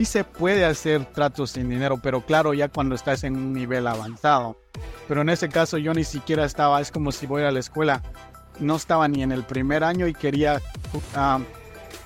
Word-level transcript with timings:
sí 0.00 0.06
se 0.06 0.24
puede 0.24 0.64
hacer 0.64 1.04
tratos 1.04 1.50
sin 1.50 1.68
dinero, 1.68 1.98
pero 2.02 2.24
claro, 2.24 2.54
ya 2.54 2.68
cuando 2.68 2.94
estás 2.94 3.22
en 3.22 3.36
un 3.36 3.52
nivel 3.52 3.86
avanzado. 3.86 4.56
Pero 5.06 5.20
en 5.20 5.28
ese 5.28 5.50
caso 5.50 5.76
yo 5.76 5.92
ni 5.92 6.04
siquiera 6.04 6.46
estaba, 6.46 6.80
es 6.80 6.90
como 6.90 7.12
si 7.12 7.26
voy 7.26 7.42
a 7.42 7.50
la 7.50 7.60
escuela, 7.60 8.00
no 8.60 8.76
estaba 8.76 9.06
ni 9.08 9.22
en 9.22 9.30
el 9.30 9.44
primer 9.44 9.84
año 9.84 10.06
y 10.06 10.14
quería 10.14 10.62
ah, 11.14 11.40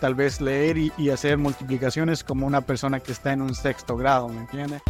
tal 0.00 0.16
vez 0.16 0.40
leer 0.40 0.76
y, 0.76 0.92
y 0.98 1.10
hacer 1.10 1.38
multiplicaciones 1.38 2.24
como 2.24 2.48
una 2.48 2.62
persona 2.62 2.98
que 2.98 3.12
está 3.12 3.32
en 3.32 3.42
un 3.42 3.54
sexto 3.54 3.96
grado, 3.96 4.28
¿me 4.28 4.40
entiendes? 4.40 4.82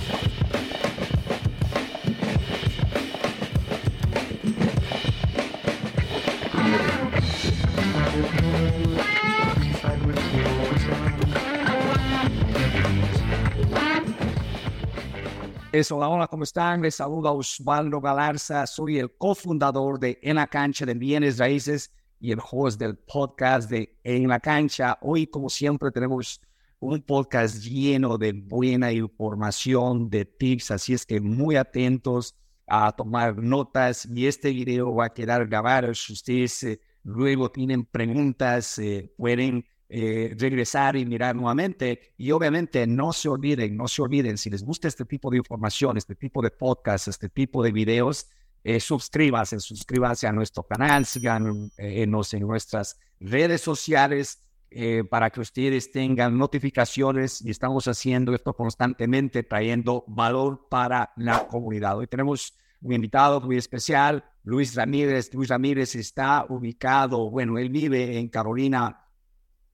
Eso, 15.74 15.96
hola, 15.96 16.28
¿cómo 16.28 16.44
están? 16.44 16.82
Les 16.82 16.94
saluda 16.94 17.32
Osvaldo 17.32 18.00
Galarza, 18.00 18.64
soy 18.64 19.00
el 19.00 19.10
cofundador 19.16 19.98
de 19.98 20.20
En 20.22 20.36
la 20.36 20.46
Cancha 20.46 20.86
de 20.86 20.94
Bienes 20.94 21.38
Raíces 21.38 21.92
y 22.20 22.30
el 22.30 22.38
host 22.48 22.78
del 22.78 22.96
podcast 22.96 23.68
de 23.68 23.98
En 24.04 24.28
la 24.28 24.38
Cancha. 24.38 24.96
Hoy, 25.02 25.26
como 25.26 25.50
siempre, 25.50 25.90
tenemos 25.90 26.40
un 26.78 27.02
podcast 27.02 27.60
lleno 27.60 28.16
de 28.16 28.32
buena 28.34 28.92
información, 28.92 30.08
de 30.08 30.24
tips, 30.24 30.70
así 30.70 30.94
es 30.94 31.04
que 31.04 31.20
muy 31.20 31.56
atentos 31.56 32.36
a 32.68 32.92
tomar 32.92 33.36
notas 33.42 34.06
y 34.06 34.28
este 34.28 34.50
video 34.50 34.94
va 34.94 35.06
a 35.06 35.12
quedar 35.12 35.44
grabado. 35.48 35.92
Si 35.92 36.12
ustedes 36.12 36.62
eh, 36.62 36.80
luego 37.02 37.50
tienen 37.50 37.84
preguntas, 37.84 38.78
eh, 38.78 39.12
pueden 39.16 39.66
eh, 39.88 40.34
regresar 40.38 40.96
y 40.96 41.04
mirar 41.04 41.36
nuevamente. 41.36 42.14
Y 42.16 42.30
obviamente 42.30 42.86
no 42.86 43.12
se 43.12 43.28
olviden, 43.28 43.76
no 43.76 43.88
se 43.88 44.02
olviden, 44.02 44.38
si 44.38 44.50
les 44.50 44.62
gusta 44.62 44.88
este 44.88 45.04
tipo 45.04 45.30
de 45.30 45.38
información, 45.38 45.96
este 45.96 46.14
tipo 46.14 46.42
de 46.42 46.50
podcast, 46.50 47.08
este 47.08 47.28
tipo 47.28 47.62
de 47.62 47.72
videos, 47.72 48.28
eh, 48.64 48.80
suscríbanse, 48.80 49.60
suscríbanse 49.60 50.26
a 50.26 50.32
nuestro 50.32 50.62
canal, 50.62 51.04
síganos 51.04 51.70
eh, 51.78 52.02
en 52.02 52.10
nuestras 52.10 52.98
redes 53.20 53.60
sociales 53.60 54.38
eh, 54.70 55.04
para 55.08 55.30
que 55.30 55.40
ustedes 55.40 55.92
tengan 55.92 56.36
notificaciones 56.36 57.40
y 57.42 57.50
estamos 57.50 57.86
haciendo 57.86 58.34
esto 58.34 58.54
constantemente, 58.54 59.42
trayendo 59.42 60.04
valor 60.08 60.66
para 60.68 61.12
la 61.16 61.46
comunidad. 61.46 61.98
Hoy 61.98 62.06
tenemos 62.06 62.54
un 62.80 62.92
invitado 62.92 63.40
muy 63.40 63.56
especial, 63.56 64.24
Luis 64.42 64.74
Ramírez. 64.74 65.32
Luis 65.32 65.50
Ramírez 65.50 65.94
está 65.94 66.46
ubicado, 66.48 67.30
bueno, 67.30 67.58
él 67.58 67.68
vive 67.68 68.18
en 68.18 68.28
Carolina 68.28 69.03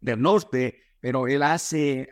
del 0.00 0.20
norte, 0.20 0.80
pero 1.00 1.26
él 1.26 1.42
hace, 1.42 2.08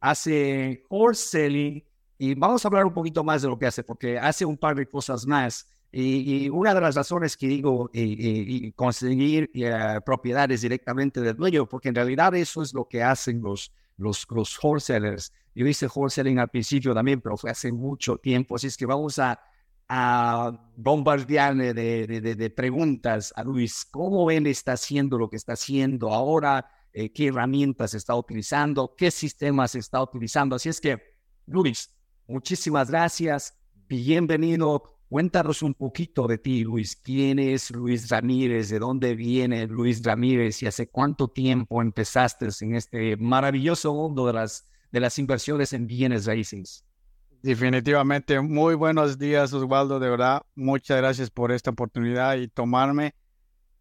hace 0.00 0.84
horse 0.88 1.28
selling 1.28 1.84
y 2.18 2.34
vamos 2.34 2.64
a 2.64 2.68
hablar 2.68 2.86
un 2.86 2.94
poquito 2.94 3.24
más 3.24 3.42
de 3.42 3.48
lo 3.48 3.58
que 3.58 3.66
hace, 3.66 3.82
porque 3.82 4.18
hace 4.18 4.44
un 4.44 4.56
par 4.56 4.76
de 4.76 4.86
cosas 4.86 5.26
más. 5.26 5.68
Y, 5.90 6.48
una 6.48 6.74
de 6.74 6.80
las 6.80 6.96
razones 6.96 7.36
que 7.36 7.46
digo 7.46 7.88
y, 7.92 8.72
conseguir 8.72 9.50
eh, 9.54 10.00
propiedades 10.04 10.62
directamente 10.62 11.20
del 11.20 11.36
dueño, 11.36 11.68
porque 11.68 11.88
en 11.88 11.94
realidad 11.94 12.34
eso 12.34 12.62
es 12.62 12.74
lo 12.74 12.88
que 12.88 13.02
hacen 13.02 13.40
los, 13.42 13.72
los, 13.96 14.26
los 14.30 14.58
wholesalers. 14.62 15.32
Yo 15.54 15.66
hice 15.66 15.86
wholesaling 15.86 16.38
al 16.38 16.48
principio 16.48 16.94
también, 16.94 17.20
pero 17.20 17.36
fue 17.36 17.50
hace 17.50 17.70
mucho 17.70 18.16
tiempo, 18.18 18.56
así 18.56 18.66
es 18.66 18.76
que 18.76 18.86
vamos 18.86 19.18
a, 19.18 19.40
a 19.88 20.50
bombardearle 20.76 21.74
de, 21.74 22.06
de, 22.06 22.34
de, 22.34 22.50
preguntas 22.50 23.32
a 23.36 23.44
Luis. 23.44 23.84
¿Cómo 23.84 24.30
él 24.30 24.46
está 24.48 24.72
haciendo 24.72 25.18
lo 25.18 25.28
que 25.30 25.36
está 25.36 25.52
haciendo 25.52 26.12
ahora? 26.12 26.68
Eh, 26.96 27.10
qué 27.12 27.26
herramientas 27.26 27.92
está 27.92 28.14
utilizando, 28.14 28.94
qué 28.96 29.10
sistemas 29.10 29.74
está 29.74 30.00
utilizando. 30.00 30.54
Así 30.54 30.68
es 30.68 30.80
que, 30.80 31.02
Luis, 31.44 31.92
muchísimas 32.28 32.88
gracias. 32.88 33.58
Bienvenido. 33.88 35.00
Cuéntanos 35.08 35.62
un 35.62 35.74
poquito 35.74 36.28
de 36.28 36.38
ti, 36.38 36.62
Luis. 36.62 36.94
¿Quién 36.94 37.40
es 37.40 37.72
Luis 37.72 38.08
Ramírez? 38.08 38.68
¿De 38.68 38.78
dónde 38.78 39.16
viene 39.16 39.66
Luis 39.66 40.04
Ramírez? 40.04 40.62
¿Y 40.62 40.66
hace 40.66 40.88
cuánto 40.88 41.26
tiempo 41.26 41.82
empezaste 41.82 42.46
en 42.60 42.76
este 42.76 43.16
maravilloso 43.16 43.92
mundo 43.92 44.28
de 44.28 44.34
las, 44.34 44.70
de 44.92 45.00
las 45.00 45.18
inversiones 45.18 45.72
en 45.72 45.88
bienes 45.88 46.26
raíces? 46.26 46.84
Definitivamente, 47.42 48.40
muy 48.40 48.76
buenos 48.76 49.18
días, 49.18 49.52
Osvaldo. 49.52 49.98
De 49.98 50.10
verdad, 50.10 50.42
muchas 50.54 50.98
gracias 50.98 51.28
por 51.28 51.50
esta 51.50 51.70
oportunidad 51.70 52.36
y 52.36 52.46
tomarme 52.46 53.16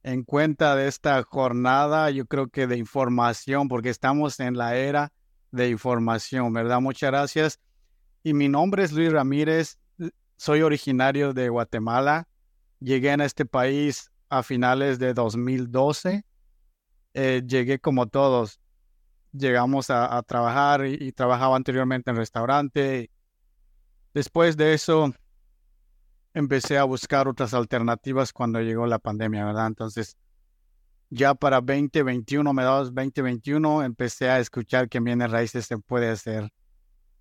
en 0.03 0.24
cuenta 0.24 0.75
de 0.75 0.88
esta 0.88 1.24
jornada, 1.24 2.09
yo 2.12 2.25
creo 2.25 2.50
que 2.50 2.68
de 2.68 2.78
información, 2.78 3.69
porque 3.69 3.90
estamos 3.90 4.40
en 4.40 4.58
la 4.58 4.75
era 4.75 5.12
de 5.52 5.69
información, 5.69 6.52
¿verdad? 6.52 6.81
Muchas 6.81 7.09
gracias. 7.12 7.59
Y 8.22 8.34
mi 8.34 8.50
nombre 8.50 8.84
es 8.84 8.91
Luis 8.91 9.12
Ramírez, 9.12 9.80
soy 10.36 10.62
originario 10.62 11.34
de 11.34 11.47
Guatemala, 11.50 12.28
llegué 12.80 13.12
a 13.12 13.25
este 13.25 13.46
país 13.46 14.12
a 14.30 14.44
finales 14.44 15.00
de 15.00 15.14
2012, 15.14 16.25
eh, 17.14 17.41
llegué 17.46 17.80
como 17.80 18.08
todos, 18.08 18.59
llegamos 19.31 19.90
a, 19.90 20.22
trabajar 20.24 20.85
y, 20.85 20.97
y, 21.00 21.12
trabajaba 21.12 21.56
anteriormente 21.56 22.12
en 22.12 22.18
restaurante. 22.18 23.09
Después 24.14 24.58
de 24.58 24.74
eso, 24.74 25.14
empecé 26.33 26.77
a 26.77 26.83
buscar 26.83 27.27
otras 27.27 27.53
alternativas 27.53 28.33
cuando 28.33 28.59
llegó 28.61 28.88
la 28.88 28.99
pandemia, 28.99 29.45
¿verdad? 29.45 29.67
Entonces, 29.67 30.17
ya 31.09 31.35
para 31.35 31.61
2021, 31.61 32.53
mediados 32.53 32.94
2021, 32.94 33.83
empecé 33.83 34.29
a 34.29 34.39
escuchar 34.39 34.89
que 34.89 34.97
en 34.97 35.03
bienes 35.03 35.31
raíces 35.31 35.66
se 35.66 35.77
puede 35.77 36.09
hacer 36.09 36.49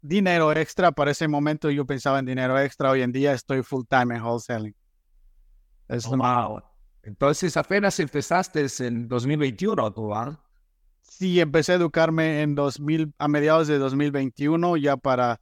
dinero 0.00 0.52
extra. 0.52 0.92
Para 0.92 1.10
ese 1.10 1.28
momento 1.28 1.70
yo 1.70 1.84
pensaba 1.84 2.18
en 2.18 2.26
dinero 2.26 2.58
extra. 2.58 2.90
Hoy 2.90 3.02
en 3.02 3.12
día 3.12 3.32
estoy 3.32 3.62
full 3.62 3.84
time 3.88 4.16
en 4.16 4.22
wholesaling. 4.22 4.74
Es 5.88 6.06
oh, 6.06 6.16
wow. 6.16 6.62
Entonces 7.02 7.56
apenas 7.56 7.98
empezaste 8.00 8.66
en 8.80 9.08
2021, 9.08 9.92
¿tú, 9.92 10.08
¿verdad? 10.08 10.38
Sí, 11.02 11.40
empecé 11.40 11.72
a 11.72 11.74
educarme 11.74 12.42
en 12.42 12.54
2000, 12.54 13.12
a 13.18 13.28
mediados 13.28 13.68
de 13.68 13.78
2021, 13.78 14.76
ya 14.78 14.96
para 14.96 15.40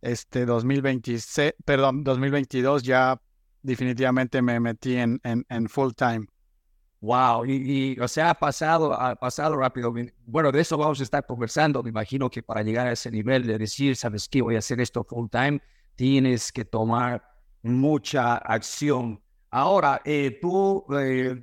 este 0.00 0.46
2026, 0.46 1.54
perdón, 1.64 2.04
2022 2.04 2.82
ya 2.82 3.20
definitivamente 3.62 4.40
me 4.42 4.60
metí 4.60 4.96
en, 4.96 5.20
en, 5.24 5.68
full 5.68 5.92
time. 5.92 6.26
Wow, 7.00 7.44
y, 7.46 7.98
o 8.00 8.08
sea, 8.08 8.30
ha 8.30 8.34
pasado, 8.34 8.92
ha 8.92 9.14
pasado 9.16 9.56
rápido. 9.56 9.92
Bueno, 10.24 10.50
de 10.50 10.60
eso 10.60 10.78
vamos 10.78 11.00
a 11.00 11.02
estar 11.02 11.26
conversando. 11.26 11.82
Me 11.82 11.90
imagino 11.90 12.30
que 12.30 12.42
para 12.42 12.62
llegar 12.62 12.86
a 12.86 12.92
ese 12.92 13.10
nivel 13.10 13.46
de 13.46 13.58
decir, 13.58 13.96
sabes 13.96 14.28
qué, 14.28 14.40
voy 14.42 14.56
a 14.56 14.60
hacer 14.60 14.80
esto 14.80 15.04
full 15.04 15.28
time, 15.30 15.60
tienes 15.94 16.52
que 16.52 16.64
tomar 16.64 17.22
mucha 17.62 18.36
acción. 18.36 19.20
Ahora, 19.50 20.00
eh, 20.04 20.38
tú, 20.40 20.84
eh, 20.98 21.42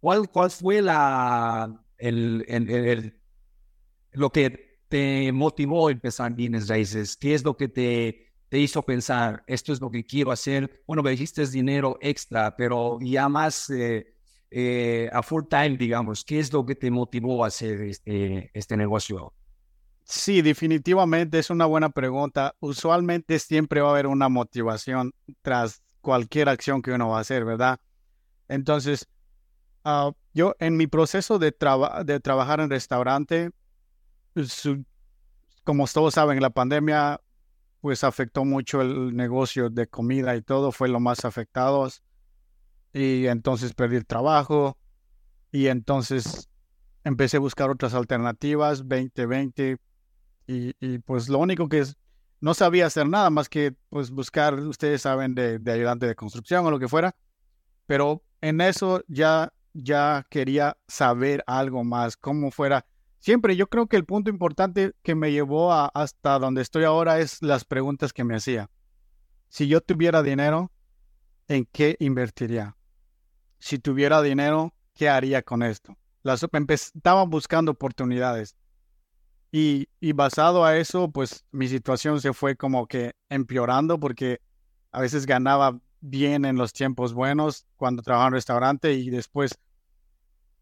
¿cuál, 0.00 0.28
¿cuál 0.30 0.50
fue 0.50 0.82
la, 0.82 1.82
el, 1.98 2.44
el, 2.48 2.70
el, 2.70 3.20
lo 4.12 4.30
que 4.30 4.69
te 4.90 5.32
motivó 5.32 5.88
a 5.88 5.92
empezar 5.92 6.34
bienes 6.34 6.68
raíces? 6.68 7.16
¿Qué 7.16 7.32
es 7.34 7.44
lo 7.44 7.56
que 7.56 7.68
te, 7.68 8.26
te 8.50 8.58
hizo 8.58 8.82
pensar, 8.82 9.42
esto 9.46 9.72
es 9.72 9.80
lo 9.80 9.90
que 9.90 10.04
quiero 10.04 10.32
hacer? 10.32 10.82
Bueno, 10.86 11.02
me 11.02 11.12
dijiste 11.12 11.46
dinero 11.46 11.96
extra, 12.00 12.56
pero 12.56 12.98
ya 13.00 13.28
más 13.28 13.70
eh, 13.70 14.14
eh, 14.50 15.08
a 15.12 15.22
full 15.22 15.44
time, 15.48 15.76
digamos, 15.76 16.24
¿qué 16.24 16.40
es 16.40 16.52
lo 16.52 16.66
que 16.66 16.74
te 16.74 16.90
motivó 16.90 17.44
a 17.44 17.46
hacer 17.46 17.80
este, 17.82 18.50
este 18.52 18.76
negocio? 18.76 19.32
Sí, 20.02 20.42
definitivamente 20.42 21.38
es 21.38 21.50
una 21.50 21.66
buena 21.66 21.90
pregunta. 21.90 22.56
Usualmente 22.58 23.38
siempre 23.38 23.80
va 23.80 23.90
a 23.90 23.92
haber 23.92 24.08
una 24.08 24.28
motivación 24.28 25.12
tras 25.40 25.84
cualquier 26.00 26.48
acción 26.48 26.82
que 26.82 26.90
uno 26.90 27.10
va 27.10 27.18
a 27.18 27.20
hacer, 27.20 27.44
¿verdad? 27.44 27.78
Entonces, 28.48 29.06
ah, 29.84 30.10
yo 30.34 30.56
en 30.58 30.76
mi 30.76 30.88
proceso 30.88 31.38
de, 31.38 31.54
de 32.04 32.18
trabajar 32.18 32.58
en 32.58 32.70
restaurante, 32.70 33.52
como 35.64 35.86
todos 35.86 36.14
saben, 36.14 36.40
la 36.40 36.50
pandemia 36.50 37.20
pues 37.80 38.04
afectó 38.04 38.44
mucho 38.44 38.82
el 38.82 39.16
negocio 39.16 39.70
de 39.70 39.86
comida 39.86 40.36
y 40.36 40.42
todo, 40.42 40.72
fue 40.72 40.88
lo 40.88 41.00
más 41.00 41.24
afectado. 41.24 41.88
Y 42.92 43.26
entonces 43.26 43.72
perdí 43.72 43.96
el 43.96 44.06
trabajo. 44.06 44.76
Y 45.52 45.66
entonces 45.66 46.48
empecé 47.04 47.38
a 47.38 47.40
buscar 47.40 47.70
otras 47.70 47.94
alternativas, 47.94 48.78
2020, 48.78 49.78
y, 50.46 50.74
y 50.80 50.98
pues 50.98 51.28
lo 51.28 51.38
único 51.38 51.68
que 51.68 51.80
es, 51.80 51.96
no 52.40 52.54
sabía 52.54 52.86
hacer 52.86 53.08
nada 53.08 53.30
más 53.30 53.48
que 53.48 53.74
pues 53.88 54.10
buscar, 54.10 54.54
ustedes 54.54 55.02
saben, 55.02 55.34
de, 55.34 55.58
de 55.58 55.72
ayudante 55.72 56.06
de 56.06 56.14
construcción 56.14 56.64
o 56.66 56.70
lo 56.70 56.78
que 56.78 56.88
fuera, 56.88 57.14
pero 57.86 58.22
en 58.40 58.60
eso 58.60 59.02
ya, 59.08 59.52
ya 59.72 60.26
quería 60.30 60.76
saber 60.88 61.42
algo 61.46 61.84
más, 61.84 62.16
cómo 62.16 62.50
fuera 62.50 62.86
siempre 63.20 63.54
yo 63.54 63.68
creo 63.68 63.86
que 63.86 63.96
el 63.96 64.04
punto 64.04 64.30
importante 64.30 64.92
que 65.02 65.14
me 65.14 65.30
llevó 65.30 65.72
hasta 65.72 66.38
donde 66.38 66.62
estoy 66.62 66.84
ahora 66.84 67.20
es 67.20 67.40
las 67.42 67.64
preguntas 67.64 68.12
que 68.12 68.24
me 68.24 68.34
hacía. 68.34 68.68
Si 69.48 69.68
yo 69.68 69.80
tuviera 69.80 70.22
dinero, 70.22 70.72
¿en 71.46 71.66
qué 71.70 71.96
invertiría? 72.00 72.76
Si 73.58 73.78
tuviera 73.78 74.22
dinero, 74.22 74.74
¿qué 74.94 75.08
haría 75.08 75.42
con 75.42 75.62
esto? 75.62 75.96
Las, 76.22 76.44
estaba 76.68 77.24
buscando 77.24 77.72
oportunidades. 77.72 78.56
Y, 79.52 79.88
basado 80.12 80.64
a 80.64 80.76
eso, 80.76 81.10
pues 81.10 81.44
mi 81.50 81.66
situación 81.66 82.20
se 82.20 82.32
fue 82.32 82.56
como 82.56 82.86
que 82.86 83.14
empeorando 83.28 83.98
porque 83.98 84.40
a 84.92 85.00
veces 85.00 85.26
ganaba 85.26 85.80
bien 86.00 86.44
en 86.44 86.56
los 86.56 86.72
tiempos 86.72 87.12
buenos 87.12 87.66
cuando 87.76 88.02
trabajaba 88.02 88.28
en 88.28 88.34
restaurante 88.34 88.92
y 88.92 89.10
después 89.10 89.58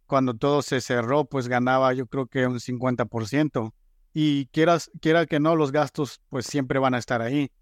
cuando 0.09 0.35
todo 0.35 0.63
se 0.63 0.81
cerró, 0.81 1.27
pues 1.27 1.47
ganaba 1.47 1.93
yo 1.93 2.07
creo 2.07 2.27
que 2.27 2.47
un 2.47 2.59
50%. 2.59 3.73
Y 4.15 4.47
quieras, 4.47 4.91
quiera 5.01 5.27
que 5.27 5.39
no, 5.39 5.55
los 5.55 5.71
gastos 5.71 6.21
pues 6.31 6.47
siempre 6.47 6.81
van 6.81 6.95
a 6.95 6.99
estar 6.99 7.23
ahí. 7.23 7.53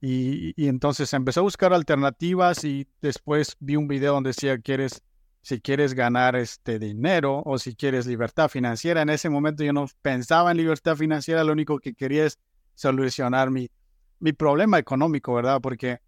Y, 0.00 0.66
entonces 0.66 1.12
empecé 1.12 1.38
a 1.38 1.44
buscar 1.44 1.72
alternativas 1.72 2.64
y 2.64 2.88
después 3.00 3.54
vi 3.60 3.76
un 3.76 3.86
video 3.86 4.14
donde 4.14 4.30
decía, 4.30 4.58
quieres, 4.58 5.02
si 5.42 5.60
quieres 5.60 5.94
ganar 5.94 6.34
este 6.34 6.80
dinero 6.80 7.42
o 7.44 7.58
si 7.58 7.76
quieres 7.76 8.06
libertad 8.06 8.48
financiera. 8.48 9.02
En 9.02 9.10
ese 9.10 9.28
momento 9.28 9.62
yo 9.62 9.72
no 9.72 9.86
pensaba 10.00 10.50
en 10.50 10.56
libertad 10.56 10.96
financiera, 10.96 11.44
lo 11.44 11.52
único 11.52 11.78
que 11.78 11.94
quería 11.94 12.26
es 12.26 12.38
solucionar 12.74 13.50
mi, 13.50 13.70
mi 14.18 14.32
problema 14.32 14.78
económico, 14.78 15.34
¿verdad? 15.34 15.60
Porque 15.60 16.00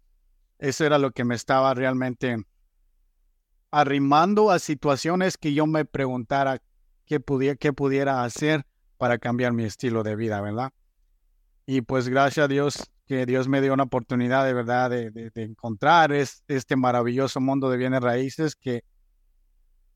eso 0.57 0.85
era 0.85 0.97
lo 0.97 1.11
que 1.11 1.23
me 1.23 1.35
estaba 1.35 1.73
realmente 1.73 2.35
arrimando 3.75 4.51
a 4.51 4.59
situaciones 4.59 5.37
que 5.37 5.53
yo 5.53 5.67
me 5.67 5.83
preguntara 5.83 6.61
qué, 7.05 7.19
pudiera, 7.19 7.57
qué 7.57 7.73
pudiera 7.73 8.23
hacer 8.23 8.65
para 8.97 9.17
cambiar 9.17 9.51
mi 9.51 9.65
estilo 9.65 10.01
de 10.01 10.15
vida, 10.15 10.39
¿verdad? 10.39 10.71
Y 11.65 11.81
pues 11.81 12.07
gracias 12.07 12.45
a 12.45 12.47
Dios 12.47 12.89
que 13.05 13.25
Dios 13.25 13.49
me 13.49 13.59
dio 13.59 13.73
una 13.73 13.83
oportunidad 13.83 14.45
de 14.45 14.53
verdad 14.53 14.89
de, 14.89 15.29
encontrar 15.35 16.13
este 16.13 16.75
maravilloso 16.77 17.41
mundo 17.41 17.69
de 17.69 17.75
bienes 17.75 17.99
raíces 17.99 18.55
que 18.55 18.85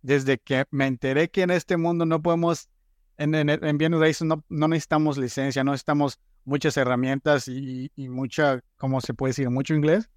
desde 0.01 0.39
que 0.39 0.65
me 0.71 0.85
enteré 0.85 1.29
que 1.29 1.43
en 1.43 1.51
este 1.51 1.77
mundo 1.77 2.05
no 2.05 2.21
podemos, 2.21 2.67
en, 3.15 3.33
en, 3.33 3.77
bienes 3.77 4.01
raíces 4.01 4.27
no, 4.27 4.43
no, 4.49 4.67
necesitamos 4.67 5.17
licencia, 5.17 5.63
no 5.63 5.71
necesitamos 5.71 6.19
muchas 6.43 6.75
herramientas 6.75 7.47
y, 7.47 7.93
y 7.95 8.09
mucha, 8.09 8.59
¿cómo 8.75 8.99
se 8.99 9.13
puede 9.13 9.29
decir? 9.29 9.49
Mucho 9.49 9.73
inglés. 9.73 10.09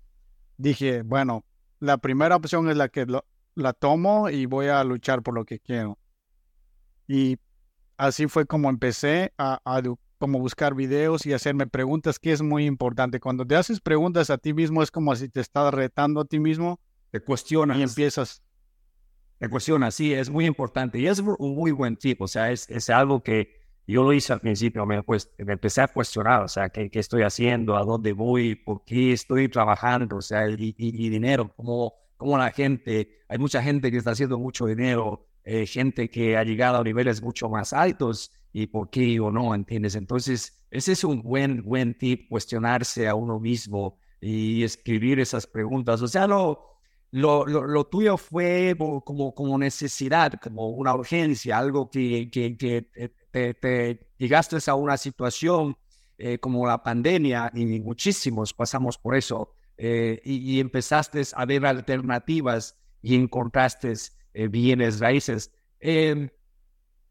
Dije, 0.56 1.02
bueno, 1.02 1.44
la 1.78 1.98
primera 1.98 2.34
opción 2.34 2.68
es 2.68 2.76
la 2.76 2.88
que 2.88 3.06
lo, 3.06 3.24
la 3.54 3.72
tomo 3.72 4.30
y 4.30 4.46
voy 4.46 4.66
a 4.66 4.82
luchar 4.84 5.22
por 5.22 5.34
lo 5.34 5.44
que 5.44 5.58
quiero. 5.58 5.98
Y 7.06 7.38
así 7.96 8.26
fue 8.26 8.46
como 8.46 8.70
empecé 8.70 9.32
a, 9.38 9.60
como 10.18 10.38
buscar 10.38 10.74
videos 10.74 11.26
y 11.26 11.32
hacerme 11.32 11.66
preguntas, 11.66 12.18
que 12.18 12.32
es 12.32 12.42
muy 12.42 12.66
importante. 12.66 13.20
Cuando 13.20 13.44
te 13.44 13.56
haces 13.56 13.80
preguntas 13.80 14.30
a 14.30 14.38
ti 14.38 14.54
mismo, 14.54 14.82
es 14.82 14.90
como 14.90 15.14
si 15.16 15.28
te 15.28 15.40
estás 15.40 15.72
retando 15.74 16.20
a 16.20 16.24
ti 16.24 16.38
mismo. 16.38 16.80
Te 17.10 17.20
cuestionas. 17.20 17.78
Y 17.78 17.82
empiezas. 17.82 18.42
Te 19.38 19.48
cuestionas, 19.48 19.94
sí, 19.94 20.14
es 20.14 20.30
muy 20.30 20.46
importante. 20.46 20.98
Y 20.98 21.06
es 21.06 21.18
un 21.18 21.54
muy 21.54 21.72
buen 21.72 21.96
tip, 21.96 22.22
o 22.22 22.28
sea, 22.28 22.52
es, 22.52 22.70
es 22.70 22.88
algo 22.88 23.22
que 23.22 23.62
yo 23.86 24.04
lo 24.04 24.12
hice 24.12 24.32
al 24.32 24.40
principio, 24.40 24.86
me, 24.86 25.02
pues, 25.02 25.30
me 25.38 25.54
empecé 25.54 25.80
a 25.80 25.88
cuestionar, 25.88 26.44
o 26.44 26.48
sea, 26.48 26.68
¿qué, 26.68 26.88
¿qué, 26.88 27.00
estoy 27.00 27.22
haciendo? 27.22 27.76
¿A 27.76 27.82
dónde 27.82 28.12
voy? 28.12 28.54
¿Por 28.54 28.84
qué 28.84 29.12
estoy 29.12 29.48
trabajando? 29.48 30.18
O 30.18 30.22
sea, 30.22 30.48
y, 30.48 30.74
y, 30.78 31.06
y 31.06 31.08
dinero, 31.08 31.52
¿cómo, 31.56 31.92
como 32.22 32.38
la 32.38 32.50
gente, 32.50 33.20
hay 33.28 33.38
mucha 33.38 33.62
gente 33.62 33.90
que 33.90 33.96
está 33.96 34.12
haciendo 34.12 34.38
mucho 34.38 34.66
dinero, 34.66 35.26
eh, 35.44 35.66
gente 35.66 36.08
que 36.08 36.36
ha 36.36 36.44
llegado 36.44 36.78
a 36.78 36.84
niveles 36.84 37.20
mucho 37.20 37.48
más 37.48 37.72
altos 37.72 38.30
y 38.52 38.68
por 38.68 38.90
qué 38.90 39.18
o 39.20 39.30
no, 39.30 39.54
¿entiendes? 39.54 39.96
Entonces, 39.96 40.62
ese 40.70 40.92
es 40.92 41.04
un 41.04 41.22
buen, 41.22 41.62
buen 41.62 41.98
tip, 41.98 42.28
cuestionarse 42.28 43.08
a 43.08 43.14
uno 43.14 43.40
mismo 43.40 43.98
y 44.20 44.62
escribir 44.62 45.18
esas 45.20 45.46
preguntas. 45.46 46.00
O 46.00 46.08
sea, 46.08 46.26
lo, 46.26 46.78
lo, 47.10 47.44
lo, 47.46 47.84
tuyo 47.86 48.16
fue 48.16 48.76
como, 49.04 49.34
como 49.34 49.58
necesidad, 49.58 50.34
como 50.40 50.68
una 50.70 50.94
urgencia, 50.94 51.58
algo 51.58 51.90
que, 51.90 52.30
que, 52.30 52.56
que 52.56 52.88
te, 53.30 53.54
te, 53.54 54.10
llegaste 54.16 54.58
a 54.66 54.74
una 54.74 54.96
situación 54.96 55.76
eh, 56.18 56.38
como 56.38 56.66
la 56.66 56.82
pandemia 56.82 57.50
y 57.54 57.80
muchísimos 57.80 58.54
pasamos 58.54 58.96
por 58.96 59.16
eso 59.16 59.54
eh, 59.76 60.20
y, 60.24 60.60
empezaste 60.60 61.22
a 61.34 61.44
ver 61.44 61.66
alternativas 61.66 62.78
y 63.00 63.16
encontraste 63.16 63.94
eh, 64.34 64.48
bienes 64.48 65.00
raíces. 65.00 65.50
Em, 65.80 66.28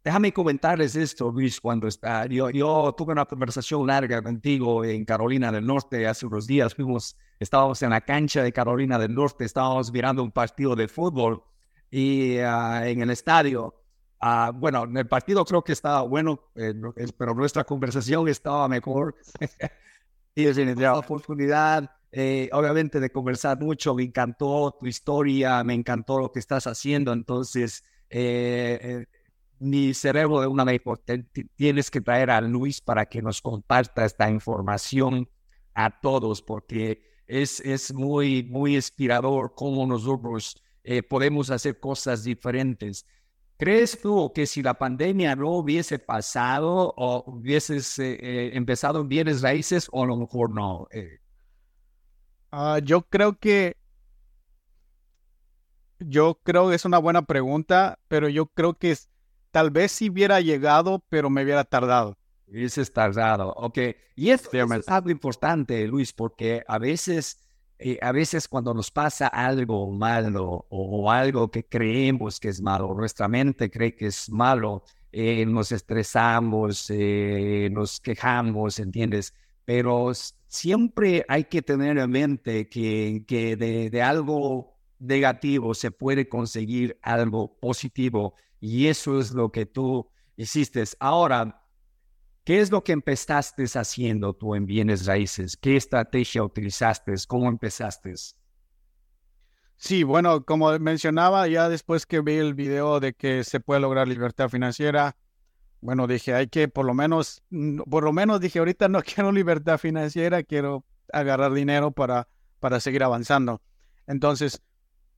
déjame 0.03 0.31
comentarles 0.31 0.95
esto, 0.95 1.31
Luis, 1.31 1.59
cuando 1.59 1.87
está, 1.87 2.25
yo, 2.27 2.49
yo 2.49 2.93
tuve 2.97 3.13
una 3.13 3.25
conversación 3.25 3.85
larga 3.87 4.21
contigo 4.21 4.85
en 4.85 5.05
Carolina 5.05 5.51
del 5.51 5.65
Norte 5.65 6.07
hace 6.07 6.25
unos 6.25 6.47
días, 6.47 6.73
fuimos, 6.75 7.17
estábamos 7.39 7.81
en 7.81 7.89
la 7.89 8.01
cancha 8.01 8.43
de 8.43 8.51
Carolina 8.53 8.97
del 8.97 9.13
Norte, 9.13 9.45
estábamos 9.45 9.91
mirando 9.91 10.23
un 10.23 10.31
partido 10.31 10.75
de 10.75 10.87
fútbol 10.87 11.43
y 11.89 12.37
ah, 12.37 12.87
en 12.87 13.01
el 13.01 13.09
estadio. 13.09 13.75
Uh, 14.21 14.53
bueno, 14.53 14.83
en 14.83 14.95
el 14.97 15.07
partido 15.07 15.43
creo 15.43 15.63
que 15.63 15.71
estaba 15.73 16.03
bueno, 16.03 16.39
eh, 16.55 16.73
pero 17.17 17.33
nuestra 17.33 17.63
conversación 17.63 18.27
estaba 18.27 18.67
mejor. 18.67 19.15
y 20.35 20.45
es 20.45 20.57
la 20.57 20.95
oportunidad 20.95 21.91
eh, 22.13 22.49
obviamente 22.51 22.99
de 22.99 23.09
conversar 23.09 23.59
mucho, 23.61 23.95
me 23.95 24.03
encantó 24.03 24.75
tu 24.77 24.85
historia, 24.85 25.63
me 25.63 25.73
encantó 25.73 26.19
lo 26.19 26.31
que 26.31 26.39
estás 26.39 26.67
haciendo, 26.67 27.13
entonces 27.13 27.83
eh, 28.09 28.79
eh, 28.81 29.05
mi 29.59 29.93
cerebro 29.93 30.41
de 30.41 30.47
una 30.47 30.65
vez 30.65 30.81
tienes 31.55 31.89
que 31.89 32.01
traer 32.01 32.29
a 32.31 32.41
Luis 32.41 32.81
para 32.81 33.05
que 33.05 33.21
nos 33.21 33.41
comparta 33.41 34.03
esta 34.03 34.29
información 34.29 35.29
a 35.73 36.01
todos, 36.01 36.41
porque 36.41 37.01
es, 37.27 37.61
es 37.61 37.93
muy, 37.93 38.43
muy 38.43 38.75
inspirador 38.75 39.53
cómo 39.55 39.85
nosotros 39.87 40.61
podemos 41.07 41.49
hacer 41.51 41.79
cosas 41.79 42.23
diferentes. 42.23 43.05
¿Crees 43.55 44.01
tú 44.01 44.33
que 44.33 44.47
si 44.47 44.63
la 44.63 44.73
pandemia 44.73 45.35
no 45.35 45.51
hubiese 45.51 45.99
pasado 45.99 46.93
o 46.97 47.23
hubieses 47.27 47.99
empezado 47.99 48.99
en 48.99 49.07
bienes 49.07 49.41
raíces 49.43 49.87
o 49.91 50.03
a 50.03 50.07
lo 50.07 50.17
mejor 50.17 50.49
no? 50.49 50.87
Ah, 52.51 52.79
yo 52.83 53.03
creo 53.03 53.39
que 53.39 53.77
yo 55.99 56.39
creo 56.43 56.69
que 56.69 56.75
es 56.75 56.85
una 56.85 56.97
buena 56.97 57.21
pregunta, 57.21 57.99
pero 58.07 58.27
yo 58.27 58.47
creo 58.47 58.73
que 58.73 58.97
tal 59.51 59.71
vez 59.71 59.91
si 59.91 60.09
hubiera 60.09 60.41
llegado, 60.41 61.03
pero 61.09 61.29
me 61.29 61.43
hubiera 61.43 61.63
tardado. 61.63 62.17
Hubiese 62.47 62.85
tardado, 62.87 63.53
ok. 63.53 63.77
Y 64.15 64.31
esto 64.31 64.49
es 64.57 64.89
algo 64.89 65.09
importante, 65.09 65.87
Luis, 65.87 66.11
porque 66.11 66.63
a 66.67 66.77
veces, 66.79 67.39
eh, 67.79 67.97
a 68.01 68.11
veces 68.11 68.47
cuando 68.47 68.73
nos 68.73 68.91
pasa 68.91 69.27
algo 69.27 69.89
malo 69.91 70.65
o, 70.69 71.09
algo 71.09 71.49
que 71.49 71.63
creemos 71.65 72.39
que 72.39 72.49
es 72.49 72.61
malo, 72.61 72.93
nuestra 72.93 73.29
mente 73.29 73.71
cree 73.71 73.95
que 73.95 74.07
es 74.07 74.29
malo, 74.29 74.83
eh, 75.13 75.45
nos 75.45 75.71
estresamos, 75.71 76.87
eh, 76.89 77.69
nos 77.71 78.01
quejamos, 78.01 78.79
¿entiendes? 78.79 79.33
Pero 79.63 80.11
siempre 80.51 81.25
hay 81.29 81.45
que 81.45 81.61
tener 81.61 81.97
en 81.97 82.11
mente 82.11 82.67
que, 82.67 83.23
que 83.25 83.55
de, 83.55 84.01
algo 84.01 84.77
negativo 84.99 85.73
se 85.73 85.91
puede 85.91 86.27
conseguir 86.27 86.99
algo 87.01 87.57
positivo 87.57 88.35
y 88.59 88.87
eso 88.87 89.17
es 89.21 89.31
lo 89.31 89.49
que 89.49 89.65
tú 89.65 90.09
hiciste. 90.35 90.83
Ahora, 90.99 91.65
¿qué 92.43 92.59
es 92.59 92.69
lo 92.69 92.83
que 92.83 92.91
empezaste 92.91 93.63
haciendo 93.63 94.33
tú 94.33 94.53
en 94.53 94.65
bienes 94.65 95.05
raíces? 95.05 95.55
¿Qué 95.55 95.77
estrategia 95.77 96.43
utilizaste? 96.43 97.15
¿Cómo 97.29 97.47
empezaste? 97.47 98.13
Sí, 99.77 100.03
bueno, 100.03 100.43
como 100.43 100.77
mencionaba, 100.79 101.47
ya 101.47 101.69
después 101.69 102.05
que 102.05 102.19
vi 102.19 102.33
el 102.33 102.55
video 102.55 102.99
de 102.99 103.13
que 103.13 103.45
se 103.45 103.61
puede 103.61 103.79
lograr 103.79 104.09
libertad 104.09 104.49
financiera, 104.49 105.15
bueno, 105.81 106.05
dije, 106.05 106.33
hay 106.33 106.47
que 106.47 106.67
por 106.67 106.85
lo 106.85 106.93
menos, 106.93 107.43
por 107.89 108.03
lo 108.03 108.13
menos 108.13 108.39
dije, 108.39 108.59
ahorita 108.59 108.87
no 108.87 109.01
quiero 109.03 109.31
libertad 109.31 109.77
financiera, 109.77 110.43
quiero 110.43 110.85
agarrar 111.11 111.53
dinero 111.53 111.91
para, 111.91 112.27
para 112.59 112.79
seguir 112.79 113.03
avanzando. 113.03 113.61
Entonces, 114.07 114.61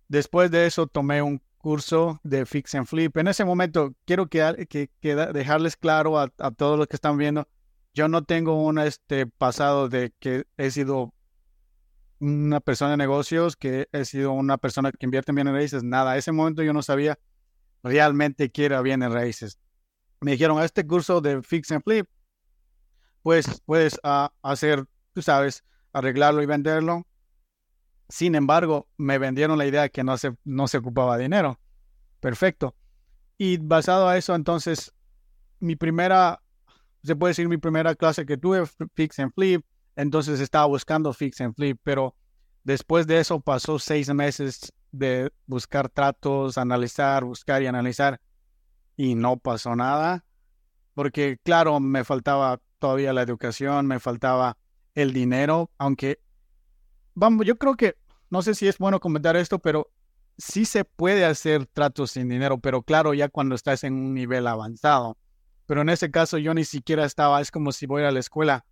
después 0.07 0.49
de 0.51 0.65
eso 0.65 0.87
tomé 0.87 1.21
un 1.21 1.41
curso 1.57 2.19
de 2.23 2.45
Fix 2.45 2.75
and 2.75 2.87
Flip. 2.87 3.15
En 3.17 3.27
ese 3.27 3.45
momento, 3.45 3.93
quiero 4.05 4.27
que, 4.27 4.67
que, 4.99 5.15
dejarles 5.15 5.77
claro 5.77 6.17
a, 6.19 6.29
todos 6.29 6.77
los 6.77 6.87
que 6.87 6.95
están 6.95 7.17
viendo, 7.17 7.47
yo 7.93 8.07
no 8.07 8.23
tengo 8.23 8.63
un 8.63 8.79
este, 8.79 9.27
pasado 9.27 9.87
de 9.89 10.13
que 10.19 10.45
he 10.57 10.71
sido 10.71 11.13
una 12.19 12.61
persona 12.61 12.91
de 12.91 12.97
negocios, 12.97 13.55
que 13.55 13.87
he 13.91 14.05
sido 14.05 14.31
una 14.31 14.57
persona 14.57 14.91
que 14.91 15.05
invierte 15.05 15.31
en 15.31 15.35
bienes 15.35 15.53
raíces, 15.53 15.83
nada. 15.83 16.13
En 16.13 16.19
ese 16.19 16.31
momento 16.31 16.63
yo 16.63 16.73
no 16.73 16.81
sabía 16.81 17.19
realmente 17.83 18.49
qué 18.49 18.65
era 18.65 18.81
bienes 18.81 19.11
raíces 19.11 19.59
me 20.23 20.31
dijeron, 20.31 20.57
a 20.57 20.65
este 20.65 20.87
curso 20.87 21.21
de 21.21 21.41
Fix 21.41 21.71
and 21.71 21.83
Flip, 21.83 22.07
pues 23.21 23.61
puedes 23.65 23.99
ah, 24.03 24.31
hacer, 24.41 24.85
tú 25.13 25.21
sabes, 25.21 25.63
arreglarlo 25.91 26.41
y 26.41 26.45
venderlo. 26.45 27.05
Sin 28.09 28.35
embargo, 28.35 28.87
me 28.97 29.17
vendieron 29.17 29.57
la 29.57 29.65
idea 29.65 29.83
de 29.83 29.89
que 29.89 30.03
no 30.03 30.17
se, 30.17 30.35
no 30.43 30.67
se 30.67 30.77
ocupaba 30.77 31.17
dinero. 31.17 31.59
Perfecto. 32.19 32.75
Y 33.37 33.57
basado 33.57 34.07
a 34.07 34.17
eso, 34.17 34.33
entonces, 34.35 34.93
mi 35.59 35.75
primera, 35.75 36.41
se 37.03 37.15
puede 37.15 37.31
decir 37.31 37.49
mi 37.49 37.57
primera 37.57 37.95
clase 37.95 38.25
que 38.25 38.37
tuve, 38.37 38.63
Fix 38.93 39.19
and 39.19 39.33
Flip, 39.33 39.65
entonces 39.95 40.39
estaba 40.39 40.65
buscando 40.67 41.13
Fix 41.13 41.41
and 41.41 41.55
Flip, 41.55 41.77
pero 41.83 42.15
después 42.63 43.07
de 43.07 43.19
eso 43.19 43.41
pasó 43.41 43.77
seis 43.77 44.13
meses 44.13 44.71
de 44.91 45.31
buscar 45.47 45.89
tratos, 45.89 46.57
analizar, 46.57 47.25
buscar 47.25 47.61
y 47.61 47.67
analizar 47.67 48.21
y 48.95 49.15
no 49.15 49.37
pasó 49.37 49.75
nada. 49.75 50.25
porque 50.93 51.39
claro, 51.43 51.79
me 51.79 52.03
faltaba 52.03 52.59
todavía 52.77 53.13
la 53.13 53.23
educación, 53.23 53.87
me 53.87 53.99
faltaba 53.99 54.57
el 54.93 55.11
dinero, 55.13 55.71
aunque, 55.77 56.19
vamos, 57.15 57.45
yo 57.47 57.57
creo 57.57 57.75
que, 57.75 57.95
no 58.29 58.41
sé 58.41 58.53
si 58.53 58.67
es 58.67 58.77
bueno 58.77 58.99
comentar 58.99 59.35
esto, 59.35 59.57
pero 59.57 59.89
sí 60.37 60.65
se 60.65 60.85
puede 60.85 61.25
hacer 61.25 61.65
tratos 61.65 62.11
sin 62.11 62.29
dinero, 62.29 62.59
pero 62.59 62.83
claro, 62.83 63.13
ya 63.13 63.29
cuando 63.29 63.55
estás 63.55 63.83
en 63.83 63.93
un 63.93 64.13
nivel 64.13 64.45
avanzado. 64.47 65.17
Pero 65.65 65.81
en 65.81 65.89
ese 65.89 66.11
caso 66.11 66.37
yo 66.37 66.53
ni 66.53 66.65
siquiera 66.65 67.05
estaba, 67.05 67.41
es 67.41 67.51
como 67.51 67.71
si 67.71 67.85
voy 67.85 68.03
a 68.03 68.11
la 68.11 68.19
escuela, 68.19 68.65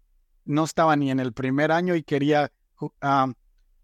no 0.46 0.64
estaba 0.64 0.96
ni 0.96 1.10
en 1.10 1.20
el 1.20 1.34
primer 1.34 1.72
año 1.72 1.96
y 1.96 2.04
quería 2.04 2.52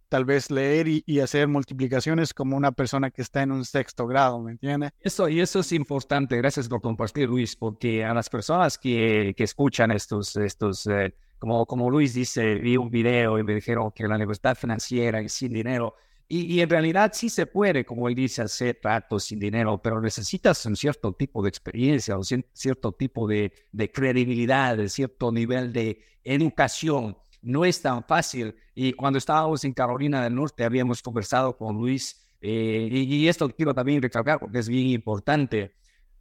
tal 0.10 0.26
vez 0.26 0.50
leer 0.52 0.88
y, 0.88 1.20
hacer 1.20 1.48
multiplicaciones 1.48 2.34
como 2.34 2.56
una 2.56 2.72
persona 2.72 3.12
que 3.12 3.22
está 3.22 3.42
en 3.42 3.52
un 3.52 3.66
sexto 3.66 4.08
grado, 4.08 4.40
¿me 4.40 4.52
entiende? 4.52 4.92
Eso, 5.02 5.28
y 5.28 5.42
eso 5.42 5.60
es 5.60 5.72
importante, 5.72 6.38
gracias 6.38 6.68
por 6.70 6.82
compartir, 6.82 7.28
Luis, 7.28 7.56
porque 7.56 8.06
a 8.06 8.14
las 8.14 8.30
personas 8.30 8.78
que, 8.78 9.34
que 9.36 9.44
escuchan 9.44 9.92
estos, 9.92 10.36
estos 10.36 10.88
eh, 10.88 11.14
como, 11.40 11.66
como 11.66 11.90
Luis 11.90 12.14
dice, 12.14 12.56
vi 12.56 12.78
un 12.78 12.90
video 12.90 13.38
y 13.40 13.44
me 13.44 13.56
dijeron 13.56 13.92
que 13.92 14.08
la 14.08 14.18
libertad 14.18 14.56
financiera 14.56 15.20
es 15.20 15.34
sin 15.34 15.54
dinero. 15.54 15.96
Y, 16.30 16.60
en 16.60 16.70
realidad 16.70 17.12
sí 17.14 17.30
se 17.30 17.46
puede, 17.46 17.86
como 17.86 18.10
él 18.10 18.16
dice, 18.16 18.42
hacer 18.42 18.80
tratos 18.82 19.24
sin 19.24 19.40
dinero, 19.40 19.82
pero 19.82 20.02
necesitas 20.02 20.66
un 20.66 20.76
cierto 20.76 21.14
tipo 21.14 21.42
de 21.42 21.48
experiencia, 21.48 22.18
un 22.18 22.26
cierto 22.52 22.92
tipo 22.92 23.28
de, 23.28 23.54
de 23.72 23.90
credibilidad, 23.90 24.76
de 24.76 24.90
cierto 24.90 25.32
nivel 25.32 25.72
de 25.72 26.02
educación. 26.26 27.18
No 27.42 27.66
es 27.66 27.82
tan 27.82 28.04
fácil. 28.04 28.56
Y 28.74 28.94
cuando 28.94 29.18
estábamos 29.18 29.64
en 29.64 29.74
Carolina 29.74 30.24
del 30.24 30.36
Norte, 30.36 30.64
habíamos 30.64 31.02
conversado 31.02 31.58
con 31.58 31.76
Luis, 31.76 32.28
eh, 32.42 32.90
y, 32.92 33.28
esto 33.28 33.50
quiero 33.50 33.74
también 33.74 34.02
recalcar 34.02 34.40
porque 34.40 34.60
es 34.60 34.70
bien 34.70 34.88
importante. 34.88 35.76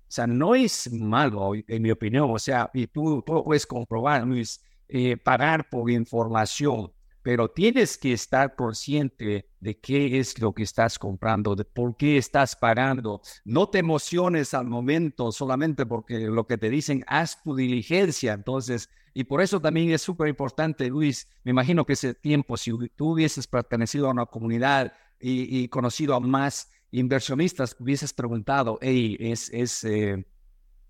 O 0.08 0.10
sea, 0.10 0.26
no 0.26 0.54
es 0.54 0.90
malo, 0.92 1.52
en 1.54 1.82
mi 1.82 1.90
opinión. 1.90 2.30
O 2.30 2.38
sea, 2.38 2.70
y 2.72 2.86
tú, 2.86 3.22
tú 3.26 3.42
puedes 3.44 3.66
comprobar, 3.66 4.26
Luis, 4.26 4.62
eh, 4.88 5.16
pagar 5.16 5.68
por 5.68 5.90
información, 5.90 6.92
pero 7.22 7.50
tienes 7.50 7.98
que 7.98 8.12
estar 8.12 8.54
consciente 8.54 9.50
de 9.58 9.80
qué 9.80 10.18
es 10.18 10.38
lo 10.40 10.54
que 10.54 10.62
estás 10.62 10.96
comprando, 10.98 11.56
de 11.56 11.64
por 11.64 11.96
qué 11.96 12.18
estás 12.18 12.54
pagando. 12.54 13.20
No 13.44 13.68
te 13.68 13.78
emociones 13.78 14.54
al 14.54 14.66
momento 14.66 15.32
solamente 15.32 15.84
porque 15.86 16.20
lo 16.20 16.46
que 16.46 16.56
te 16.56 16.70
dicen, 16.70 17.04
haz 17.08 17.42
tu 17.42 17.56
diligencia. 17.56 18.32
Entonces, 18.32 18.88
y 19.18 19.24
por 19.24 19.40
eso 19.40 19.58
también 19.62 19.90
es 19.92 20.02
súper 20.02 20.28
importante, 20.28 20.90
Luis, 20.90 21.26
me 21.42 21.50
imagino 21.50 21.86
que 21.86 21.94
ese 21.94 22.12
tiempo, 22.12 22.58
si 22.58 22.70
tú 22.96 23.12
hubieses 23.12 23.46
pertenecido 23.46 24.08
a 24.08 24.10
una 24.10 24.26
comunidad 24.26 24.92
y, 25.18 25.66
conocido 25.68 26.14
a 26.14 26.20
más 26.20 26.70
inversionistas, 26.90 27.74
hubieses 27.80 28.12
preguntado, 28.12 28.78
hey, 28.82 29.16
es, 29.18 29.48
es, 29.54 29.84
eh, 29.84 30.22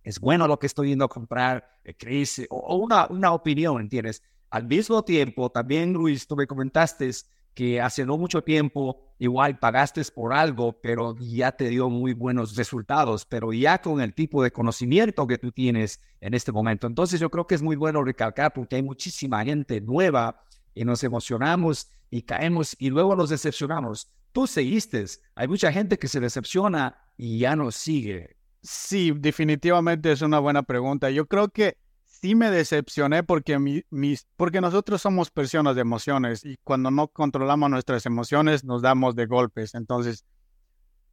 es 0.03 0.19
bueno 0.19 0.49
lo 0.49 0.59
que 0.59 0.67
estoy 0.67 0.89
yendo 0.89 1.05
a 1.05 1.09
comprar, 1.09 1.71
eh, 1.85 1.95
¿crees? 1.97 2.45
O, 2.51 2.79
una, 2.79 3.07
una 3.11 3.33
opinión, 3.33 3.81
¿entiendes? 3.81 4.25
Al 4.51 4.67
mismo 4.67 5.05
tiempo, 5.05 5.49
también 5.49 5.93
Luis, 5.93 6.27
tú 6.27 6.35
me 6.35 6.49
comentaste 6.49 7.09
que 7.57 7.81
hace 7.81 8.05
no 8.05 8.19
mucho 8.19 8.45
tiempo 8.45 9.01
igual 9.19 9.59
pagaste 9.59 10.03
por 10.15 10.35
algo, 10.35 10.79
pero 10.83 11.17
ya 11.19 11.53
te 11.53 11.71
dio 11.71 11.89
muy 11.89 12.13
buenos 12.13 12.55
resultados, 12.55 13.25
pero 13.25 13.51
ya 13.51 13.81
con 13.81 14.03
el 14.03 14.13
tipo 14.13 14.43
de 14.43 14.53
conocimiento 14.53 15.27
que 15.27 15.39
tú 15.39 15.51
tienes 15.51 16.03
en 16.21 16.35
este 16.35 16.53
momento. 16.53 16.87
Entonces 16.87 17.19
yo 17.19 17.31
creo 17.31 17.47
que 17.47 17.55
es 17.55 17.63
muy 17.63 17.75
bueno 17.75 18.05
recalcar 18.05 18.53
porque 18.53 18.77
hay 18.77 18.83
muchísima 18.83 19.43
gente 19.43 19.81
nueva 19.81 20.45
y 20.75 20.85
nos 20.85 21.03
emocionamos 21.03 21.89
y 22.11 22.23
caemos 22.23 22.77
y 22.79 22.91
luego 22.91 23.17
nos 23.17 23.31
decepcionamos. 23.31 24.13
Tú 24.33 24.47
seguiste, 24.47 25.07
hay 25.35 25.49
mucha 25.49 25.73
gente 25.73 25.99
que 25.99 26.09
se 26.09 26.21
decepciona 26.21 26.99
y 27.17 27.39
ya 27.39 27.57
no 27.57 27.71
sigue. 27.71 28.37
Sí, 28.61 29.15
definitivamente 29.17 30.13
es 30.13 30.21
una 30.21 30.41
buena 30.41 30.63
pregunta. 30.63 31.09
Yo 31.09 31.25
creo 31.25 31.49
que 31.49 31.79
sí 32.21 32.35
me 32.35 32.51
decepcioné 32.51 33.23
porque, 33.23 33.59
mis, 33.59 34.27
porque 34.37 34.61
nosotros 34.61 35.03
somos 35.03 35.31
personas 35.31 35.75
de 35.75 35.83
emociones 35.83 36.45
y 36.45 36.57
cuando 36.65 36.91
no 36.91 37.09
controlamos 37.09 37.71
nuestras 37.71 38.07
emociones 38.07 38.65
nos 38.65 38.83
damos 38.83 39.15
de 39.15 39.27
golpes. 39.27 39.75
Entonces, 39.75 40.25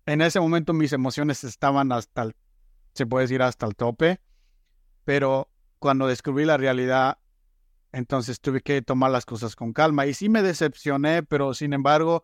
en 0.06 0.22
ese 0.22 0.40
momento 0.40 0.74
mis 0.74 0.94
emociones 0.94 1.44
estaban 1.44 1.92
hasta 1.92 2.24
el, 2.24 2.36
se 2.94 3.06
puede 3.06 3.26
decir, 3.26 3.42
hasta 3.42 3.66
el 3.66 3.76
tope, 3.76 4.22
pero 5.04 5.50
cuando 5.80 6.08
descubrí 6.08 6.46
la 6.46 6.58
realidad, 6.58 7.18
entonces 7.92 8.40
tuve 8.40 8.62
que 8.62 8.82
tomar 8.82 9.12
las 9.12 9.26
cosas 9.26 9.56
con 9.56 9.74
calma 9.74 10.06
y 10.06 10.14
sí 10.14 10.30
me 10.30 10.42
decepcioné, 10.42 11.24
pero 11.24 11.54
sin 11.54 11.74
embargo, 11.74 12.24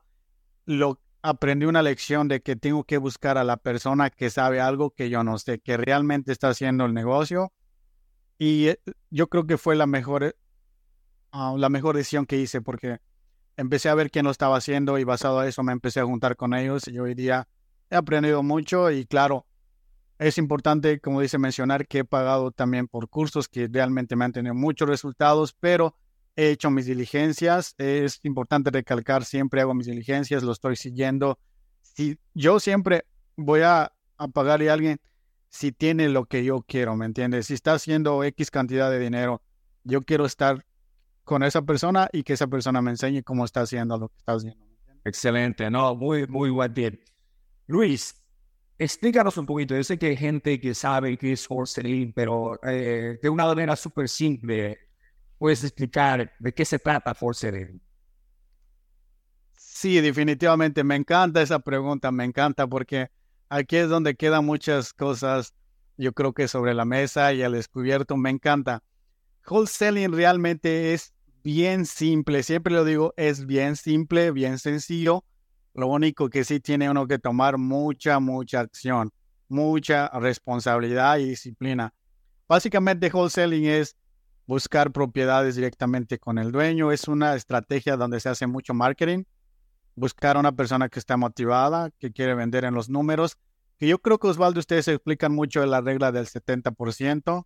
lo 0.65 1.01
aprendí 1.21 1.65
una 1.65 1.83
lección 1.83 2.27
de 2.27 2.41
que 2.41 2.55
tengo 2.55 2.83
que 2.85 2.97
buscar 2.97 3.37
a 3.37 3.43
la 3.43 3.57
persona 3.57 4.09
que 4.09 4.29
sabe 4.29 4.61
algo 4.61 4.91
que 4.91 5.09
yo 5.09 5.23
no 5.23 5.37
sé, 5.37 5.59
que 5.59 5.77
realmente 5.77 6.31
está 6.31 6.49
haciendo 6.49 6.85
el 6.85 6.93
negocio. 6.93 7.51
Y 8.39 8.69
eh, 8.69 8.79
yo 9.11 9.27
creo 9.27 9.45
que 9.45 9.59
fue 9.59 9.75
la 9.75 9.85
mejor, 9.85 10.23
eh, 10.23 10.33
ah, 11.31 11.53
la 11.55 11.69
mejor 11.69 11.95
decisión 11.95 12.25
que 12.25 12.37
hice 12.37 12.61
porque 12.61 12.99
empecé 13.57 13.89
a 13.89 13.95
ver 13.95 14.09
qué 14.09 14.23
no 14.23 14.31
estaba 14.31 14.57
haciendo 14.57 14.97
y 14.97 15.03
basado 15.03 15.39
a 15.39 15.47
eso 15.47 15.61
me 15.61 15.73
empecé 15.73 15.99
a 15.99 16.05
juntar 16.05 16.35
con 16.35 16.55
ellos 16.55 16.87
y 16.87 16.97
hoy 16.97 17.13
día 17.13 17.47
he 17.91 17.95
aprendido 17.95 18.41
mucho 18.41 18.89
y 18.89 19.05
claro, 19.05 19.45
es 20.19 20.37
importante, 20.37 20.99
como 20.99 21.21
dice, 21.21 21.37
mencionar 21.37 21.87
que 21.87 21.99
he 21.99 22.05
pagado 22.05 22.51
también 22.51 22.87
por 22.87 23.07
cursos 23.07 23.47
que 23.47 23.69
realmente 23.71 24.17
me 24.17 24.25
han 24.25 24.33
tenido 24.33 24.53
muchos 24.53 24.87
resultados, 24.87 25.55
pero 25.57 25.95
he 26.35 26.49
hecho 26.49 26.69
mis 26.69 26.85
diligencias. 26.85 27.73
Es 27.77 28.19
importante 28.23 28.69
recalcar, 28.69 29.23
siempre 29.23 29.61
hago 29.61 29.73
mis 29.73 29.87
diligencias, 29.87 30.43
lo 30.43 30.51
estoy 30.51 30.75
siguiendo. 30.75 31.39
Si 31.81 32.17
yo 32.33 32.59
siempre 32.59 33.05
voy 33.37 33.61
a, 33.61 33.93
pagarle 34.33 34.69
a 34.69 34.73
alguien 34.73 34.99
si 35.49 35.71
tiene 35.71 36.09
lo 36.09 36.25
que 36.25 36.43
yo 36.43 36.61
quiero, 36.61 36.95
¿me 36.95 37.05
entiendes? 37.05 37.47
Si 37.47 37.55
está 37.55 37.73
haciendo 37.73 38.23
X 38.23 38.51
cantidad 38.51 38.89
de 38.89 38.99
dinero, 38.99 39.41
yo 39.83 40.01
quiero 40.01 40.25
estar 40.25 40.65
con 41.23 41.43
esa 41.43 41.61
persona 41.63 42.09
y 42.11 42.23
que 42.23 42.33
esa 42.33 42.47
persona 42.47 42.81
me 42.81 42.91
enseñe 42.91 43.23
cómo 43.23 43.45
está 43.45 43.61
haciendo 43.61 43.97
lo 43.97 44.09
que 44.09 44.17
está 44.17 44.33
haciendo. 44.33 44.65
Excelente, 45.03 45.69
no, 45.69 45.95
muy, 45.95 46.27
muy 46.27 46.51
bien. 46.69 46.99
Luis, 47.67 48.15
explícanos 48.77 49.37
un 49.37 49.45
poquito. 49.45 49.75
Yo 49.75 49.83
sé 49.83 49.97
que 49.97 50.07
hay 50.07 50.17
gente 50.17 50.59
que 50.59 50.73
sabe 50.73 51.17
que 51.17 51.33
es 51.33 51.49
wholesaling, 51.49 52.13
pero 52.13 52.59
eh, 52.63 53.19
de 53.21 53.29
una 53.29 53.45
manera 53.45 53.75
súper 53.75 54.09
simple, 54.09 54.79
puedes 55.37 55.63
explicar 55.63 56.33
de 56.39 56.53
qué 56.53 56.65
se 56.65 56.79
trata 56.79 57.13
Force 57.13 57.79
Sí, 59.55 60.01
definitivamente. 60.01 60.83
Me 60.83 60.95
encanta 60.95 61.41
esa 61.41 61.59
pregunta, 61.59 62.11
me 62.11 62.25
encanta 62.25 62.67
porque 62.67 63.09
aquí 63.49 63.77
es 63.77 63.89
donde 63.89 64.15
quedan 64.15 64.45
muchas 64.45 64.93
cosas, 64.93 65.53
yo 65.97 66.13
creo 66.13 66.33
que 66.33 66.47
sobre 66.47 66.73
la 66.73 66.85
mesa 66.85 67.33
y 67.33 67.43
al 67.43 67.53
descubierto. 67.53 68.15
Me 68.15 68.29
encanta. 68.29 68.81
Wholesaling 69.49 70.13
realmente 70.13 70.93
es 70.93 71.13
bien 71.43 71.85
simple, 71.85 72.43
siempre 72.43 72.73
lo 72.73 72.85
digo, 72.85 73.13
es 73.17 73.45
bien 73.45 73.75
simple, 73.75 74.31
bien 74.31 74.59
sencillo. 74.59 75.23
Lo 75.73 75.87
único 75.87 76.29
que 76.29 76.43
sí 76.43 76.59
tiene 76.59 76.89
uno 76.89 77.07
que 77.07 77.19
tomar 77.19 77.57
mucha, 77.57 78.19
mucha 78.19 78.61
acción, 78.61 79.11
mucha 79.47 80.07
responsabilidad 80.09 81.17
y 81.17 81.25
disciplina. 81.25 81.93
Básicamente, 82.47 83.11
wholesaling 83.11 83.65
es 83.65 83.95
buscar 84.45 84.91
propiedades 84.91 85.55
directamente 85.55 86.17
con 86.17 86.37
el 86.37 86.51
dueño. 86.51 86.91
Es 86.91 87.07
una 87.07 87.35
estrategia 87.35 87.97
donde 87.97 88.19
se 88.19 88.29
hace 88.29 88.47
mucho 88.47 88.73
marketing. 88.73 89.23
Buscar 89.95 90.37
a 90.37 90.39
una 90.39 90.51
persona 90.53 90.89
que 90.89 90.99
está 90.99 91.17
motivada, 91.17 91.91
que 91.99 92.11
quiere 92.11 92.35
vender 92.35 92.63
en 92.65 92.73
los 92.73 92.89
números. 92.89 93.37
Que 93.77 93.87
yo 93.87 93.99
creo 93.99 94.19
que 94.19 94.27
Osvaldo, 94.27 94.59
ustedes 94.59 94.87
explican 94.87 95.33
mucho 95.33 95.65
la 95.65 95.81
regla 95.81 96.11
del 96.11 96.25
70%. 96.25 97.45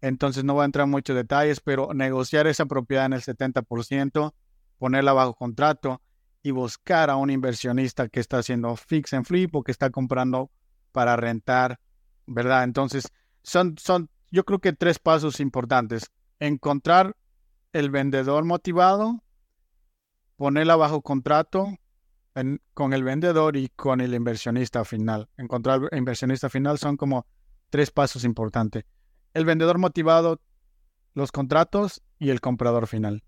Entonces 0.00 0.44
no 0.44 0.54
voy 0.54 0.62
a 0.62 0.66
entrar 0.66 0.84
en 0.84 0.90
muchos 0.90 1.14
detalles, 1.14 1.60
pero 1.60 1.92
negociar 1.92 2.46
esa 2.46 2.66
propiedad 2.66 3.06
en 3.06 3.12
el 3.12 3.20
70%, 3.20 4.32
ponerla 4.78 5.12
bajo 5.12 5.34
contrato 5.34 6.00
y 6.42 6.52
buscar 6.52 7.10
a 7.10 7.16
un 7.16 7.30
inversionista 7.30 8.08
que 8.08 8.20
está 8.20 8.38
haciendo 8.38 8.76
fix 8.76 9.12
and 9.12 9.26
flip 9.26 9.54
o 9.54 9.62
que 9.62 9.72
está 9.72 9.90
comprando 9.90 10.50
para 10.92 11.16
rentar, 11.16 11.78
¿verdad? 12.26 12.64
Entonces, 12.64 13.12
son, 13.42 13.76
son 13.78 14.08
yo 14.30 14.44
creo 14.44 14.60
que 14.60 14.72
tres 14.72 14.98
pasos 14.98 15.40
importantes 15.40 16.10
encontrar 16.38 17.16
el 17.72 17.90
vendedor 17.90 18.44
motivado, 18.44 19.22
ponerla 20.40 20.74
bajo 20.74 21.02
contrato 21.02 21.68
con 22.72 22.94
el 22.94 23.04
vendedor 23.04 23.58
y 23.58 23.68
con 23.68 24.00
el 24.00 24.14
inversionista 24.14 24.86
final. 24.86 25.28
Encontrar 25.36 25.82
inversionista 25.92 26.48
final 26.48 26.78
son 26.78 26.96
como 26.96 27.26
tres 27.68 27.90
pasos 27.90 28.24
importantes. 28.24 28.86
El 29.34 29.44
vendedor 29.44 29.76
motivado, 29.76 30.40
los 31.12 31.30
contratos 31.30 32.02
y 32.18 32.30
el 32.30 32.40
comprador 32.40 32.86
final. 32.86 33.22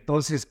Entonces, 0.00 0.46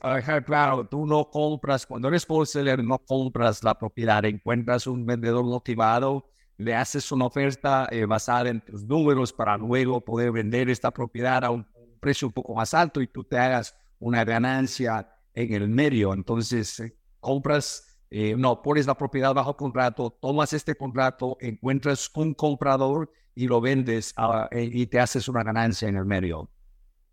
claro, 0.46 0.88
tú 0.88 1.06
no 1.06 1.30
compras, 1.30 1.86
cuando 1.86 2.08
eres 2.08 2.28
wholesaler, 2.28 2.82
no 2.82 2.98
compras 2.98 3.62
la 3.62 3.78
propiedad, 3.78 4.24
encuentras 4.24 4.88
un 4.88 5.06
vendedor 5.06 5.44
motivado, 5.44 6.28
le 6.56 6.74
haces 6.74 7.12
una 7.12 7.26
oferta 7.26 7.86
eh, 7.92 8.04
basada 8.04 8.50
en 8.50 8.60
tus 8.62 8.82
números 8.82 9.32
para 9.32 9.56
luego 9.56 10.00
poder 10.00 10.32
vender 10.32 10.70
esta 10.70 10.90
propiedad 10.90 11.44
a 11.44 11.50
un 11.50 11.64
precio 12.00 12.26
un 12.26 12.34
poco 12.34 12.56
más 12.56 12.74
alto 12.74 13.00
y 13.00 13.06
tú 13.06 13.22
te 13.22 13.38
hagas 13.38 13.76
una 14.00 14.24
ganancia 14.24 15.08
en 15.34 15.52
el 15.52 15.68
medio. 15.68 16.12
Entonces, 16.12 16.80
eh, 16.80 16.96
compras 17.20 17.90
eh, 18.10 18.34
no, 18.36 18.60
pones 18.60 18.86
la 18.86 18.96
propiedad 18.96 19.32
bajo 19.32 19.56
contrato, 19.56 20.10
tomas 20.10 20.52
este 20.52 20.74
contrato, 20.74 21.36
encuentras 21.40 22.10
un 22.16 22.34
comprador 22.34 23.12
y 23.36 23.46
lo 23.46 23.60
vendes 23.60 24.12
ah, 24.16 24.48
eh, 24.50 24.68
y 24.72 24.86
te 24.86 24.98
haces 24.98 25.28
una 25.28 25.44
ganancia 25.44 25.88
en 25.88 25.96
el 25.96 26.04
medio. 26.04 26.50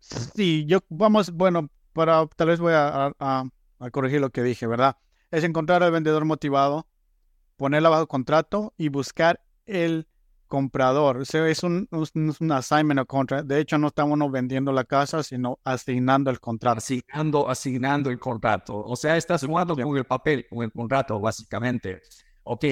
Sí, 0.00 0.66
yo 0.66 0.80
vamos, 0.88 1.30
bueno, 1.30 1.70
para 1.92 2.26
tal 2.26 2.48
vez 2.48 2.58
voy 2.58 2.72
a, 2.74 3.12
a 3.18 3.90
corregir 3.92 4.20
lo 4.20 4.30
que 4.30 4.42
dije, 4.42 4.66
¿verdad? 4.66 4.96
Es 5.30 5.44
encontrar 5.44 5.84
al 5.84 5.92
vendedor 5.92 6.24
motivado, 6.24 6.88
ponerla 7.56 7.90
bajo 7.90 8.08
contrato 8.08 8.74
y 8.76 8.88
buscar 8.88 9.40
el 9.66 10.08
comprador. 10.48 11.18
O 11.18 11.24
sea, 11.24 11.46
es 11.48 11.62
un, 11.62 11.88
un, 11.90 12.52
assignment 12.52 13.00
of 13.00 13.06
contract. 13.06 13.46
De 13.46 13.60
hecho, 13.60 13.78
no 13.78 13.88
estamos 13.88 14.32
vendiendo 14.32 14.72
la 14.72 14.84
casa, 14.84 15.22
sino 15.22 15.58
asignando 15.62 16.30
el 16.30 16.40
contrato. 16.40 16.78
Asignando, 16.78 17.48
asignando 17.48 18.10
el 18.10 18.18
contrato. 18.18 18.82
O 18.84 18.96
sea, 18.96 19.16
estás 19.16 19.44
jugando 19.44 19.76
con 19.76 19.96
el 19.96 20.04
papel, 20.04 20.46
con 20.48 20.64
el 20.64 20.72
contrato, 20.72 21.20
básicamente. 21.20 22.00
Ok, 22.50 22.64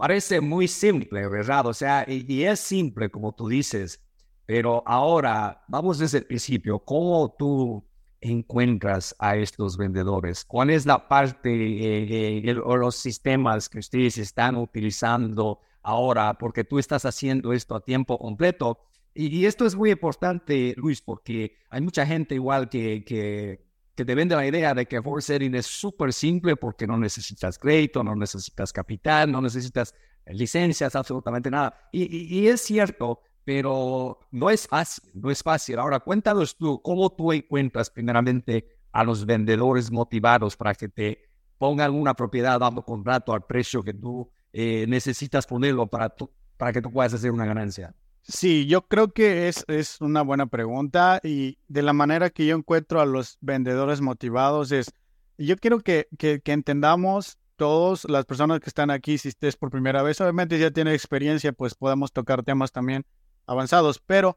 parece 0.00 0.40
muy 0.40 0.66
simple, 0.66 1.28
¿verdad? 1.28 1.66
O 1.66 1.74
sea, 1.74 2.04
y, 2.08 2.42
es 2.44 2.60
simple, 2.60 3.10
como 3.10 3.34
tú 3.34 3.46
dices, 3.46 4.02
pero 4.46 4.82
ahora 4.86 5.62
vamos 5.68 5.98
desde 5.98 6.18
el 6.18 6.24
principio. 6.24 6.78
¿Cómo 6.78 7.34
tú 7.38 7.84
encuentras 8.22 9.14
a 9.18 9.36
estos 9.36 9.76
vendedores? 9.76 10.46
¿Cuál 10.46 10.70
es 10.70 10.86
la 10.86 11.06
parte 11.06 11.50
eh, 11.50 12.42
eh, 12.42 12.56
o 12.64 12.76
los 12.78 12.96
sistemas 12.96 13.68
que 13.68 13.80
ustedes 13.80 14.16
están 14.16 14.56
utilizando 14.56 15.60
ahora 15.88 16.34
porque 16.34 16.64
tú 16.64 16.78
estás 16.78 17.06
haciendo 17.06 17.52
esto 17.54 17.74
a 17.74 17.80
tiempo 17.80 18.18
completo. 18.18 18.78
Y, 19.14 19.46
esto 19.46 19.64
es 19.64 19.74
muy 19.74 19.90
importante, 19.90 20.74
Luis, 20.76 21.00
porque 21.00 21.56
hay 21.70 21.80
mucha 21.80 22.06
gente 22.06 22.34
igual 22.34 22.68
que, 22.68 23.04
que, 23.04 23.64
que 23.96 24.04
te 24.04 24.14
vende 24.14 24.36
la 24.36 24.46
idea 24.46 24.74
de 24.74 24.86
que 24.86 25.00
setting 25.20 25.54
es 25.54 25.66
súper 25.66 26.12
simple 26.12 26.56
porque 26.56 26.86
no 26.86 26.98
necesitas 26.98 27.58
crédito, 27.58 28.04
no 28.04 28.14
necesitas 28.14 28.72
capital, 28.72 29.32
no 29.32 29.40
necesitas 29.40 29.94
licencias, 30.26 30.94
absolutamente 30.94 31.50
nada. 31.50 31.88
Y, 31.90 32.38
y, 32.38 32.48
es 32.48 32.60
cierto, 32.60 33.22
pero 33.42 34.20
no 34.30 34.50
es 34.50 34.68
fácil, 34.68 35.10
no 35.14 35.30
es 35.30 35.42
fácil. 35.42 35.78
Ahora, 35.78 36.00
cuéntanos 36.00 36.54
tú, 36.56 36.80
¿cómo 36.82 37.10
tú 37.10 37.32
encuentras 37.32 37.88
primeramente 37.90 38.76
a 38.92 39.04
los 39.04 39.24
vendedores 39.24 39.90
motivados 39.90 40.54
para 40.54 40.74
que 40.74 40.90
te 40.90 41.24
pongan 41.56 41.92
una 41.94 42.14
propiedad 42.14 42.60
dando 42.60 42.84
contrato 42.84 43.32
al 43.32 43.46
precio 43.46 43.82
que 43.82 43.94
tú 43.94 44.30
eh, 44.52 44.86
necesitas 44.88 45.46
ponerlo 45.46 45.86
para, 45.86 46.14
para 46.56 46.72
que 46.72 46.82
tú 46.82 46.90
puedas 46.90 47.14
hacer 47.14 47.30
una 47.30 47.46
ganancia? 47.46 47.94
Sí, 48.22 48.66
yo 48.66 48.86
creo 48.86 49.12
que 49.12 49.48
es, 49.48 49.64
es 49.68 50.02
una 50.02 50.20
buena 50.20 50.46
pregunta 50.46 51.18
y 51.24 51.56
de 51.66 51.80
la 51.80 51.94
manera 51.94 52.28
que 52.28 52.44
yo 52.44 52.56
encuentro 52.56 53.00
a 53.00 53.06
los 53.06 53.38
vendedores 53.40 54.02
motivados 54.02 54.70
es, 54.70 54.92
yo 55.38 55.56
quiero 55.56 55.80
que, 55.80 56.08
que, 56.18 56.42
entendamos 56.44 57.38
todos 57.56 58.04
las 58.04 58.26
personas 58.26 58.60
que 58.60 58.68
están 58.68 58.90
aquí, 58.90 59.16
si 59.16 59.28
estés 59.28 59.56
por 59.56 59.70
primera 59.70 60.02
vez, 60.02 60.20
obviamente 60.20 60.58
ya 60.58 60.70
tiene 60.70 60.92
experiencia, 60.92 61.52
pues 61.52 61.74
podemos 61.74 62.12
tocar 62.12 62.42
temas 62.42 62.70
también 62.70 63.06
avanzados, 63.46 63.98
pero 63.98 64.36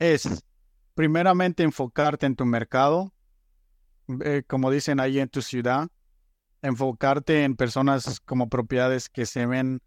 es 0.00 0.42
primeramente 0.94 1.62
enfocarte 1.62 2.26
en 2.26 2.34
tu 2.34 2.44
mercado, 2.44 3.12
eh, 4.24 4.42
como 4.48 4.68
dicen 4.68 4.98
ahí 4.98 5.20
en 5.20 5.28
tu 5.28 5.42
ciudad, 5.42 5.88
enfocarte 6.62 7.44
en 7.44 7.56
personas 7.56 8.20
como 8.20 8.48
propiedades 8.48 9.08
que 9.08 9.26
se 9.26 9.46
ven 9.46 9.82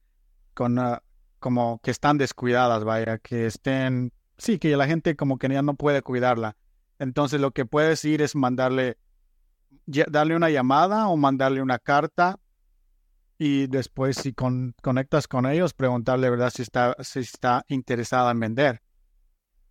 con, 0.53 0.80
ah, 0.80 1.03
como 1.39 1.80
que 1.84 1.92
están 1.92 2.18
descuidadas, 2.18 2.84
vaya, 2.84 3.18
que 3.18 3.46
estén, 3.46 4.12
sí, 4.38 4.60
que 4.60 4.75
la 4.77 4.88
gente 4.88 5.15
como 5.15 5.38
que 5.38 5.50
ya 5.50 5.62
no 5.62 5.75
puede 5.75 6.01
cuidarla. 6.01 6.56
Entonces 7.00 7.42
lo 7.42 7.51
que 7.51 7.65
puedes 7.65 8.03
ir 8.06 8.22
es 8.22 8.36
mandarle, 8.36 8.98
darle 9.86 10.36
una 10.36 10.50
llamada 10.50 11.08
o 11.08 11.18
mandarle 11.18 11.62
una 11.62 11.80
carta 11.80 12.39
y 13.38 13.68
después 13.68 14.18
si 14.18 14.34
conectas 14.34 15.27
con 15.27 15.46
ellos, 15.46 15.74
preguntarle, 15.74 16.30
¿verdad? 16.30 16.51
Si 16.56 16.62
está, 16.62 16.96
si 17.01 17.20
está 17.20 17.65
interesada 17.68 18.32
en 18.32 18.39
vender. 18.39 18.82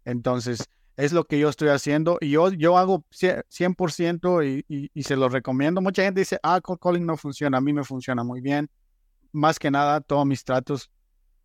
Entonces, 0.05 0.69
es 1.05 1.13
lo 1.13 1.25
que 1.25 1.37
yo 1.37 1.49
estoy 1.49 1.69
haciendo 1.69 2.17
y 2.21 2.31
yo, 2.31 2.53
yo 2.53 2.79
hago 2.79 3.05
100% 3.11 4.47
y, 4.47 4.65
y, 4.69 4.89
y, 4.95 5.03
se 5.03 5.17
lo 5.17 5.29
recomiendo. 5.29 5.81
Mucha 5.81 6.05
gente 6.05 6.21
dice, 6.21 6.39
ah, 6.45 6.61
cold 6.61 6.79
calling 6.81 7.05
no 7.05 7.17
funciona, 7.17 7.59
a 7.59 7.61
mí 7.61 7.73
me 7.73 7.83
funciona 7.83 8.23
muy 8.23 8.41
bien. 8.41 8.71
Más 9.33 9.59
que 9.59 9.69
nada, 9.69 10.01
todos 10.01 10.25
mis 10.25 10.45
tratos 10.45 10.93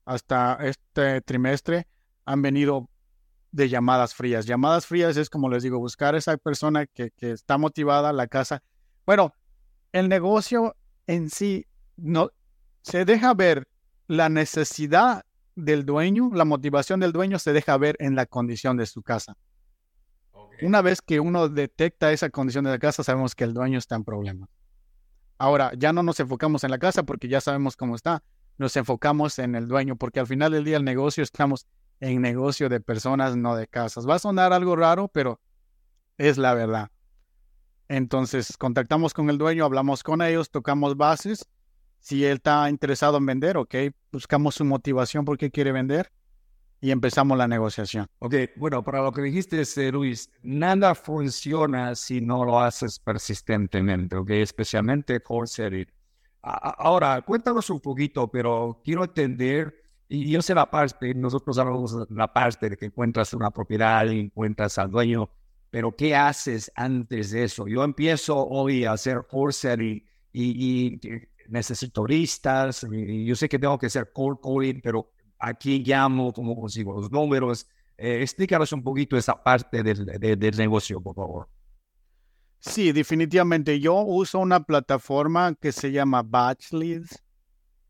hasta 0.06 0.60
este 0.62 1.22
trimestre 1.22 1.88
han 2.26 2.44
venido 2.44 2.88
de 3.52 3.68
llamadas 3.68 4.14
frías. 4.14 4.46
Llamadas 4.46 4.86
frías 4.86 5.18
es 5.18 5.28
como 5.28 5.50
les 5.50 5.64
digo, 5.64 5.80
buscar 5.80 6.14
a 6.14 6.20
esa 6.20 6.38
persona 6.38 6.86
que, 6.86 7.10
que 7.18 7.32
está 7.32 7.58
motivada, 7.58 8.14
la 8.14 8.28
casa. 8.28 8.62
Bueno, 9.08 9.34
el 9.92 10.08
negocio 10.08 10.76
en 11.08 11.32
sí 11.32 11.66
no 11.96 12.30
se 12.84 13.06
deja 13.06 13.34
ver 13.34 13.68
la 14.06 14.30
necesidad 14.30 15.24
del 15.56 15.84
dueño, 15.84 16.30
la 16.32 16.46
motivación 16.46 17.00
del 17.00 17.12
dueño 17.12 17.40
se 17.40 17.54
deja 17.54 17.76
ver 17.78 17.96
en 17.98 18.16
la 18.16 18.28
condición 18.28 18.78
de 18.78 18.86
su 18.86 19.02
casa. 19.02 19.36
Una 20.62 20.82
vez 20.82 21.02
que 21.02 21.20
uno 21.20 21.50
detecta 21.50 22.12
esa 22.12 22.30
condición 22.30 22.66
de 22.66 22.72
la 22.72 22.80
casa, 22.80 23.04
sabemos 23.04 23.36
que 23.36 23.44
el 23.44 23.54
dueño 23.54 23.78
está 23.78 23.96
en 23.96 24.04
problemas. 24.04 24.50
Ahora, 25.38 25.72
ya 25.78 25.94
no 25.94 26.02
nos 26.02 26.20
enfocamos 26.20 26.64
en 26.64 26.72
la 26.72 26.80
casa 26.80 27.04
porque 27.04 27.28
ya 27.28 27.42
sabemos 27.42 27.76
cómo 27.76 27.96
está. 27.96 28.24
Nos 28.58 28.76
enfocamos 28.76 29.38
en 29.38 29.56
el 29.56 29.68
dueño 29.68 29.96
porque 29.96 30.20
al 30.20 30.28
final 30.28 30.52
del 30.52 30.64
día 30.64 30.78
el 30.78 30.84
negocio 30.84 31.24
estamos 31.24 31.68
en 32.00 32.22
negocio 32.22 32.70
de 32.70 32.80
personas, 32.80 33.36
no 33.36 33.56
de 33.56 33.68
casas. 33.68 34.08
Va 34.08 34.16
a 34.16 34.20
sonar 34.20 34.52
algo 34.52 34.76
raro, 34.76 35.08
pero 35.10 35.40
es 36.18 36.38
la 36.38 36.56
verdad. 36.56 36.90
Entonces, 37.88 38.58
contactamos 38.58 39.14
con 39.14 39.30
el 39.30 39.38
dueño, 39.38 39.64
hablamos 39.64 40.02
con 40.02 40.22
ellos, 40.22 40.50
tocamos 40.50 40.98
bases 40.98 41.48
si 42.00 42.26
él 42.26 42.38
está 42.38 42.70
interesado 42.70 43.18
en 43.18 43.26
vender, 43.26 43.58
ok, 43.58 43.76
buscamos 44.12 44.56
su 44.56 44.66
motivación 44.66 45.26
por 45.26 45.38
qué 45.38 45.52
quiere 45.52 45.72
vender 45.72 46.12
y 46.80 46.92
empezamos 46.92 47.38
la 47.38 47.48
negociación. 47.48 48.08
Ok, 48.20 48.36
bueno, 48.56 48.84
para 48.84 49.02
lo 49.02 49.12
que 49.12 49.22
dijiste, 49.22 49.64
Luis, 49.92 50.32
nada 50.44 50.94
funciona 50.96 51.96
si 51.96 52.22
no 52.22 52.46
lo 52.46 52.60
haces 52.60 53.00
persistentemente, 53.00 54.16
ok, 54.16 54.30
especialmente 54.32 55.20
core. 55.22 55.88
Ahora, 56.42 57.22
cuéntanos 57.22 57.70
un 57.70 57.80
poquito, 57.80 58.30
pero 58.30 58.82
quiero 58.84 59.04
entender, 59.04 59.84
y 60.08 60.32
yo 60.32 60.42
sé 60.42 60.54
la 60.54 60.70
parte, 60.70 61.14
nosotros 61.14 61.58
hablamos 61.58 61.96
la 62.10 62.32
parte 62.32 62.70
de 62.70 62.78
que 62.78 62.86
encuentras 62.86 63.34
una 63.34 63.52
propiedad 63.52 64.06
y 64.06 64.20
encuentras 64.20 64.78
al 64.78 64.92
dueño, 64.92 65.30
pero 65.70 65.96
¿qué 65.96 66.16
haces 66.16 66.72
antes 66.76 67.32
de 67.32 67.44
eso? 67.44 67.68
Yo 67.68 67.84
empiezo 67.84 68.38
hoy 68.38 68.86
a 68.86 68.94
hacer 68.94 69.26
core 69.28 69.52
y, 69.82 70.06
y 70.32 71.02
necesito 71.50 72.06
listas, 72.06 72.86
y 72.90 73.26
yo 73.26 73.36
sé 73.36 73.50
que 73.50 73.60
tengo 73.60 73.78
que 73.78 73.88
hacer 73.88 74.12
cold 74.14 74.38
calling, 74.42 74.80
pero 74.82 75.12
aquí 75.40 75.84
llamo, 75.84 76.34
cómo 76.34 76.60
consigo 76.60 76.94
los 76.94 77.12
números. 77.12 77.68
Eh, 77.98 78.22
explícanos 78.22 78.72
un 78.74 78.84
poquito 78.84 79.18
esa 79.18 79.42
parte 79.42 79.82
del, 79.84 80.06
del 80.06 80.58
negocio, 80.58 81.02
por 81.02 81.16
favor. 81.16 81.50
Sí, 82.60 82.92
definitivamente. 82.92 83.80
Yo 83.80 83.96
uso 84.02 84.40
una 84.40 84.64
plataforma 84.64 85.56
que 85.56 85.72
se 85.72 85.92
llama 85.92 86.24
Batch 86.24 86.74
Leads. 86.74 87.24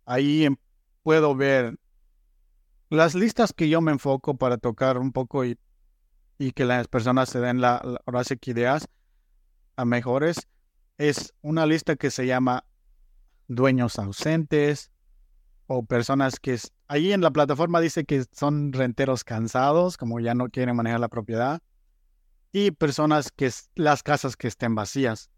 Ahí 0.06 0.46
em, 0.46 0.56
puedo 1.04 1.36
ver 1.36 1.78
las 2.90 3.16
listas 3.16 3.54
que 3.54 3.70
yo 3.70 3.82
me 3.82 3.92
enfoco 3.92 4.38
para 4.38 4.58
tocar 4.58 4.98
un 4.98 5.12
poco 5.12 5.46
y, 5.46 5.58
y 6.38 6.52
que 6.52 6.66
las 6.66 6.88
personas 6.88 7.30
se 7.30 7.40
den 7.40 7.60
la, 7.60 7.82
la 7.84 8.24
ideas 8.46 8.88
a 9.76 9.86
mejores. 9.86 10.48
Es 10.98 11.34
una 11.42 11.66
lista 11.66 11.96
que 11.96 12.12
se 12.12 12.26
llama 12.26 12.66
dueños 13.48 14.00
ausentes 14.00 14.92
o 15.68 15.86
personas 15.86 16.40
que 16.40 16.58
ahí 16.88 17.14
en 17.14 17.22
la 17.22 17.32
plataforma 17.32 17.80
dice 17.80 18.06
que 18.06 18.26
son 18.32 18.74
renteros 18.74 19.24
cansados, 19.24 19.98
como 19.98 20.20
ya 20.20 20.34
no 20.34 20.50
quieren 20.50 20.76
manejar 20.76 21.00
la 21.00 21.10
propiedad, 21.10 21.62
y 22.52 22.72
personas 22.72 23.32
que 23.32 23.52
las 23.76 24.04
casas 24.04 24.36
que 24.36 24.48
estén 24.48 24.76
vacías. 24.76 25.30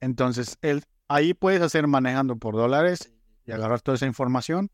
Entonces, 0.00 0.58
el, 0.62 0.82
ahí 1.08 1.34
puedes 1.34 1.62
hacer 1.62 1.86
manejando 1.86 2.36
por 2.36 2.54
dólares 2.56 3.12
y 3.44 3.52
agarrar 3.52 3.80
toda 3.80 3.96
esa 3.96 4.06
información. 4.06 4.70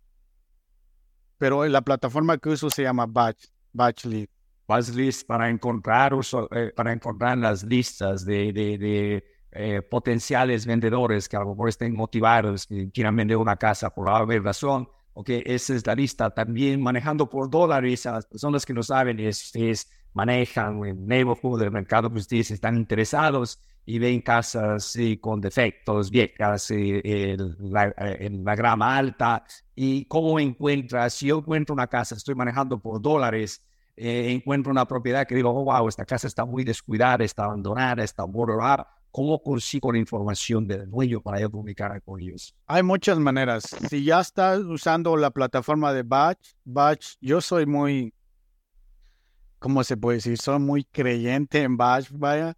Pero 1.36 1.66
la 1.66 1.82
plataforma 1.82 2.38
que 2.38 2.50
uso 2.50 2.70
se 2.70 2.82
llama 2.82 3.06
Batch, 3.06 3.46
Batch 3.72 4.06
Lead. 4.06 4.28
Batch 4.66 4.90
List 4.90 5.26
para 5.26 5.48
encontrar, 5.48 6.12
eh, 6.50 6.72
para 6.74 6.92
encontrar 6.92 7.38
las 7.38 7.62
listas 7.62 8.24
de, 8.24 8.52
de 8.52 9.24
eh, 9.52 9.82
potenciales 9.82 10.66
vendedores 10.66 11.28
que 11.28 11.36
a 11.36 11.40
lo 11.40 11.50
mejor 11.50 11.70
estén 11.70 11.94
motivados, 11.94 12.66
que 12.66 12.90
quieran 12.90 13.16
vender 13.16 13.36
una 13.36 13.56
casa 13.56 13.90
por 13.90 14.08
alguna 14.08 14.38
razón. 14.40 14.88
Ok, 15.20 15.30
esa 15.46 15.74
es 15.74 15.84
la 15.84 15.96
lista. 15.96 16.30
También 16.30 16.80
manejando 16.80 17.28
por 17.28 17.50
dólares 17.50 18.06
a 18.06 18.12
las 18.12 18.26
personas 18.26 18.64
que 18.64 18.72
no 18.72 18.84
saben, 18.84 19.18
es, 19.18 19.90
manejan 20.12 20.84
el 20.84 21.04
neighborhood 21.08 21.58
del 21.58 21.72
mercado 21.72 22.08
que 22.08 22.18
ustedes 22.18 22.52
están 22.52 22.76
interesados 22.76 23.60
y 23.84 23.98
ven 23.98 24.20
casas 24.20 24.96
con 25.20 25.40
defectos, 25.40 26.12
viejas, 26.12 26.70
en 26.70 27.56
la, 27.58 27.92
la, 27.96 28.54
grama 28.54 28.96
alta. 28.96 29.44
¿Y 29.74 30.04
cómo 30.04 30.38
encuentras? 30.38 31.14
Si 31.14 31.26
yo 31.26 31.38
encuentro 31.38 31.74
una 31.74 31.88
casa, 31.88 32.14
estoy 32.14 32.36
manejando 32.36 32.78
por 32.78 33.02
dólares, 33.02 33.66
eh, 33.96 34.30
encuentro 34.30 34.70
una 34.70 34.86
propiedad 34.86 35.26
que 35.26 35.34
digo, 35.34 35.50
oh, 35.50 35.64
wow, 35.64 35.88
esta 35.88 36.04
casa 36.04 36.28
está 36.28 36.44
muy 36.44 36.62
descuidada, 36.62 37.24
está 37.24 37.42
abandonada, 37.46 38.04
está 38.04 38.22
borrada 38.22 38.86
¿Cómo 39.10 39.42
consigo 39.42 39.90
la 39.90 39.98
información 39.98 40.66
del 40.66 40.88
dueño 40.90 41.20
para 41.20 41.40
yo 41.40 41.50
publicar 41.50 42.00
con 42.02 42.20
ellos? 42.20 42.54
Hay 42.66 42.82
muchas 42.82 43.18
maneras. 43.18 43.64
Si 43.88 44.04
ya 44.04 44.20
estás 44.20 44.60
usando 44.60 45.16
la 45.16 45.30
plataforma 45.30 45.92
de 45.92 46.02
Batch, 46.02 46.50
Batch, 46.64 47.16
yo 47.20 47.40
soy 47.40 47.66
muy, 47.66 48.12
¿cómo 49.58 49.82
se 49.82 49.96
puede 49.96 50.18
decir? 50.18 50.38
Soy 50.38 50.58
muy 50.58 50.84
creyente 50.84 51.62
en 51.62 51.76
Batch, 51.76 52.10
vaya. 52.12 52.56